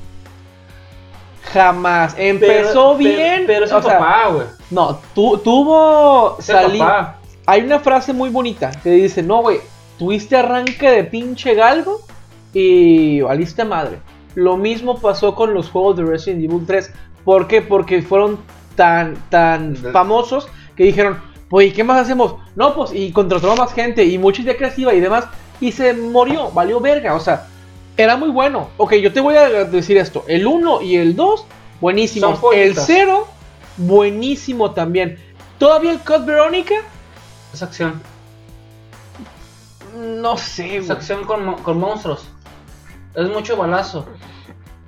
[1.53, 2.15] Jamás.
[2.19, 3.45] Empezó Pero- bien.
[3.47, 4.47] Pero, pero es o el sea, papá, güey.
[4.71, 6.37] No, tu- tuvo.
[6.39, 7.17] Es el sali- papá.
[7.47, 9.59] Hay una frase muy bonita que dice: No, güey,
[9.99, 12.01] tuviste arranque de pinche galgo
[12.53, 13.99] y valiste madre.
[14.35, 16.93] Lo mismo pasó con los juegos de Resident Evil 3.
[17.25, 17.63] ¿Por qué?
[17.63, 18.39] Porque fueron
[18.75, 22.37] tan, tan famosos que dijeron: Pues, ¿y qué más hacemos?
[22.57, 25.27] No, pues, y contrató más gente y mucha idea creativa y demás.
[25.61, 27.15] Y se murió, valió verga.
[27.15, 27.47] O sea,
[27.97, 28.71] era muy bueno.
[28.77, 31.45] Ok, yo te voy a decir esto: el 1 y el 2,
[31.81, 32.39] buenísimos.
[32.41, 32.85] Son El joyitas.
[32.87, 33.27] 0,
[33.77, 35.19] buenísimo también.
[35.59, 36.75] Todavía el Code Verónica,
[37.53, 38.01] Es acción.
[39.97, 42.25] no sé, Es acción con, con monstruos.
[43.15, 44.07] Es mucho balazo.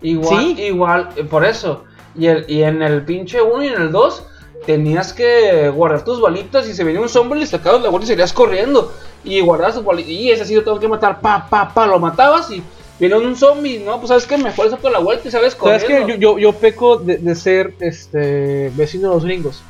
[0.03, 0.63] Igual, Sí.
[0.63, 1.85] igual, eh, por eso.
[2.17, 4.25] Y, el, y en el pinche 1 y en el 2
[4.67, 8.09] tenías que guardar tus balitas y se venía un zombie y sacabas la bola y
[8.09, 8.93] salías corriendo.
[9.23, 10.11] Y guardabas tus balitas.
[10.11, 11.21] Y ese sí lo tengo que matar.
[11.21, 12.63] Pa, pa, pa, lo matabas y
[12.99, 13.79] viene un zombie.
[13.81, 16.07] No, pues sabes que mejor saco la vuelta y ¿Sabes corriendo.
[16.07, 19.63] que yo, yo, yo peco de, de ser este vecino de los gringos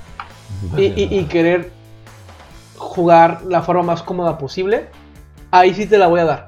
[0.76, 1.70] y, y- y querer
[2.76, 4.86] jugar la forma más cómoda posible?
[5.50, 6.46] Ahí sí te la voy a dar.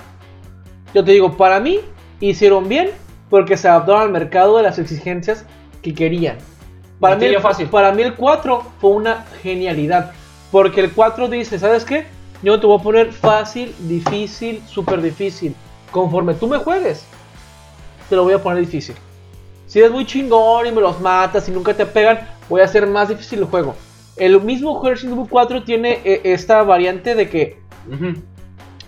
[0.94, 1.80] Yo te digo, para mí
[2.20, 2.90] hicieron bien
[3.30, 5.44] porque se adaptaron al mercado de las exigencias
[5.82, 6.38] que querían.
[7.00, 7.68] Para mí, el, fácil.
[7.68, 10.12] para mí el 4 fue una genialidad.
[10.50, 12.06] Porque el 4 dice, ¿sabes qué?
[12.42, 15.54] Yo te voy a poner fácil, difícil, súper difícil.
[15.90, 17.04] Conforme tú me juegues,
[18.08, 18.94] te lo voy a poner difícil.
[19.66, 22.86] Si eres muy chingón y me los matas y nunca te pegan, voy a hacer
[22.86, 23.74] más difícil el juego.
[24.16, 27.58] El mismo Resident Evil 4 tiene eh, esta variante de que,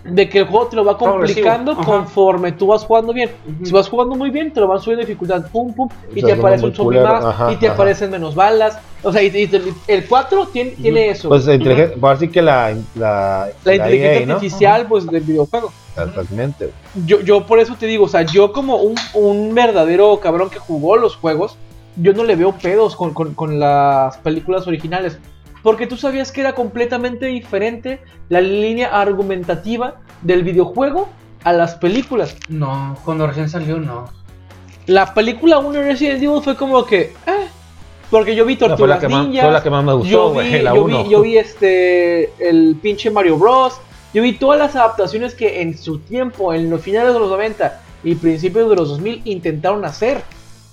[0.03, 1.83] de que el juego te lo va Progresivo, complicando ajá.
[1.83, 3.31] conforme tú vas jugando bien.
[3.63, 6.65] Si vas jugando muy bien, te lo van subiendo dificultad, pum, pum, y te aparece
[6.65, 7.75] un zombie más, ajá, y te ajá.
[7.75, 8.77] aparecen menos balas.
[9.03, 11.29] O sea, y, y te- el 4 tiene, tiene eso.
[11.29, 14.33] Pues inteligencia, por así que la, la, la inteligencia EA, ¿no?
[14.35, 15.71] artificial, pues, del videojuego.
[15.95, 16.71] Totalmente.
[17.05, 20.59] Yo, yo por eso te digo, o sea, yo como un, un verdadero cabrón que
[20.59, 21.57] jugó los juegos,
[21.95, 25.17] yo no le veo pedos con, con- con las películas originales.
[25.63, 27.99] Porque tú sabías que era completamente diferente
[28.29, 31.09] la línea argumentativa del videojuego
[31.43, 32.35] a las películas.
[32.49, 34.05] No, cuando recién salió, no.
[34.87, 37.13] La película 1 de Resident Evil fue como que...
[37.27, 37.47] eh,
[38.11, 39.93] porque yo vi No, fue, la Tortugas que más, Ninjas, fue la que más me
[39.93, 40.51] gustó, yo güey.
[40.53, 41.03] vi, La yo 1.
[41.05, 43.79] vi, yo vi este el pinche Mario Bros.
[44.13, 47.81] Yo vi todas las adaptaciones que en su tiempo, en los finales de los 90
[48.03, 50.21] y principios de los 2000 intentaron hacer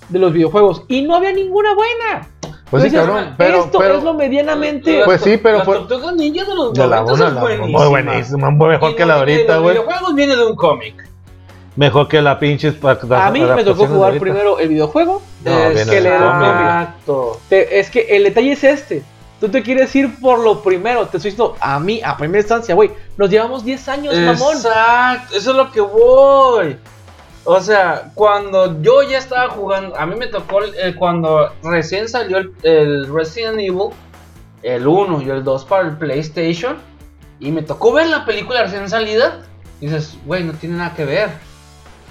[0.09, 2.29] de los videojuegos y no había ninguna buena.
[2.71, 3.35] Pues sí, cabrón.
[3.39, 6.75] Pero, esto pero, es lo medianamente Pues sí, pero Las fue- Tortugas Ninja de los
[6.75, 7.79] de la 90 una, es la- buenísima.
[7.79, 9.75] muy buenísima, muy mejor Y que la los- ahorita, los güey.
[9.77, 11.09] videojuegos viene de un cómic.
[11.77, 12.75] Mejor que la pinche.
[12.83, 15.71] a mí me tocó jugar primero el videojuego No,
[17.49, 19.03] que Es que el detalle es este.
[19.41, 21.07] Tú te quieres ir por lo primero.
[21.07, 22.91] Te estoy diciendo, a mí, a primera instancia, güey.
[23.17, 24.57] Nos llevamos 10 años, mamón.
[24.57, 26.77] Exacto, eso es lo que voy.
[27.45, 30.59] O sea, cuando yo ya estaba jugando, a mí me tocó
[30.99, 33.91] cuando recién salió el, el Resident Evil,
[34.63, 36.77] el 1 y el 2 para el PlayStation,
[37.41, 39.41] y me tocó ver la película recién salida.
[39.81, 41.31] Y dices, güey, no tiene nada que ver.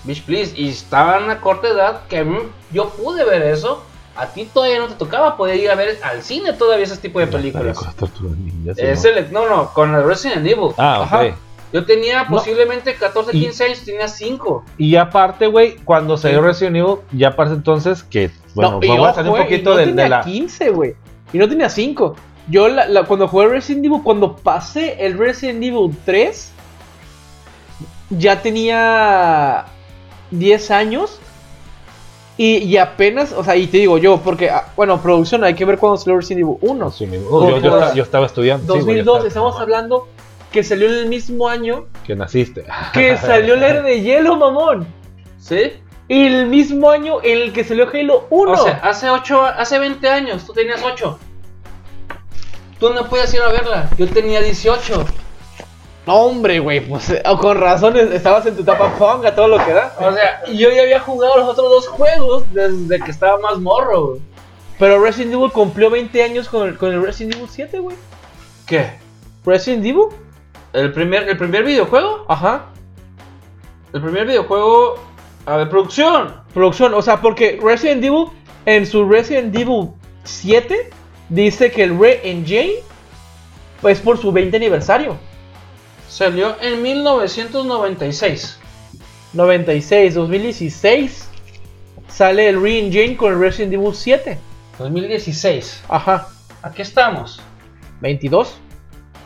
[0.04, 0.54] Bitch, please.
[0.56, 2.38] Y estaba en una corta edad que mí-
[2.72, 3.84] yo pude ver eso.
[4.16, 7.20] A ti todavía no te tocaba poder ir a ver al cine todavía ese tipo
[7.20, 7.78] de películas.
[8.76, 9.10] Es ¿no?
[9.12, 10.72] el- no, no, con el Resident Evil.
[10.78, 11.06] Ah, ok.
[11.06, 11.36] Ajá.
[11.74, 12.30] Yo tenía No.
[12.30, 14.64] posiblemente 14, Y- 15 años, tenía 5.
[14.78, 19.14] Y aparte, güey, cuando salió Resident Evil, ya parece entonces que, bueno, y vamos a
[19.16, 20.22] salir un poquito no de, tenía de la...
[20.22, 20.96] 15, güey.
[21.34, 22.16] Y no tenía 5.
[22.50, 26.52] Yo la, la- cuando jugué Resident Evil, cuando pasé el Resident Evil 3,
[28.10, 29.66] ya tenía
[30.32, 31.20] 10 años.
[32.40, 35.66] Y, y apenas, o sea, y te digo yo, porque, ah, bueno, producción, hay que
[35.66, 36.92] ver cuándo salió Resident Evil 1.
[36.92, 38.76] Sí, mi- oh, yo, yo yo estaba estudiando.
[38.76, 40.08] sí, güey, yo 2002, estaba- estamos hablando
[40.52, 42.64] que salió en el mismo año Que naciste.
[42.94, 44.86] que salió la era de hielo, mamón.
[45.40, 45.74] ¿Sí?
[46.10, 48.52] Y el mismo año en el que salió Halo 1.
[48.52, 51.18] O sea, hace 8, hace 20 años, tú tenías 8.
[52.80, 53.90] Tú no podías ir a verla.
[53.98, 55.06] Yo tenía 18.
[56.08, 59.74] Hombre, güey, pues con razón es- estabas en tu etapa punk a todo lo que
[59.74, 59.94] da.
[60.00, 64.08] O sea, yo ya había jugado los otros dos juegos desde que estaba más morro.
[64.08, 64.22] güey.
[64.80, 67.96] Pero Resident Evil cumplió 20 años con el, con el Resident Evil 7, güey.
[68.66, 68.92] ¿Qué?
[69.46, 70.06] Resident Evil.
[70.74, 72.26] ¿El primer, ¿El primer videojuego?
[72.28, 72.66] Ajá.
[73.94, 74.96] El primer videojuego.
[75.46, 76.36] A ver, producción.
[76.54, 78.28] Producción, o sea, porque Resident Evil,
[78.66, 79.90] en su Resident Evil
[80.24, 80.90] 7,
[81.30, 82.74] dice que el Re-Engine
[83.84, 85.18] es por su 20 aniversario.
[86.10, 88.60] Salió en 1996.
[89.34, 91.30] 96, 2016,
[92.08, 94.38] sale el Re-Engine con el Resident Evil 7.
[94.80, 95.84] 2016.
[95.90, 96.30] Ajá.
[96.62, 97.42] Aquí estamos.
[98.02, 98.56] 22.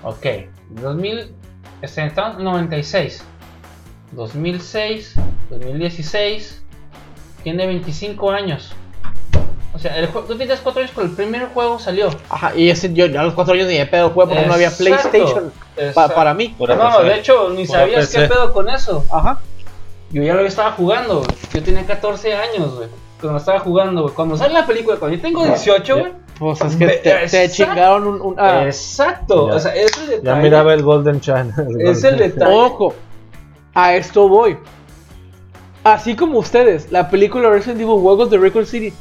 [0.04, 0.26] Ok.
[0.70, 1.34] 2000.
[1.82, 3.24] este, Estamos en 96.
[4.12, 5.16] 2006.
[5.50, 6.64] 2016.
[7.44, 8.74] Tiene 25 años.
[9.74, 12.10] O sea, el juego, tú tenías 4 años cuando el primer juego salió.
[12.30, 14.54] Ajá, y ese yo, yo a los 4 años ni de pedo jugué porque no
[14.54, 15.52] había PlayStation
[15.96, 16.50] pa- para mí.
[16.58, 17.04] Pura No, PC.
[17.04, 18.20] de hecho, ni Pura sabías PC.
[18.20, 19.06] qué pedo con eso.
[19.12, 19.40] Ajá.
[20.12, 21.24] Yo ya lo estaba jugando.
[21.54, 22.90] Yo tenía 14 años, güey.
[23.22, 24.14] Cuando estaba jugando, güey.
[24.14, 26.12] Cuando sale la película, cuando yo tengo 18, güey.
[26.38, 28.22] Pues es que te, chingaron un.
[28.22, 29.48] un- ah, Exacto.
[29.48, 29.56] Ya.
[29.56, 30.22] O sea, es el detalle.
[30.26, 31.54] Ya miraba el Golden Channel.
[31.80, 32.54] Es el detalle.
[32.54, 32.94] Ojo,
[33.74, 34.58] a esto voy.
[35.84, 38.94] Así como ustedes, la película Resident Evil Juegos de Record City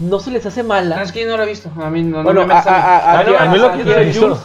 [0.00, 1.02] no se les hace No, mala.
[1.02, 1.70] es que yo no lo he visto.
[1.80, 3.72] A mí no, no Bueno, me a- a- a- Ah, no, A mí lo a-
[3.72, 4.20] que se.
[4.20, 4.36] Yo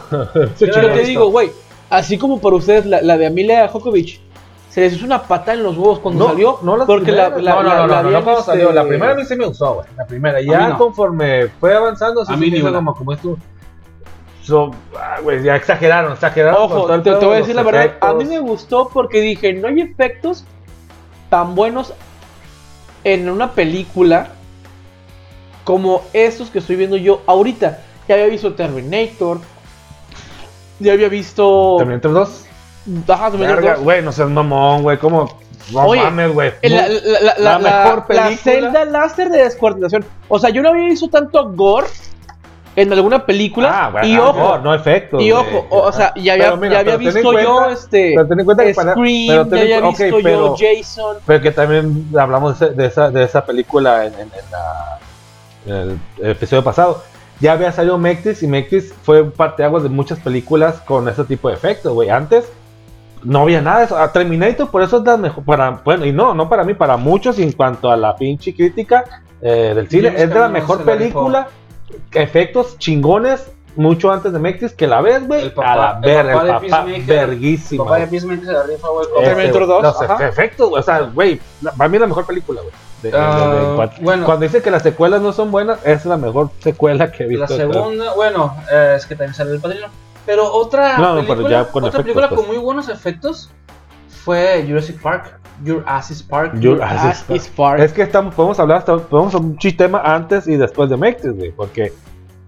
[0.66, 1.02] Yo no lo he te visto.
[1.06, 1.50] digo, güey,
[1.90, 4.20] así como para ustedes la, la de Amelia Jokovic
[4.68, 6.60] se les hizo una pata en los huevos cuando salió.
[6.62, 8.72] no las porque la, la, no, no, la- no, la no, no, cuando este, salió.
[8.72, 9.86] La primera a mí sí me gustó, güey.
[9.96, 10.40] La primera.
[10.40, 10.78] Ya no.
[10.78, 13.36] conforme fue avanzando, se me hizo como, como esto.
[14.42, 16.62] So, ah, güey, ya exageraron, exageraron.
[16.62, 17.94] Ojo, te, te voy a de decir la verdad.
[18.00, 18.28] A mí efectos.
[18.28, 20.44] me gustó porque dije, no hay efectos
[21.28, 21.92] tan buenos
[23.04, 24.28] en una película
[25.70, 27.78] como estos que estoy viendo yo ahorita.
[28.08, 29.38] Ya había visto Terminator.
[30.78, 31.76] Ya había visto.
[31.78, 32.44] Terminator 2.
[33.08, 33.84] Ajá, Terminator Verga, 2.
[33.84, 34.98] Güey, no seas mamón, güey.
[34.98, 35.38] ¿Cómo?
[35.72, 36.52] No Oye, mames, güey.
[36.62, 38.36] La, la, la, La la- mejor la película.
[38.38, 40.04] celda láser de descuartización.
[40.28, 41.86] O sea, yo no había visto tanto gore
[42.74, 43.68] en alguna película.
[43.86, 45.22] Ah, bueno, y ojo, no, no efectos.
[45.22, 48.12] y ojo, o, o sea, ya había, mira, ya había visto yo este.
[48.16, 51.16] pero ten en cuenta que para- Scream, pero ya había visto pero- yo Jason.
[51.26, 54.98] Pero que también hablamos de, esa, de esa película en, en- en la-
[55.66, 57.02] en el episodio pasado.
[57.40, 61.54] Ya había salido Mectis y Mectis fue parteaguas de muchas películas con ese tipo de
[61.54, 62.10] efectos, güey.
[62.10, 62.50] Antes
[63.22, 63.96] no había nada de eso.
[63.96, 65.44] A Terminator, por eso es la mejor.
[65.44, 69.04] Para, bueno, y no, no para mí, para muchos, en cuanto a la pinche crítica
[69.40, 71.48] eh, del cine, James es de la mejor la película.
[72.12, 75.42] Efectos chingones, mucho antes de Mectis, que la ves, güey.
[75.42, 77.84] El A la el ver, el papá de papá, verguísima.
[77.84, 78.10] Papá de güey.
[78.10, 79.06] Peacemaker se la rifa, güey.
[79.06, 80.28] Este, Terminator 2, Los ajá.
[80.28, 81.40] efectos, güey, o sea, güey,
[81.76, 82.72] para mí es la mejor película, güey.
[83.02, 84.26] De- de- de- Ah, de- bueno.
[84.26, 87.42] Cuando dice que las secuelas no son buenas, es la mejor secuela que he visto.
[87.42, 89.86] La segunda, bueno, eh, es que también sale el padrino.
[90.26, 92.40] Pero otra No, no, pero película, con otra efectos, película pues.
[92.40, 93.50] con muy buenos efectos
[94.24, 95.38] fue Jurassic Park.
[95.66, 96.52] Jurassic Park.
[96.60, 97.36] Jurassic As Park.
[97.36, 97.80] is Park.
[97.80, 101.52] Es que estamos, podemos hablar hasta, podemos un sistema antes y después de Matrix, güey,
[101.52, 101.92] porque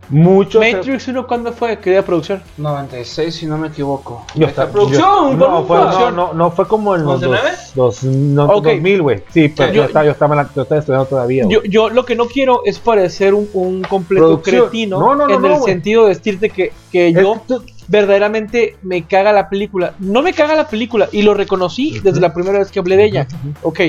[0.08, 0.60] muchos...
[0.60, 1.78] Matrix 1, ¿cuándo fue?
[1.78, 2.42] Querida producción.
[2.58, 4.24] 96, si no me equivoco.
[4.34, 6.16] Yo Esta está- producción, yo- no, ¿cuál fue, no, producción?
[6.16, 7.58] no, no, fue como en los dos, 99?
[7.74, 8.64] dos, no, Ok.
[8.64, 9.22] 2000, güey.
[9.32, 11.44] Sí, pero Yo- yo, estaba, yo, estaba la- yo estaba estudiando todavía.
[11.48, 14.62] Yo, yo lo que no quiero es parecer un, un completo Producción.
[14.64, 15.64] cretino No, no, no, en no, el güey.
[15.72, 19.94] sentido de decirte que, que yo tú- verdaderamente me caga la película.
[19.98, 23.04] No me caga la película y lo reconocí desde la primera vez que hablé de
[23.04, 23.26] ella.
[23.62, 23.80] Ok,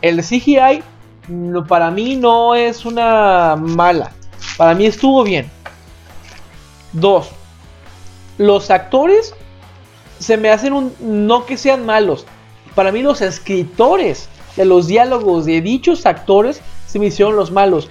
[0.00, 0.82] el CGI
[1.28, 4.12] no, para mí no es una mala.
[4.56, 5.46] Para mí estuvo bien.
[6.92, 7.30] Dos,
[8.38, 9.34] los actores
[10.18, 10.92] se me hacen un.
[11.00, 12.26] No que sean malos.
[12.74, 17.88] Para mí, los escritores de los diálogos de dichos actores se me hicieron los malos.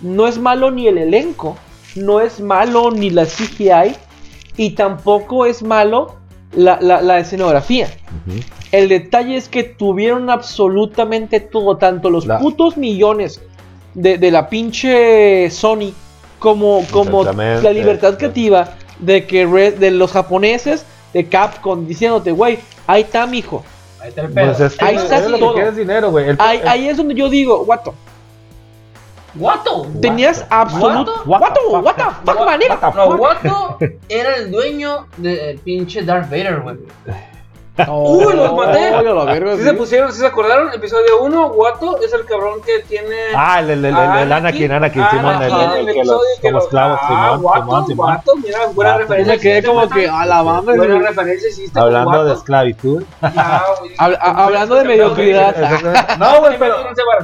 [0.00, 1.56] No es malo ni el elenco,
[1.94, 3.94] no es malo ni la CGI,
[4.56, 6.16] y tampoco es malo
[6.54, 7.88] la, la- la escenografía.
[8.72, 13.40] El detalle es que tuvieron absolutamente todo, tanto los La- putos millones
[13.94, 15.92] de, de la pinche Sony
[16.46, 18.68] como, como la libertad creativa
[19.00, 23.64] de que re- de los japoneses de Capcom diciéndote, güey, ahí está, mijo.
[24.00, 24.46] Ahí está el pedo.
[24.46, 25.54] Pues es que Ahí está es lo que todo.
[25.54, 26.28] quieres dinero, güey.
[26.28, 27.94] El- Ahí, el- ahí es donde yo digo, guato,
[29.34, 29.88] Guato.
[30.00, 31.22] tenías absoluto.
[31.26, 31.82] Guato, No,
[32.24, 33.16] fuck?
[33.18, 33.78] Guato
[34.08, 36.76] era el dueño del pinche Darth Vader, güey.
[37.88, 38.90] Oh, Uy, los maté.
[38.94, 39.64] oh, la verga, Si sí.
[39.64, 43.14] se pusieron, si se acordaron, episodio 1, Guato es el cabrón que tiene.
[43.34, 46.04] Ah, el, el, el, el, a el Anakin, Anakin, Ah, Simón, el, el, el que
[46.04, 48.06] los, como los- esclavos, ah, Simón, Guato, Simón, Simón.
[48.06, 48.98] Guato, mira, buena Guato.
[49.02, 49.34] referencia.
[49.34, 50.74] Me quedé como que a la banda.
[50.74, 51.78] Buena referencia hiciste.
[51.86, 53.02] Hablando de esclavitud.
[53.98, 55.54] Hablando de mediocridad.
[56.18, 56.76] No, güey, pero,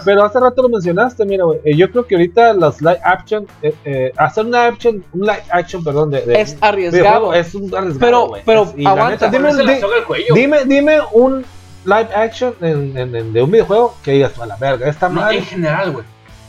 [0.04, 1.60] pero hace rato lo mencionaste, mira, güey.
[1.64, 5.42] eh, Yo creo que ahorita los live action, eh, eh, hacer una action, un live
[5.50, 7.32] action, perdón, de, de Es arriesgado.
[7.32, 8.42] Es un arriesgado, Pero- güey.
[8.44, 10.34] pero Es- y la aguanta, neta, dime, al cuello.
[10.42, 11.44] Dime, dime un
[11.84, 15.20] live action en, en- en- de un videojuego que digas a la verga, esta No,
[15.20, 15.38] madre.
[15.38, 16.04] en general, güey.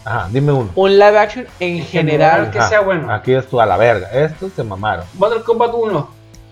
[0.06, 0.70] Ajá, dime uno.
[0.76, 2.52] Un live action en general.
[2.52, 3.12] que sea bueno.
[3.12, 4.08] Aquí es tú a la verga.
[4.12, 5.06] Estos se mamaron.
[5.14, 6.10] Mortal Kombat 1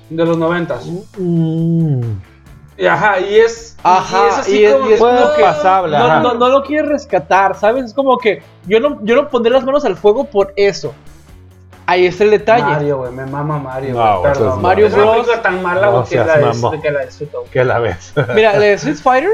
[0.09, 0.79] de los 90
[1.17, 2.01] Mm.
[2.77, 3.77] Y ajá, y es.
[3.83, 6.19] Ajá, y es así y es- como y es que- como no, pasable, ajá.
[6.21, 7.85] No, no, no lo quieres rescatar, ¿sabes?
[7.85, 10.93] Es como que yo no, yo no pondré las manos al fuego por eso.
[11.91, 12.63] Ahí está el detalle.
[12.63, 14.57] Mario, güey, me mama Mario, No, güey, güey, eso perdón.
[14.57, 15.41] es Mario es una Bros.
[15.41, 17.43] tan mala, No que, seas la des- que la disfruto.
[17.51, 18.13] Que la ves.
[18.35, 19.29] Mira, la de Street Fighter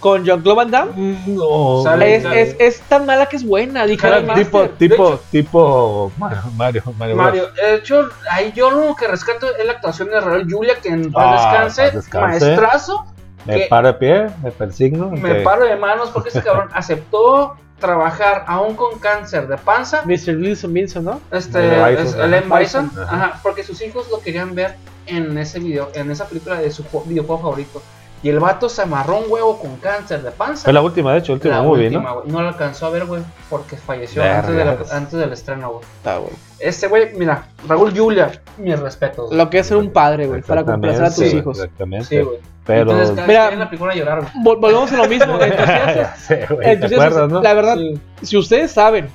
[0.00, 1.80] con Jean-Claude Van Damme no.
[1.82, 6.12] Sale- es, es, es tan mala que es buena, Era tipo, tipo, De hecho- tipo
[6.18, 7.14] Mario, Mario, Mario.
[7.16, 7.26] Bros.
[7.26, 10.90] Mario, de hecho, ahí yo lo que rescato es la actuación de Raúl Julia, que
[10.90, 13.06] en paz Ah, descanse, maestrazo.
[13.46, 15.10] Me paro de pie, me persigno.
[15.10, 17.54] Me que- paro de manos porque ese cabrón aceptó
[17.84, 20.02] trabajar aún con cáncer de panza.
[20.04, 20.36] Mr.
[20.36, 21.20] Wilson Wilson, ¿no?
[21.30, 22.14] Este, Bison, es.
[22.16, 23.14] Bison, Bison, ajá.
[23.26, 23.40] ajá.
[23.42, 27.04] porque sus hijos lo querían ver en ese video, en esa película de su ju-
[27.06, 27.82] videojuego favorito.
[28.22, 30.64] Y el vato se amarró un huevo con cáncer de panza.
[30.64, 32.14] Fue la última, de hecho, el último La movie, última, ¿no?
[32.20, 32.28] güey.
[32.32, 35.82] No lo alcanzó a ver, güey, porque falleció antes, de la- antes del estreno, güey.
[35.98, 36.32] Está, güey.
[36.58, 39.30] Este güey, mira, Raúl Julia, mis respetos.
[39.30, 41.58] Lo que es ser un padre, güey, para complacer a tus hijos.
[41.58, 42.06] Exactamente.
[42.06, 42.38] Sí, güey.
[42.66, 42.92] Pero.
[42.92, 43.94] Entonces, cada Mira- vez la película.
[44.42, 45.38] Vol- volvemos a lo mismo.
[47.42, 47.94] La verdad, Sí.
[48.22, 49.08] si ustedes saben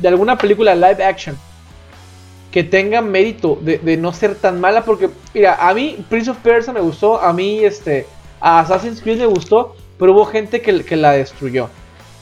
[0.00, 1.36] de alguna película live action
[2.50, 6.38] que tenga mérito de, de no ser tan mala, porque, mira, a mí Prince of
[6.38, 8.06] Persia me gustó, a mí este
[8.40, 11.68] a Assassin's Creed me gustó, pero hubo gente que, que la destruyó.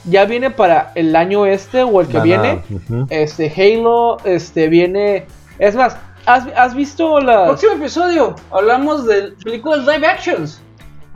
[0.05, 2.63] Ya viene para el año este o el que viene,
[3.11, 5.27] este Halo, este viene,
[5.59, 5.97] es más,
[6.27, 7.49] ¿has, has visto las...
[7.49, 10.61] Próximo episodio, hablamos de películas live actions.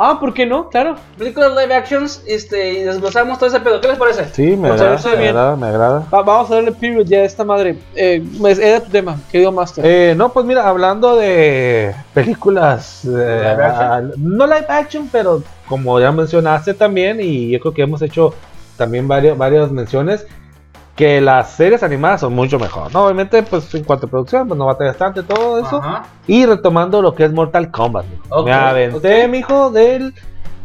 [0.00, 0.68] Ah, ¿por qué no?
[0.68, 0.94] Claro.
[1.16, 3.80] Películas live actions, este, y desglosamos todo ese pedo.
[3.80, 4.28] ¿Qué les parece?
[4.32, 5.28] Sí, me agrada, me bien.
[5.30, 6.06] agrada, me agrada.
[6.14, 7.76] Va- vamos a darle period ya a esta madre.
[7.96, 8.22] Eh,
[8.60, 9.84] era tu tema, querido Master.
[9.84, 13.56] Eh, no, pues mira, hablando de películas, eh,
[14.18, 18.34] no live action, pero como ya mencionaste también, y yo creo que hemos hecho
[18.76, 20.24] también varios, varias menciones,
[20.98, 22.92] que las series animadas son mucho mejor.
[22.92, 23.04] ¿no?
[23.04, 25.76] Obviamente, pues en cuanto a producción, pues no batallas tanto y todo eso.
[25.78, 26.06] Ajá.
[26.26, 28.04] Y retomando lo que es Mortal Kombat.
[28.06, 28.22] mijo.
[28.30, 29.30] Ok, Me aventé, ok.
[29.30, 30.12] mijo, del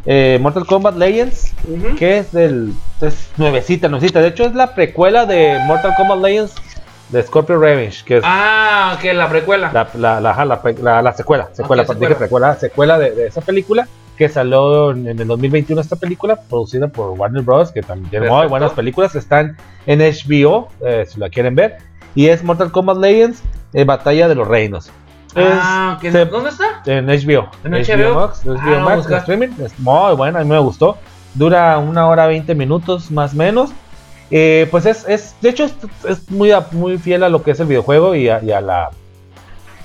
[0.06, 1.54] eh, Mortal Kombat Legends,
[1.96, 2.72] que es del.
[3.00, 4.20] Es nuevecita, nuevecita.
[4.20, 6.54] De hecho, es la precuela de Mortal Kombat Legends
[7.10, 9.70] de Scorpio Revenge, que es Ah, que la precuela.
[9.72, 12.16] la, la, la, secuela, secuela, dije secuela.
[12.18, 13.86] precuela, secuela de, de esa película
[14.16, 17.72] que salió en, el 2021 esta película, producida por Warner Bros.
[17.72, 21.78] que también tiene muy buenas películas, están en HBO, eh, si la quieren ver,
[22.14, 23.42] y es Mortal Kombat Legends,
[23.72, 24.90] eh, Batalla de los Reinos.
[25.36, 26.64] Ah, que Es- se- ¿dónde está?
[26.86, 27.48] en HBO.
[27.64, 28.14] ¿En HBO?
[28.14, 29.48] Max, HBO Ah, Max, en streaming.
[29.64, 30.96] Es muy buena, a mí me gustó.
[31.34, 33.70] Dura una hora 20 minutos más o menos.
[34.30, 35.74] Eh, pues es, es, de hecho, es,
[36.08, 38.60] es muy, a- muy fiel a lo que es el videojuego y a, y a
[38.60, 38.90] la,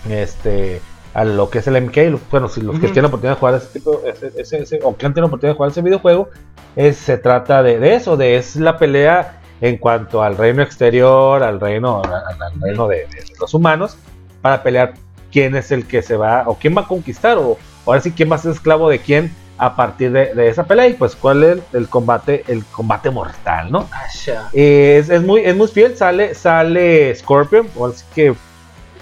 [0.10, 0.81] este,
[1.14, 2.19] a lo que es el MK.
[2.31, 4.95] Bueno, si los que tienen la oportunidad de jugar ese tipo, ese, ese- ese- o
[4.95, 6.30] que han tenido la oportunidad de jugar ese videojuego,
[6.76, 11.44] es, se trata de, de eso, de es la pelea en cuanto al reino exterior,
[11.44, 13.07] al reino, al, al reino de, de
[13.40, 13.98] los humanos,
[14.41, 14.94] para pelear
[15.31, 18.11] quién es el que se va, o quién va a conquistar, o, o ahora sí
[18.11, 21.15] quién va a ser esclavo de quién a partir de, de esa pelea, y pues
[21.18, 23.90] cuál es el combate, el combate mortal, ¿no?
[24.53, 28.34] Eh, es, es muy, es muy fiel, sale, sale Scorpion, o así que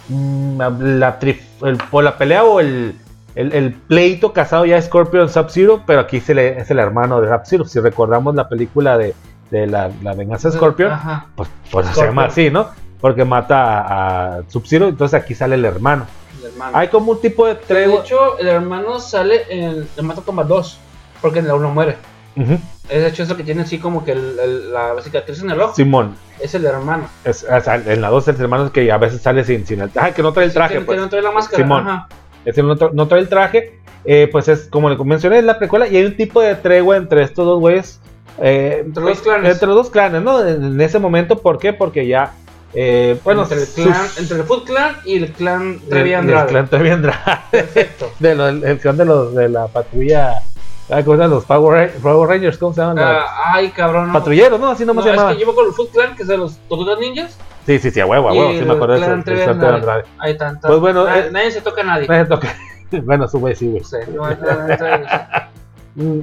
[0.09, 0.59] mm,
[0.99, 2.95] la, trif- el- por la pelea o el,
[3.35, 7.29] el, el pleito casado ya Scorpion Sub-Zero, pero aquí se le, es el hermano de
[7.29, 7.65] Sub-Zero.
[7.65, 9.13] Si recordamos la película de,
[9.51, 11.27] de la, la venganza de Scorpion, Ajá.
[11.35, 12.11] pues, pues se Scorpion.
[12.15, 12.67] llama así, ¿no?
[12.99, 16.07] porque mata a, a Sub-Zero, entonces aquí sale el hermano.
[16.39, 16.75] El hermano.
[16.77, 17.99] Hay como un tipo de de tregua.
[18.01, 20.79] hecho, el hermano sale en el Mortal Kombat 2.
[21.21, 21.97] Porque en la 1 muere.
[22.89, 25.61] Es de hecho eso que tiene así como que el- el- la cicatriz en el
[25.61, 25.75] ojo.
[25.75, 27.09] Simón, Es el hermano.
[27.23, 30.13] es, sea, en la 2 el hermano que a veces sale sin, sin el traje,
[30.13, 30.99] que no trae el traje, Que- que pues.
[30.99, 31.63] no trae la máscara.
[31.63, 31.87] Simón.
[31.87, 32.07] Ajá.
[32.45, 35.57] Ese no, tra- no trae el traje, eh, pues es como le mencioné, es la
[35.59, 37.99] precuela y hay un tipo de tregua entre estos dos güeyes.
[38.39, 39.51] eh, Entre los clanes.
[39.53, 40.45] Entre los dos clanes, ¿no?
[40.45, 41.73] En, en ese momento, ¿por qué?
[41.73, 42.33] Porque ya,
[42.73, 46.47] eh, bueno, entre, el sus- clan, entre el Foot Clan y el clan Trevi Andrade.
[46.47, 47.17] clan Trevi Andrade.
[47.51, 48.11] Perfecto.
[48.19, 50.43] de lo- el, el clan de los de la patrulla.
[50.89, 52.57] Ah, ¿Cómo se los Power, Ra- Power Rangers?
[52.57, 52.99] ¿Cómo se llaman?
[52.99, 54.07] Ah, ay, cabrón.
[54.07, 54.13] No.
[54.13, 54.69] Patrulleros, ¿no?
[54.69, 55.33] Así No, nomás se es llamaban.
[55.35, 57.37] que llevo con el Foot Clan, que es de los Tortugas Ninjas.
[57.65, 60.03] Sí, sí, sí, a huevo, a huevo, sí me acuerdo de eso.
[60.19, 60.57] Ahí está.
[60.61, 62.07] Pues bueno, eh, nadie se toca a nadie.
[62.07, 62.47] Nadie toca.
[63.03, 63.83] Bueno, su güey sí, güey.
[63.83, 63.97] Sí,
[65.95, 66.21] Mm.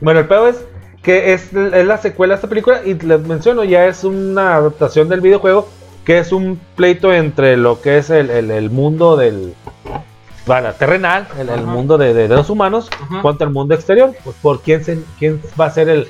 [0.00, 0.64] Bueno, el pedo es
[1.02, 5.08] que es, es la secuela de esta película y les menciono, ya es una adaptación
[5.08, 5.68] del videojuego
[6.04, 9.54] que es un pleito entre lo que es el, el- el mundo del
[10.46, 13.20] bueno, terrenal, el, mundo de, de- de los humanos Ajá.
[13.22, 16.08] contra el mundo exterior, pues por quién, se- quién va a ser el,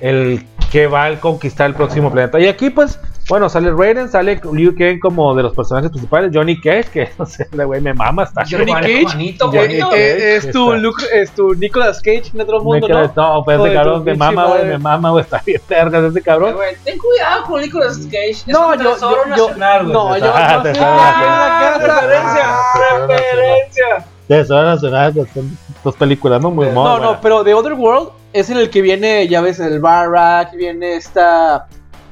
[0.00, 2.40] el que va a conquistar el próximo planeta.
[2.40, 6.60] Y aquí pues, bueno, sale Raiden, sale Liu Kang como de los personajes principales, Johnny
[6.60, 9.02] Cage, que no sé, güey me mama, está Johnny Cage.
[9.04, 9.90] Juanito, Eh, Juanito.
[9.94, 10.72] eh, es, tu.
[10.74, 13.12] Luke- es tu Nicolas Cage en otro Me mundo, ¿no?
[13.16, 16.56] no, pues ese cabrón me mama, güey, me mama, güey, está bien vergas ese cabrón.
[16.84, 18.30] Ten cuidado con Nicolas Cage.
[18.30, 19.92] Es No, un yo, tesoro yo, yo, nacional, güey.
[19.92, 24.04] no, yo, yo Ah, referencia, Ah, referencia.
[24.28, 26.50] Tesoro Nacional, pues, son dos películas, ¿no?
[26.50, 29.80] Muy, No, no, pero The Other World es en el que viene, ya ves, el
[29.80, 31.66] Barak, viene esta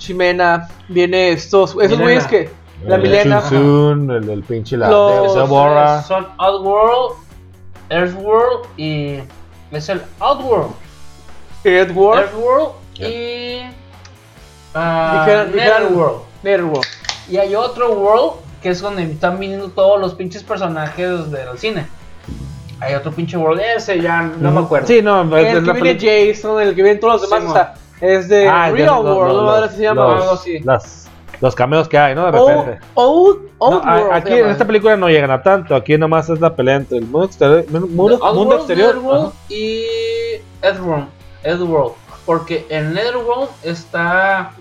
[0.04, 2.50] Chimena, viene estos, esos güeyes que,
[2.86, 6.02] la El Milena, el, el pinche la Los- de.
[6.06, 7.16] Son Outworld,
[7.88, 9.20] Earthworld y.
[9.72, 10.72] Es el Outworld.
[11.64, 13.60] Edward, Earthworld y.
[14.74, 16.20] ah, dijeron- Netherworld.
[16.42, 16.86] Netherworld.
[17.30, 18.32] Y hay otro world
[18.62, 21.86] que es donde están viniendo todos los pinches personajes del cine.
[22.80, 24.86] Hay otro pinche world, ese ya no me acuerdo.
[24.86, 25.98] Sí, no, El es que viene
[26.34, 27.74] Jason, el que viene todos los demás, Sí, o sea,
[28.04, 29.48] es de Ah, Real World, lo- ¿no?
[29.50, 30.58] Ahora los- se llama los- algo así.
[30.60, 31.08] las-
[31.40, 32.26] los cameos que hay, ¿no?
[32.26, 32.78] De repente.
[32.94, 34.12] Old, World.
[34.12, 37.06] aquí en esta película no llegan a tanto, aquí nomás es la pelea entre el
[37.06, 39.84] mundo exterior, mundo, exterior Netherworld y
[40.62, 41.06] Edworld.
[41.42, 41.92] Edworld.
[42.26, 44.52] Porque en Netherworld está.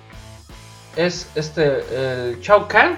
[0.95, 1.79] Es este.
[2.29, 2.97] El Shao Kahn.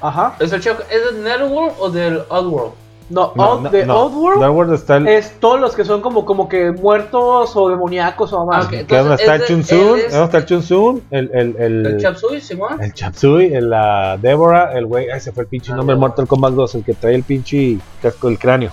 [0.00, 0.36] Ajá.
[0.38, 0.76] ¿Es el Kahn?
[0.90, 2.72] ¿Es del Netherworld o del Outworld?
[3.10, 4.00] No, No, Old- no, de no.
[4.04, 7.68] Old World Dark está el, es todos los que son como, como que muertos o
[7.70, 8.64] demoníacos o más.
[8.64, 8.70] Ah, ok.
[8.70, 9.78] que es donde entonces está es el Chunsun,
[10.10, 12.82] donde está el Chunsun, el, el, el, El Chapsui, Simón.
[12.82, 15.98] El Chapsui, el, la Deborah, el güey, ay, se fue el pinche Ah, nombre, el
[15.98, 16.08] Deborah.
[16.10, 18.70] Mortal Kombat 2, el que trae el pinche casco del cráneo.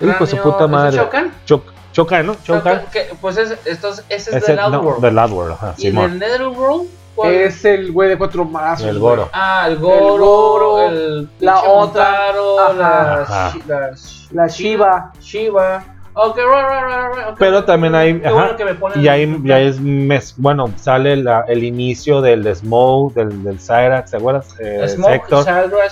[0.00, 0.96] El Hijo de su cráneo- puta ¿es el madre.
[0.96, 1.32] Shao Kahn?
[1.44, 2.36] Choc, Chocan, ¿no?
[2.44, 2.82] Chocan.
[2.92, 5.00] Que- Pues es, estos- ese es Es del el, no, Outworld.
[5.02, 6.12] del Outworld, ajá, y Simón.
[6.12, 7.64] el Netherworld, ¿cuál es?
[7.64, 8.86] El güey de cuatro brazos.
[8.86, 8.98] El.
[8.98, 9.28] Goro.
[9.32, 12.72] Ah, el Goro, El Goro, el la otra, Montaro, ajá.
[12.74, 13.52] la, Ajá.
[13.66, 15.12] La Shi- La Shiva.
[15.20, 15.84] Shiva.
[16.16, 17.34] Ok, right.
[17.38, 20.70] Pero también hay, Qué ajá, bueno que me ponen y ahí ya es mes, bueno,
[20.76, 24.54] sale la- el inicio del Smoke, del, del Cyrax, ¿te acuerdas?
[24.60, 25.44] Eh, Smoke, Sector,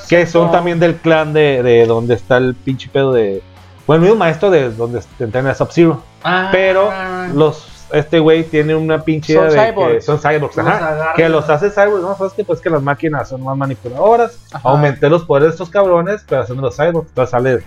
[0.09, 3.43] que son también del clan de, de donde está el pinche pedo de,
[3.85, 6.93] bueno, el mismo maestro de donde te entrena Sub-Zero, Ah, pero
[7.35, 10.05] los, este güey tiene una pinche Son idea de que cyborgs.
[10.05, 11.15] son cyborgs, ajá, agarran.
[11.17, 14.69] que los hace cyborgs, no, sabes que pues que las máquinas son más manipuladoras, Ajá.
[14.71, 17.63] aumenté los poderes de estos cabrones, pero haciendo los cyborgs, entonces sale,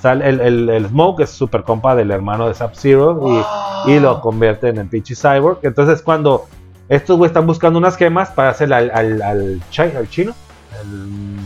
[0.00, 3.44] sale el, el, el Smoke, es super compa del hermano de Sub-Zero,
[3.86, 6.46] y, y lo convierte en el pinche cyborg, entonces cuando
[6.88, 10.34] estos güey están buscando unas gemas para hacer al, al, al, chi- al chino,
[10.82, 11.37] el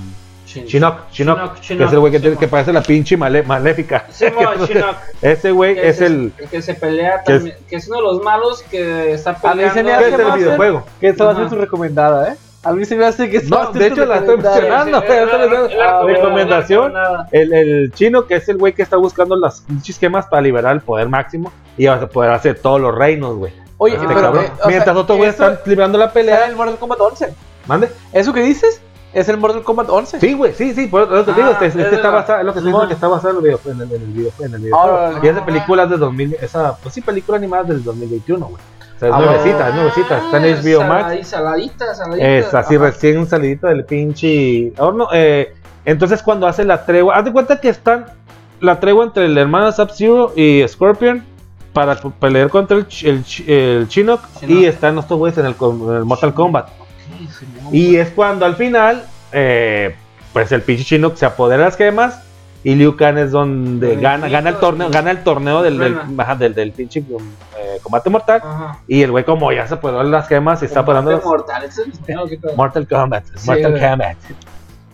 [0.52, 4.06] Chin- Chinook, Chinook, Chinook, que es el güey que, que parece la pinche male- maléfica.
[4.20, 4.84] Entonces.
[5.20, 7.96] Ese güey Que es el, el que se pelea que es- también, que es uno
[7.98, 9.74] de los malos que está A mí peleando.
[9.74, 10.84] se me ¿qué hace es el videojuego.
[11.00, 12.36] Que esta va a ser tu recomendada, ¿eh?
[12.64, 15.00] A mí se me hace que No, de hecho la estoy mencionando.
[15.00, 15.76] Sí, sí,
[16.06, 16.92] recomendación.
[17.32, 20.72] El, el chino, que es el güey que está buscando las pinches gemas para liberar
[20.74, 23.52] el poder máximo y vas a poder hacer todos los reinos, güey.
[23.78, 24.44] Oye, Este pero, cabrón.
[24.44, 26.46] eh, Mientras sea, otros güeyes están librando la pelea.
[26.46, 27.34] el Mortal Kombat 11.
[27.66, 27.88] Mande.
[28.12, 28.80] ¿Eso que dices?
[29.12, 30.20] Es el Mortal Kombat 11.
[30.20, 32.38] Sí, güey, sí, sí, por eso te Ah, digo, este, este es está la- basado,
[32.40, 34.08] es lo que estoy diciendo que está basado en el video, en el, en el
[34.12, 34.96] video, en el videojuego.
[34.96, 38.56] Ah, y es de películas de 2000, esa, pues sí, película animada del 2021, güey.
[38.56, 41.04] O sea, es Ah, nuevecita, es nuevecita, está en HBO Max.
[41.08, 42.28] Saladi- Saladita, saladita.
[42.28, 42.84] Es así Ajá.
[42.84, 45.08] recién salidito del pinche horno.
[45.12, 48.06] eh, entonces cuando hace la tregua, haz de cuenta que están
[48.60, 51.24] la tregua entre el hermano Sub-Zero y Scorpion
[51.72, 55.96] para pelear contra el, el, el Chinook y están estos güeyes en el, com- en
[55.96, 56.68] el Mortal Kombat.
[57.72, 59.94] Y es cuando al final, eh,
[60.32, 62.20] pues el pinche Chinook se apodera de las gemas
[62.64, 66.22] y Liu Kang es donde gana, gana el torneo, gana el torneo del, del, Gana.
[66.22, 68.40] ajá, del, del pinche eh, combate mortal.
[68.44, 68.78] Ajá.
[68.86, 71.64] Y el güey, como ya se apoderó de las gemas y está apoderando las- mortal,
[71.64, 71.80] es.
[72.56, 73.24] Mortal Kombat.
[73.36, 73.82] Sí, Mortal güey.
[73.90, 74.16] Kombat.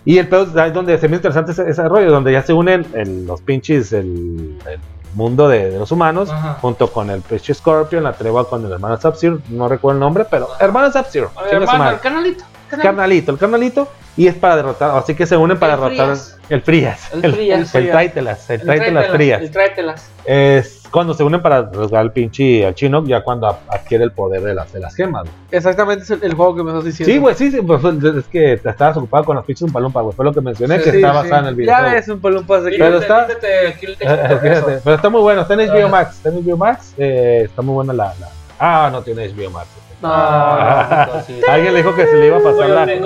[0.04, 2.86] Y el pedo es donde se me interesante ese, ese rollo, donde ya se unen
[2.94, 4.78] el- los pinches, el, el
[5.18, 6.56] mundo de, de los humanos, Ajá.
[6.62, 10.24] junto con el pinche Scorpion, la tregua con el hermano Sub-Zero, no recuerdo el nombre,
[10.30, 11.30] pero hermano Sub-Zero.
[11.36, 12.44] A ver, chinga su hermano, el canalito.
[12.70, 12.82] canalito.
[12.88, 16.38] carnalito, el carnalito, y es para derrotar, así que se unen para El derrotar Frías.
[16.48, 17.58] el Frías, El el, Frías.
[17.60, 17.90] el Frías.
[17.92, 19.42] tráetelas, el El tráetelas Frías.
[19.42, 20.10] El tráetelas.
[20.24, 24.40] Es cuando se unen para derrotar al pinche al chino, ya cuando adquiere el poder
[24.42, 25.22] de las, de las gemas.
[25.22, 25.34] güey.
[25.50, 27.12] Exactamente es el, el juego que me estás diciendo.
[27.12, 30.00] Sí, güey, sí, sí, pues, es que te estabas ocupado con los pinches un palumpa,
[30.00, 31.16] güey, fue lo que mencioné, Sí, que sí, está sí.
[31.16, 31.90] basado en el Ya videojuego.
[31.94, 33.26] ves un palumpas de Pero está-
[34.84, 35.88] pero está muy bueno, está en HBO Ah.
[35.88, 38.28] Max, está en HBO Max, eh, está muy buena la, la-
[38.58, 39.68] Ah, no tiene HBO Max.
[40.02, 40.08] No.
[40.12, 41.40] Ah, sí.
[41.48, 42.82] Alguien le dijo que se le iba a pasar la...
[42.84, 42.98] Ay,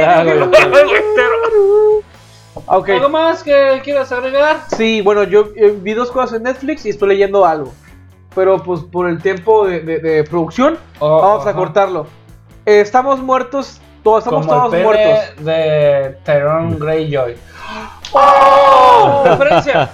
[0.00, 2.00] Ah, goyotero.
[2.66, 4.62] ¿Algo más que quieras agregar?
[4.76, 7.72] Sí, bueno, yo eh, vi dos cosas en Netflix y estoy leyendo algo.
[8.34, 12.06] Pero pues por el tiempo de, de- de producción, Oh, vamos a cortarlo.
[12.66, 15.44] Eh, estamos muertos, todos estamos Como todos el pene muertos.
[15.44, 17.36] de Tyrone Greyjoy.
[18.12, 19.22] ¡Oh!
[19.26, 19.90] Referencia.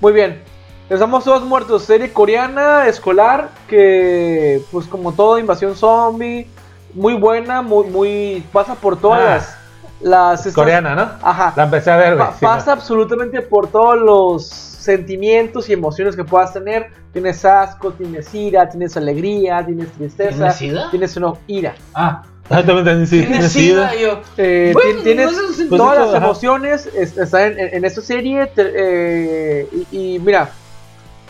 [0.00, 0.42] Muy bien.
[0.88, 1.82] Estamos todos muertos.
[1.84, 6.48] Serie coreana, escolar, que pues como todo, invasión zombie,
[6.94, 9.24] muy buena, muy, muy pasa por todas Ah.
[9.34, 9.55] las,
[10.00, 11.08] las estas- Coreana, ¿no?
[11.22, 11.52] Ajá.
[11.56, 12.26] La empecé a ver, güey.
[12.28, 16.90] Pa- sí, pasa absolutamente por todos los sentimientos y emociones que puedas tener.
[17.12, 20.90] Tienes asco, tienes ira, tienes alegría, tienes tristeza, ¿Tienes sida?
[20.90, 21.74] tienes una ira.
[21.94, 23.92] Ah, Ah, también, también, sí, tienes sida.
[23.96, 24.20] Yo.
[24.36, 27.84] Eh, Bueno, tienes no el Pues todas eso, las emociones es- están en, en- en
[27.84, 30.50] esta serie te- eh, y, y mira,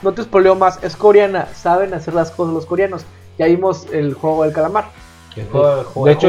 [0.02, 3.06] no te espoleo más, es coreana, saben hacer las cosas los coreanos.
[3.38, 4.88] Ya vimos el juego del calamar.
[5.34, 5.51] De hecho,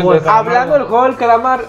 [0.01, 0.45] Juego es- calamar.
[0.47, 1.65] Hablando del juego del calamar,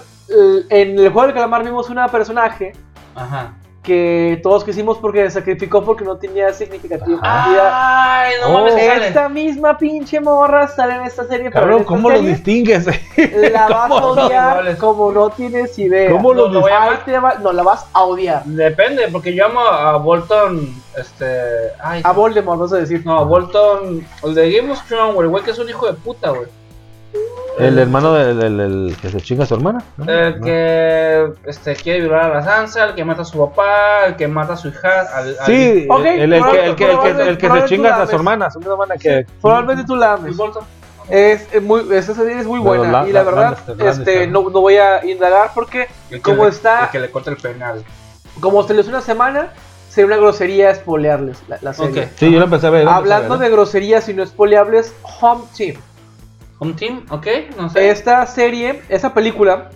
[0.69, 2.73] en el juego del calamar vimos una personaje
[3.15, 3.53] Ajá.
[3.81, 7.17] que todos quisimos porque se sacrificó porque no tenía significativo.
[7.23, 8.53] Ay, no Oh.
[8.53, 9.07] mames, sale.
[9.07, 11.49] Esta misma pinche morra sale en esta serie.
[11.49, 12.85] pero en Cabrón, esta ¿cómo lo serie distingues?
[13.51, 14.25] La vas a ¿Cómo no?
[14.25, 16.11] odiar como no tienes idea.
[16.11, 18.43] ¿Cómo lo No, a no, la vas a odiar.
[18.45, 20.69] Depende, porque yo amo a Bolton.
[20.97, 21.25] Este.
[21.81, 23.01] Ay, A Voldemort, vas a decir.
[23.05, 24.05] No, Bolton.
[24.23, 26.47] El de Game of Thrones, güey, güey, que es un hijo de puta, güey.
[27.59, 29.83] El hermano del, del- del que se chinga a su hermana.
[29.97, 30.11] ¿no?
[30.11, 34.15] El que este, quiere violar a la Sansa, el que mata a su papá, el
[34.15, 35.01] que mata a su hija.
[35.13, 37.67] Al, al- Sí, Ok, el, el que, el, que, el, que, el que se probablemente
[37.75, 39.25] chinga a su hermana, su hermana que...
[39.41, 40.35] Probablemente tú la ames.
[40.37, 40.63] Bolton.
[41.09, 43.01] Es eh, muy, esta serie es muy buena.
[43.01, 44.41] la- y la la- verdad, Lannister, Lannister, este, ¿no?
[44.43, 47.31] no, no voy a indagar porque, El que como le- está, El que le corta
[47.31, 47.83] el penal.
[48.39, 49.47] como se les una semana,
[49.89, 52.03] sería una grosería spoilearles la, la serie.
[52.03, 52.09] Ok.
[52.15, 52.83] Sí, yo lo empecé a ver.
[52.83, 55.77] yo lo empecé a Hablando ver, de groserías y no spoileables, Home Team.
[56.59, 57.27] Home Team, ok,
[57.57, 57.89] no sé.
[57.89, 59.69] Esta serie, esta película,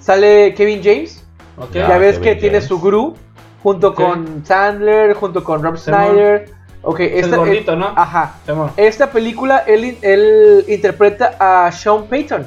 [0.00, 1.24] sale Kevin James.
[1.56, 1.72] Ok.
[1.74, 3.16] Ya Ah, ves Kevin que tiene su guru
[3.62, 5.76] junto con Sandler, junto con Rob.
[5.76, 6.50] Snyder.
[6.82, 7.92] Ok, el esta, gordito, ¿no?
[7.96, 8.36] Ajá.
[8.76, 12.46] Esta película, él, él interpreta a Sean Payton.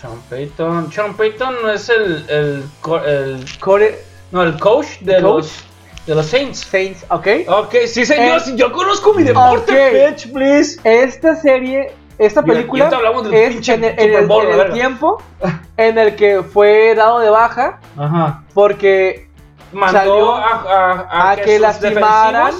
[0.00, 0.90] Sean Payton.
[0.90, 2.64] Sean Payton no es el, el,
[3.06, 3.98] el Core
[4.32, 5.34] no, el coach de ¿El coach?
[5.44, 5.64] los
[6.06, 6.58] de los Saints.
[6.60, 7.26] Saints, ¿ok?
[7.46, 9.72] Ok, sí señor, Eh, yo conozco mi deporte,
[10.06, 10.10] ok.
[10.16, 10.80] bitch, please.
[10.82, 12.88] Esta serie, esta Y- y película
[13.32, 14.74] es en el, en el- Bowl, en la el verga.
[14.74, 15.22] tiempo
[15.76, 18.42] en el que fue dado de baja Ajá.
[18.54, 19.28] porque
[19.72, 22.54] Mandó Salió a, a, a que sus lastimaran.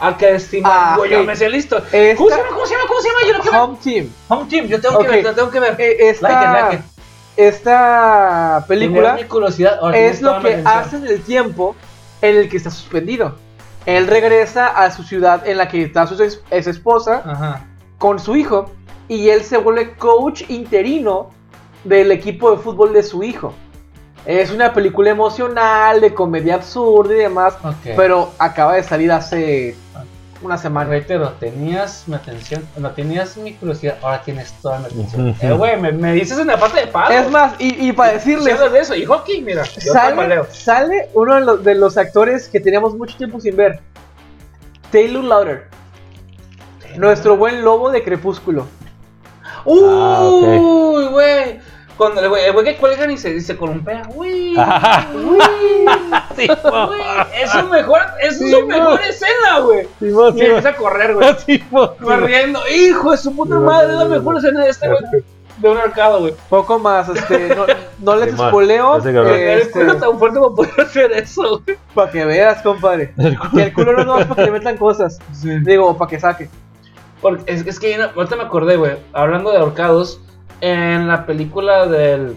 [0.00, 0.78] A que lastimaran.
[0.80, 1.76] Ah, Güey, yo me sé listo.
[1.92, 2.48] Esta- ¿Cómo se llama?
[2.50, 2.84] ¿Cómo se llama?
[2.88, 3.20] ¿Cómo se llama?
[3.28, 3.60] Yo lo ver.
[3.60, 4.10] Home Team.
[4.28, 5.76] Home Team, yo tengo que ver, lo tengo que ver.
[5.78, 6.82] Eh, esta, Like it, like it.
[7.36, 9.78] esta película mi curiosidad.
[9.94, 11.76] es lo que hace en el tiempo
[12.22, 13.36] en el que está suspendido.
[13.86, 17.64] Él regresa a su ciudad en la que está su ex, ex esposa Ajá.
[17.98, 18.70] con su hijo
[19.08, 21.30] y él se vuelve coach interino
[21.84, 23.54] del equipo de fútbol de su hijo.
[24.26, 27.56] Es una película emocional, de comedia absurda y demás,
[27.96, 29.74] pero acaba de salir hace
[30.42, 30.90] una semana.
[30.90, 35.34] Reitero, tenías mi atención, no tenías mi curiosidad, ahora tienes toda mi atención.
[35.40, 37.10] Eh, güey, me, me dices en la parte de pago.
[37.10, 41.36] Es más, y, y para decirles, de eso, y hockey, mira, yo sale, sale uno
[41.36, 43.80] de los, de los actores que teníamos mucho tiempo sin ver,
[44.90, 45.68] Taylor Lauder,
[46.96, 48.66] nuestro buen lobo de Crepúsculo.
[49.72, 51.60] Uy, güey.
[51.96, 55.08] Cuando el güey, el güey que cuelgan y se, y se columpea, uy, Ajá.
[55.14, 55.38] uy,
[56.36, 57.00] Sí, güey,
[57.42, 58.66] es su mejor, es Sí, su no.
[58.66, 59.88] mejor escena, güey.
[59.98, 61.28] Simón, Y empieza a correr, güey.
[61.44, 61.90] Simón.
[62.00, 65.00] Corriendo, hijo de su puta madre, es la mejor escena de este güey.
[65.58, 66.34] De un arcado, güey.
[66.48, 67.66] Poco más, este, no,
[67.98, 69.34] no les spoileo, ese cabrón.
[69.34, 71.76] eh, El este, culo tan fuerte para poder hacer eso, güey.
[71.96, 73.12] para que veas, compadre.
[73.52, 75.18] Que el culo no es para que le metan cosas,
[75.64, 76.48] digo, para que saque.
[77.20, 80.20] Porque es, es que ahorita me acordé, güey, hablando de ahorcados,
[80.60, 82.36] en la película del.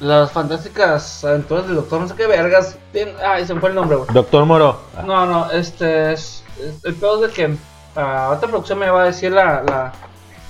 [0.00, 2.78] Las fantásticas aventuras del doctor, no sé qué vergas.
[2.92, 4.08] bien- ay, se me fue el nombre, güey.
[4.12, 4.80] Doctor Moro.
[5.04, 6.42] No, no, este es.
[6.58, 7.54] es- El peor es de que
[7.96, 9.92] ah, otra producción me va a decir la, la-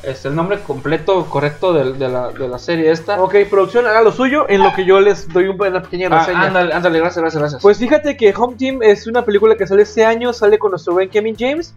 [0.04, 3.20] este, el nombre completo correcto de, la, de la serie esta.
[3.20, 6.42] Ok, producción, haga lo suyo en lo que yo les doy una pequeña Ah, reseña.
[6.46, 7.60] ándale, ándale, gracias, gracias, gracias.
[7.62, 10.92] Pues fíjate que Home Team es una película que sale este año, sale con nuestro
[10.94, 11.74] buen Kevin James.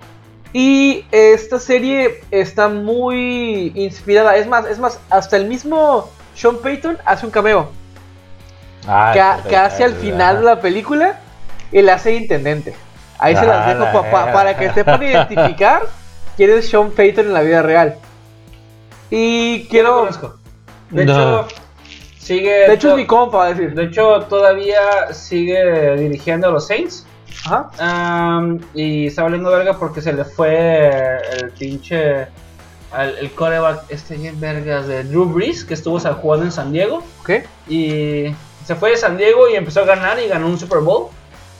[0.53, 4.35] Y esta serie está muy inspirada.
[4.37, 7.71] Es más, es más, hasta el mismo Sean Payton hace un cameo.
[8.87, 11.19] Ah, que, hace al final de la película,
[11.71, 12.75] él hace intendente.
[13.17, 15.83] Ahí se las Ah, dejo pa- pa- la- para que sepan identificar
[16.37, 17.95] quién es Sean Payton en la vida real.
[19.09, 20.07] Y quiero.
[20.89, 21.13] De No.
[21.41, 21.47] hecho,
[22.19, 22.67] sigue.
[22.67, 23.73] De hecho, es mi compa, va a decir.
[23.73, 27.05] De hecho, todavía sigue dirigiendo a los Saints.
[27.45, 27.69] Ajá.
[27.79, 32.27] Am, y está valiendo verga porque se le fue el pinche.
[32.91, 37.03] al- el coreback este bien vergas de Drew Brees que estuvo jugando en San Diego.
[37.21, 37.31] Ok.
[37.67, 38.25] Y
[38.65, 41.07] se fue de San Diego y empezó a ganar y ganó un Super Bowl.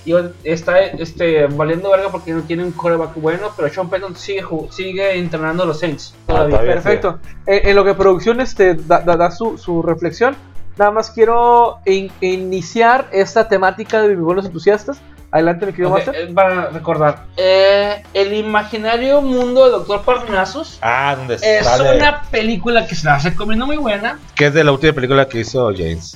[0.06, 0.14] Y
[0.44, 5.18] está este, valiendo verga porque no tiene un coreback bueno, pero Sean Payton sigue, sigue
[5.18, 6.14] entrenando a los Saints.
[6.28, 6.58] Todavía.
[6.58, 6.74] todavía.
[6.76, 7.20] Perfecto.
[7.45, 10.36] En, en lo que producción este, da, da- da su, su reflexión,
[10.78, 15.00] nada más quiero in- iniciar esta temática de mis buenos entusiastas.
[15.34, 16.15] Adelante, mi querido Ok, Master.
[16.15, 21.97] eh, para recordar, eh, el imaginario mundo de Doctor Parnassus Ah, donde es sale.
[21.97, 24.19] una película que se la recomiendo muy buena.
[24.35, 26.15] Que es de la última película que hizo James.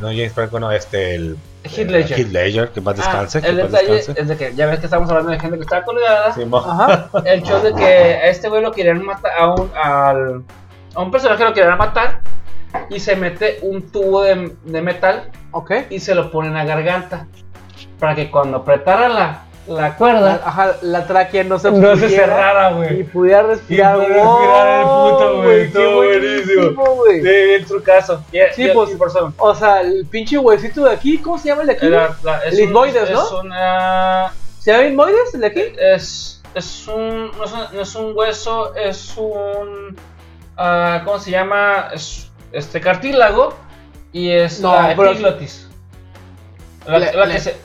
[0.00, 1.14] No James Franco, no, este.
[1.14, 2.18] El, Heath Ledger.
[2.18, 3.38] Heath Ledger, que más descanse.
[3.38, 4.20] Ah, que el detalle descanse.
[4.20, 6.34] es de que ya ves que estamos hablando de gente que está colgada.
[6.34, 7.08] Sí, mo- Ajá.
[7.24, 10.42] El show de que a este güey lo querían matar a un, al,
[10.94, 12.20] a un personaje lo querían matar
[12.90, 15.72] y se mete un tubo de, de metal Ok.
[15.90, 17.26] y se lo pone en la garganta
[17.98, 22.70] para que cuando apretara la, la cuerda ajá, la tráquea no se no se cerrara,
[22.70, 23.02] Y güey.
[23.04, 23.96] pudiera respirar.
[23.96, 25.70] Y pudiera respirar el puto, ¡Wow, güey,
[26.20, 26.84] buenísimo.
[26.94, 27.16] güey.
[27.22, 28.22] Sí, bien trucazo.
[28.30, 28.90] Yeah, Sí, yeah, pues.
[29.38, 31.86] O sea, el pinche huesito de aquí, ¿cómo se llama el de aquí?
[31.88, 32.16] La-
[32.46, 33.40] es El un- Ismoides, es ¿no?
[33.40, 35.62] una ¿Se llama Inmoides el de aquí?
[35.78, 39.96] es, es un no es un, no es un hueso, es un
[40.56, 41.88] ah, ¿cómo se llama?
[41.92, 43.54] Es este cartílago
[44.12, 45.68] y es No, la epiglotis.
[46.86, 47.56] La, la le- que se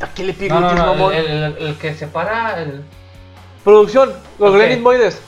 [0.00, 1.12] ¿A qué le no, pico, no, no, mamón?
[1.14, 2.84] el, el- el que separa el
[3.64, 4.56] Producción, los Ok.
[4.56, 5.20] Glen Itmoides.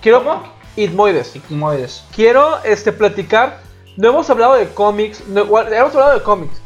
[0.00, 0.24] Quiero.
[0.24, 0.42] ¿Cómo?
[0.76, 1.28] Itmoides.
[1.28, 2.04] sigmoides.
[2.14, 3.60] Quiero este, platicar.
[3.96, 5.22] No hemos hablado de cómics.
[5.28, 6.60] No, bueno, hemos hablado de cómics.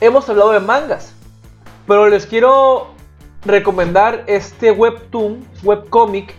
[0.00, 1.12] Hemos hablado de mangas.
[1.86, 2.88] Pero les quiero
[3.44, 6.34] recomendar este webtoon, webcomic,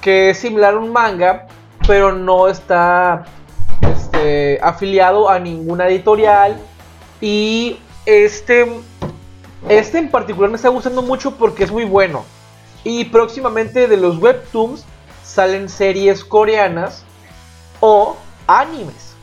[0.00, 1.46] que es similar a un manga,
[1.86, 3.24] pero no está
[3.92, 6.56] este, afiliado a ninguna editorial.
[7.20, 8.80] Y este,
[9.68, 12.24] este en particular me está gustando mucho porque es muy bueno.
[12.84, 14.84] Y próximamente de los webtoons
[15.22, 17.04] salen series coreanas
[17.80, 18.16] o
[18.46, 19.14] animes.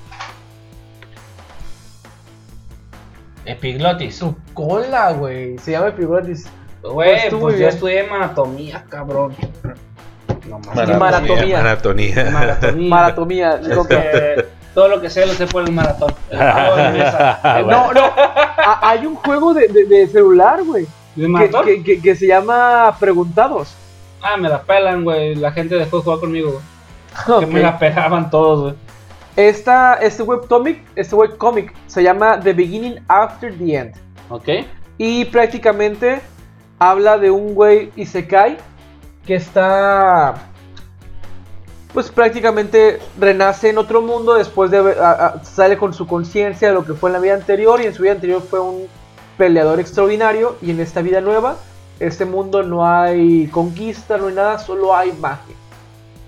[3.46, 4.20] Epiglotis.
[4.20, 5.58] Tu cola, güey.
[5.58, 6.48] Se llama Epigotis.
[6.84, 9.36] Güey, Pues pues, yo estudié anatomía, cabrón.
[10.48, 10.98] No mames.
[10.98, 11.58] Maratonía.
[11.58, 12.30] Maratonía.
[12.32, 12.90] Maratonía.
[12.90, 13.60] Maratomía.
[13.88, 14.46] Que
[14.80, 16.14] todo lo que sé lo sé por el maratón.
[16.32, 18.02] Ah, No, no.
[18.06, 20.86] a- hay un juego de, de- de celular, güey.
[21.16, 21.66] ¿De Que, maratón?
[21.66, 23.76] que- que- que se llama Preguntados.
[24.22, 25.36] Ah, me la pelan, güey.
[25.36, 26.62] La gente dejó de jugar conmigo,
[27.28, 27.40] güey.
[27.42, 28.74] Que me la pelaban todos, güey.
[29.36, 33.96] Esta, este webcomic, este webcomic se llama The Beginning After the End.
[34.30, 34.48] Ok.
[34.98, 36.22] Y prácticamente
[36.78, 38.58] habla de un güey Isekai
[39.26, 40.36] que está.
[41.94, 46.68] Pues prácticamente renace en otro mundo después de haber- a- a- sale con su conciencia
[46.68, 48.88] de lo que fue en la vida anterior y en su vida anterior fue un
[49.38, 51.56] peleador extraordinario y en esta vida nueva,
[52.00, 55.56] este mundo no hay conquista, no hay nada, solo hay magia.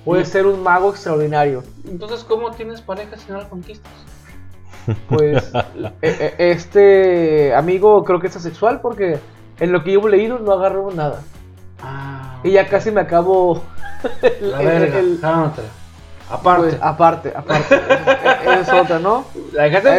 [0.03, 1.63] Puede ser un mago extraordinario.
[1.87, 3.91] Entonces, ¿cómo tienes pareja si no la conquistas?
[5.09, 5.51] Pues
[6.01, 9.19] e- e- este amigo creo que es asexual porque
[9.59, 11.21] en lo que yo he leído no agarró nada.
[11.83, 12.39] Ah.
[12.43, 13.61] Y ya casi me acabo
[14.41, 14.99] La el- verga.
[14.99, 15.19] el-.
[16.33, 16.61] Aparte.
[16.61, 17.75] pues, aparte, aparte.
[18.61, 19.25] es otra, ¿no?
[19.51, 19.95] la dejaste la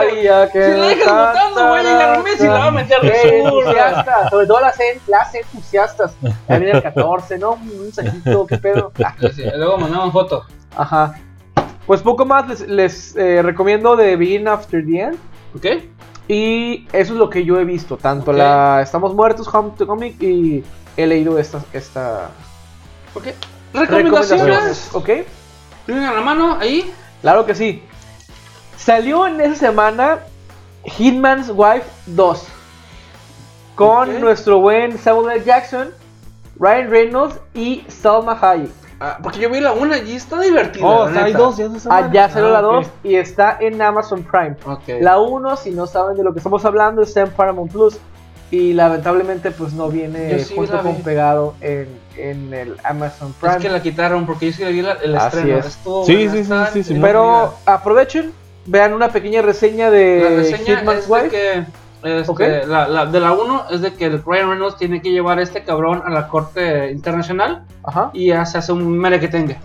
[0.00, 2.66] dejaste- que Si la dejas ta, botando, voy a llegar a Messi y la va
[2.66, 3.58] a meter Ey, de zurda.
[3.60, 4.76] entusiasta, sobre todo las,
[5.06, 6.14] las entusiastas.
[6.48, 7.52] Ya viene el 14, ¿no?
[7.52, 8.90] Un mensajito, qué pedo.
[9.04, 10.44] Ah, Sí, sí, Luego mandamos foto.
[10.76, 11.14] Ajá.
[11.86, 15.18] Pues poco más les, les, eh, recomiendo de Begin After the End.
[15.54, 15.66] ¿Ok?
[16.26, 18.36] Y eso es lo que yo he visto, tanto Ok.
[18.38, 20.64] la Estamos Muertos, Home to Comic y
[20.96, 22.30] he leído esta, esta
[23.16, 23.26] ¿Ok?
[23.72, 24.90] Recomendaciones.
[24.92, 25.10] ¿Ok?
[25.86, 26.92] Tienen a la mano ahí.
[27.22, 27.82] Claro que sí.
[28.76, 30.18] Salió en esa semana
[30.84, 32.46] Hitman's Wife 2
[33.74, 35.44] con nuestro buen Samuel L.
[35.44, 35.90] Jackson,
[36.58, 38.70] Ryan Reynolds y Salma Hayek.
[38.98, 40.86] Ah, porque yo vi la una y está divertida.
[40.86, 42.74] Oh, hay dos, ya se Ah, ya salió Ah, la ok.
[42.84, 44.56] 2 y está en Amazon Prime.
[45.00, 47.98] La 1, si no saben de lo que estamos hablando, está en Paramount Plus.
[48.50, 51.02] Y lamentablemente pues no viene sí junto con vi.
[51.02, 53.56] pegado en, en el Amazon Prime.
[53.56, 55.58] Es que la quitaron porque yo sí le vi la- el Así estreno.
[55.58, 55.66] es.
[55.66, 57.06] Estuvo Sí, sí, sí, sí, sí, entretenida.
[57.06, 58.32] Pero aprovechen,
[58.66, 61.28] vean una pequeña reseña de la reseña Hitman's es de Wife.
[61.30, 61.64] que
[62.04, 65.38] este, la, la- de la 1 es de que el Ryan Reynolds tiene que llevar
[65.38, 68.10] a este cabrón a la corte internacional Ajá.
[68.12, 69.56] y ya se hace un merequetengue.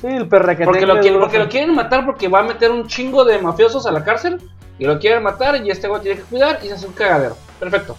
[0.00, 2.86] Sí, el perrequetengue Porque lo, quieren, porque lo quieren matar porque va a meter un
[2.86, 4.40] chingo de mafiosos a la cárcel
[4.78, 7.36] y lo quieren matar y este güey tiene que cuidar y se hace un cagadero.
[7.60, 7.94] Perfecto.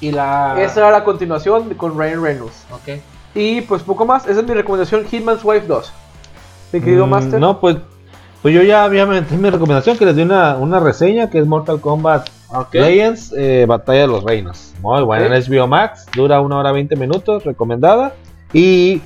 [0.00, 0.54] Y la...
[0.60, 2.64] Esa era la continuación con Ryan Reynolds.
[2.72, 3.00] Ok.
[3.34, 5.92] Y pues poco más, esa es mi recomendación, Hitman's Wife 2.
[6.72, 7.40] Mi querido Mm, Master.
[7.40, 7.76] No, pues,
[8.42, 11.46] pues yo ya había metido mi recomendación que les di una, una reseña que es
[11.46, 12.74] Mortal Kombat Ok.
[12.74, 14.72] Legends, eh, Batalla de los Reinos.
[14.80, 18.14] Muy buena en HBO Max, dura una hora 20 minutos, recomendada.
[18.54, 19.02] Y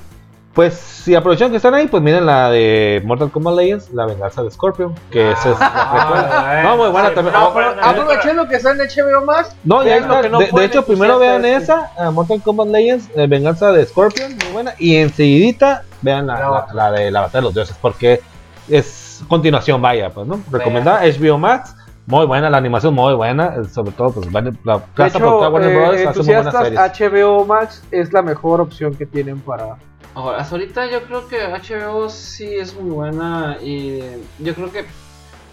[0.53, 4.43] pues si aprovechan que están ahí, pues miren la de Mortal Kombat Legends, La Venganza
[4.43, 7.33] de Scorpion, que esa es Ah, No, muy buena sí, también.
[7.33, 9.55] no, Ah, pero- Aprovechando que está en HBO Max.
[9.63, 10.21] No, ya lo está.
[10.21, 13.85] que no de, de hecho, primero vean esa, a Mortal Kombat Legends, eh, Venganza de
[13.85, 14.73] Scorpion, muy buena.
[14.77, 18.21] Y enseguidita vean la, La la- la de la Batalla de los Dioses, porque
[18.69, 20.39] es continuación, vaya, pues, ¿no?
[20.51, 21.75] Recomendada, HBO Max,
[22.05, 24.51] muy buena, la animación muy buena, eh, sobre todo, pues, la De
[24.93, 27.11] casa hecho, por Warner eh, Brothers hace muy buenas entusiastas, series.
[27.11, 29.77] HBO Max es la mejor opción que tienen para...
[30.15, 33.99] Ahora, hasta ahorita yo creo que HBO sí es muy buena y
[34.39, 34.85] yo creo que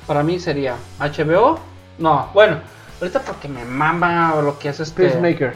[0.07, 1.59] para mí sería HBO.
[1.99, 2.59] No, bueno,
[3.01, 5.05] ahorita porque me mama lo que es este.
[5.05, 5.55] Peacemaker.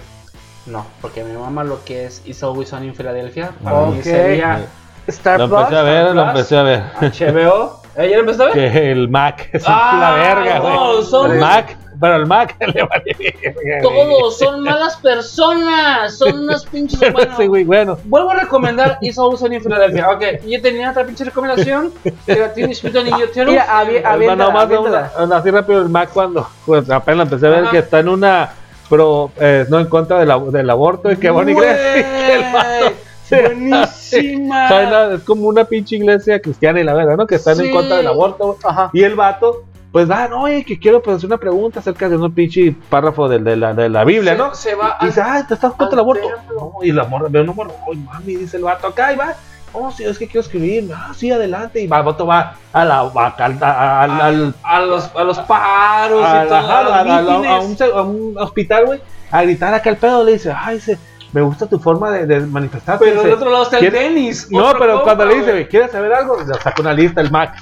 [0.67, 3.51] No, porque me mama lo que es It's Always Sunny en Filadelfia.
[3.63, 4.05] Para mí Ok.
[4.05, 4.65] sería
[5.09, 5.61] Star Lo Plus.
[5.61, 6.27] empecé a ver, lo Plus.
[6.29, 6.83] empecé a ver.
[7.01, 7.83] HBO.
[7.97, 8.73] ¿Eh, ¿Ya lo empezaste a ver?
[8.73, 11.05] que el Mac es Ah, la verga, no, güey.
[11.05, 13.83] son- El Mac, pero el Mac le vale verga.
[13.83, 16.19] Todos son malas personas.
[16.19, 17.13] Son unas pinches.
[17.13, 17.97] Bueno, Sí, güey, bueno.
[18.05, 20.11] Vuelvo a recomendar It's Always Sunny en Filadelfia.
[20.11, 21.93] Ok, yo tenía otra pinche recomendación.
[22.03, 23.47] Que era Teenage Mutant Ninja Turtles.
[23.47, 25.13] Mira, Bueno, Aviéntala, más de aviéntala.
[25.21, 27.71] una, así rápido el Mac cuando pues, apenas empecé a ver Ajá.
[27.71, 28.51] que está en una
[28.89, 32.95] pro eh, no en contra del, del aborto y que iglesia y que el vato
[33.43, 34.69] Buenísima.
[35.15, 37.27] Es como una pinche iglesia cristiana y la verdad, ¿no?
[37.27, 37.67] Que están Sí.
[37.67, 38.59] en contra del aborto.
[38.65, 38.91] Ajá.
[38.93, 42.17] Y el vato, pues va, no, oye, que quiero pues, hacer una pregunta acerca de
[42.17, 44.55] un pinche párrafo de, de la, de la Biblia, Se- ¿no?
[44.55, 46.29] se va y al- dice, ay, te estás contra el aborto.
[46.59, 49.35] No, y la morra, ve una morra, ay, mami, dice el vato, acá y va.
[49.77, 50.89] Oh, sí, es que quiero escribir.
[50.95, 51.81] Ah, sí, adelante.
[51.81, 55.39] Y va, el vato va a la, va al, al, al, a los, a los
[55.41, 59.01] paros a, y todo, a a- a- a a un hospital, güey,
[59.33, 60.23] a gritar acá el pedo.
[60.23, 60.97] Le dice, ay, dice,
[61.35, 63.05] me gusta tu forma de, de manifestarte.
[63.05, 64.49] Pero del otro lado está el ¿quiere- tenis.
[64.51, 66.39] No, pero compa, cuando le dice, ¿quieres saber algo?
[66.41, 67.55] Le saca una lista el Mac.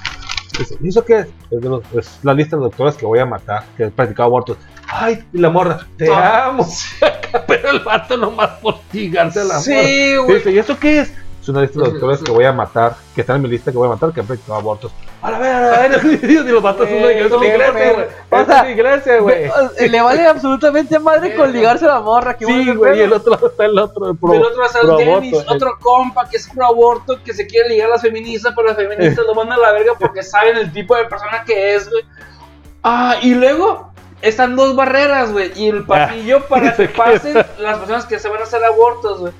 [0.57, 1.27] Dice, ¿y eso qué es?
[1.49, 4.27] Es, de los- es la lista de doctores que voy a matar, que he practicado
[4.27, 4.57] abortos.
[4.87, 6.65] Ay, y la morra, te amo.
[7.47, 9.63] pero el vato nomás por ligarse a la morra.
[9.63, 10.35] Sí, güey.
[10.37, 11.13] Dice, ¿y eso qué es?
[11.41, 13.77] Es una lista de doctores que voy a matar, que están en mi lista que
[13.77, 14.91] voy a matar, que han practicado abortos.
[15.23, 17.71] A la ver, a la ver, y los vatos son una Güey, iglesia, una iglesia,
[17.93, 18.07] güey.
[18.29, 19.43] O Es una iglesia, güey.
[19.77, 22.37] Eh, Le vale absolutamente madre con ligarse a la morra.
[22.37, 24.97] que Sí, güey, y el otro está el otro, el pro, Del otro está el
[24.97, 25.53] tenis, aborto.
[25.53, 28.75] otro compa que es pro aborto, que se quiere ligar a las feministas, pero las
[28.77, 32.03] feministas lo mandan a la verga porque saben el tipo de persona que es, güey.
[32.83, 36.97] Ah, y luego están dos barreras, güey, y el pasillo para que queda.
[37.05, 39.33] pasen las personas que se van a hacer abortos, güey.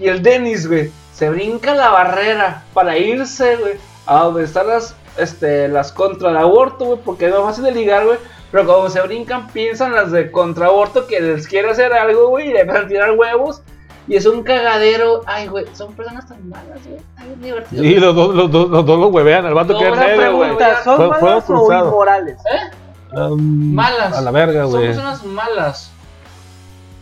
[0.00, 3.74] Y el Dennis, güey, se brinca la barrera para irse, güey,
[4.06, 7.72] a donde están las, este, las contra el aborto, güey, porque no es fácil de
[7.72, 8.18] ligar, güey.
[8.50, 12.48] Pero cuando se brincan, piensan las de contra aborto que les quiere hacer algo, güey,
[12.48, 13.62] y le empiezan a tirar huevos.
[14.06, 15.20] Y es un cagadero.
[15.26, 16.96] Ay, güey, son personas tan malas, güey.
[16.96, 17.84] Está bien divertido.
[17.84, 20.36] Y los dos, los dos, los dos lo huevean, al vato No, que es medio,
[20.36, 20.50] güey.
[20.82, 21.88] ¿son Fue- malas o cruzado.
[21.88, 22.38] inmorales?
[22.50, 23.16] ¿Eh?
[23.16, 24.16] Um, Malas.
[24.16, 24.86] A la verga, Son güey.
[24.86, 25.90] personas malas.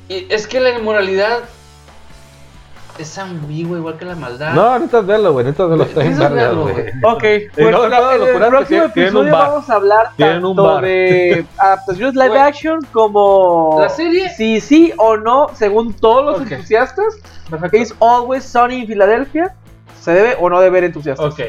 [0.09, 1.41] Y es que la inmoralidad
[2.99, 4.53] es ambigua, igual que la maldad.
[4.55, 5.45] No, necesitas verlo, güey.
[5.45, 5.85] Necesitas verlo.
[5.85, 6.75] Está verga, verlo, güey.
[6.75, 6.91] güey.
[7.05, 10.81] Ok, pues no, no, en el próximo que tienen un episodio vamos a hablar tanto
[10.81, 12.41] de adaptaciones live Güey.
[12.41, 17.15] action como La serie- si sí o no, según todos los entusiastas,
[17.51, 17.77] Perfecto.
[17.77, 19.55] es Always Sunny en Filadelfia.
[20.01, 21.33] ¿Se debe o no debe ver entusiastas?
[21.33, 21.41] Ok.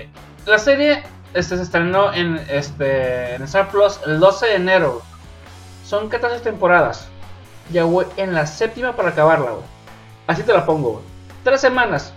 [0.46, 1.04] La serie
[1.34, 5.02] este, se estrenó en, este, en Star Plus el 12 de enero.
[5.86, 7.08] Son 14 temporadas.
[7.72, 9.64] Ya voy en la séptima para acabarla, güey.
[10.26, 11.04] Así te la pongo, güey.
[11.48, 12.12] Tres semanas.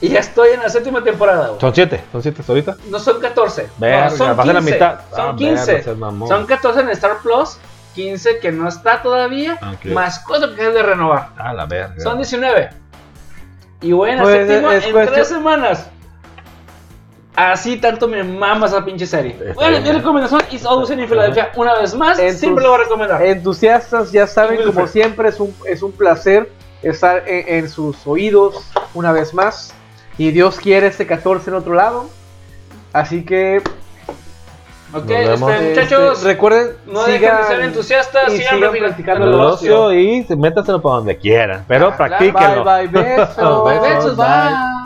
[0.00, 1.60] Y ya estoy en la séptima temporada, güey.
[1.60, 2.76] Son siete, son siete ahorita.
[2.90, 3.68] No son 14.
[3.76, 4.72] Verga, no, son vas a la 15.
[4.72, 5.00] mitad.
[5.10, 5.66] Son Ah, 15.
[5.72, 6.28] verga, seas mamón.
[6.28, 7.56] son 14 en Star Plus.
[7.96, 9.58] 15 que no está todavía.
[9.74, 9.86] Ok.
[9.86, 11.30] Más cosas que es de renovar.
[11.36, 11.94] Ah, la verga.
[12.00, 12.70] Son 19.
[13.80, 15.88] Y voy en la Pues, séptima es en cuestión- tres semanas.
[17.34, 19.32] Así tanto me mama esa pinche serie.
[19.32, 21.50] Está Bueno, bien, mi recomendación es Always en Philadelphia.
[21.56, 23.22] Una vez más, siempre lo voy a recomendar.
[23.26, 26.48] Entusiastas ya saben, como siempre, es un, es un placer
[26.82, 29.74] estar en, en sus oídos una vez más.
[30.18, 32.08] Y Dios quiere este 14 en otro lado.
[32.92, 33.62] Así que
[34.94, 39.24] Ok, este, Este, muchachos, recuerden, no dejen sigan de ser entusiastas, y sigan sigan practicando
[39.26, 42.62] el ocio y se- métaselo para donde quieran, pero Ah, practíquenlo.
[42.62, 43.64] Bye, bye, besos.
[43.82, 44.81] Besos, bye.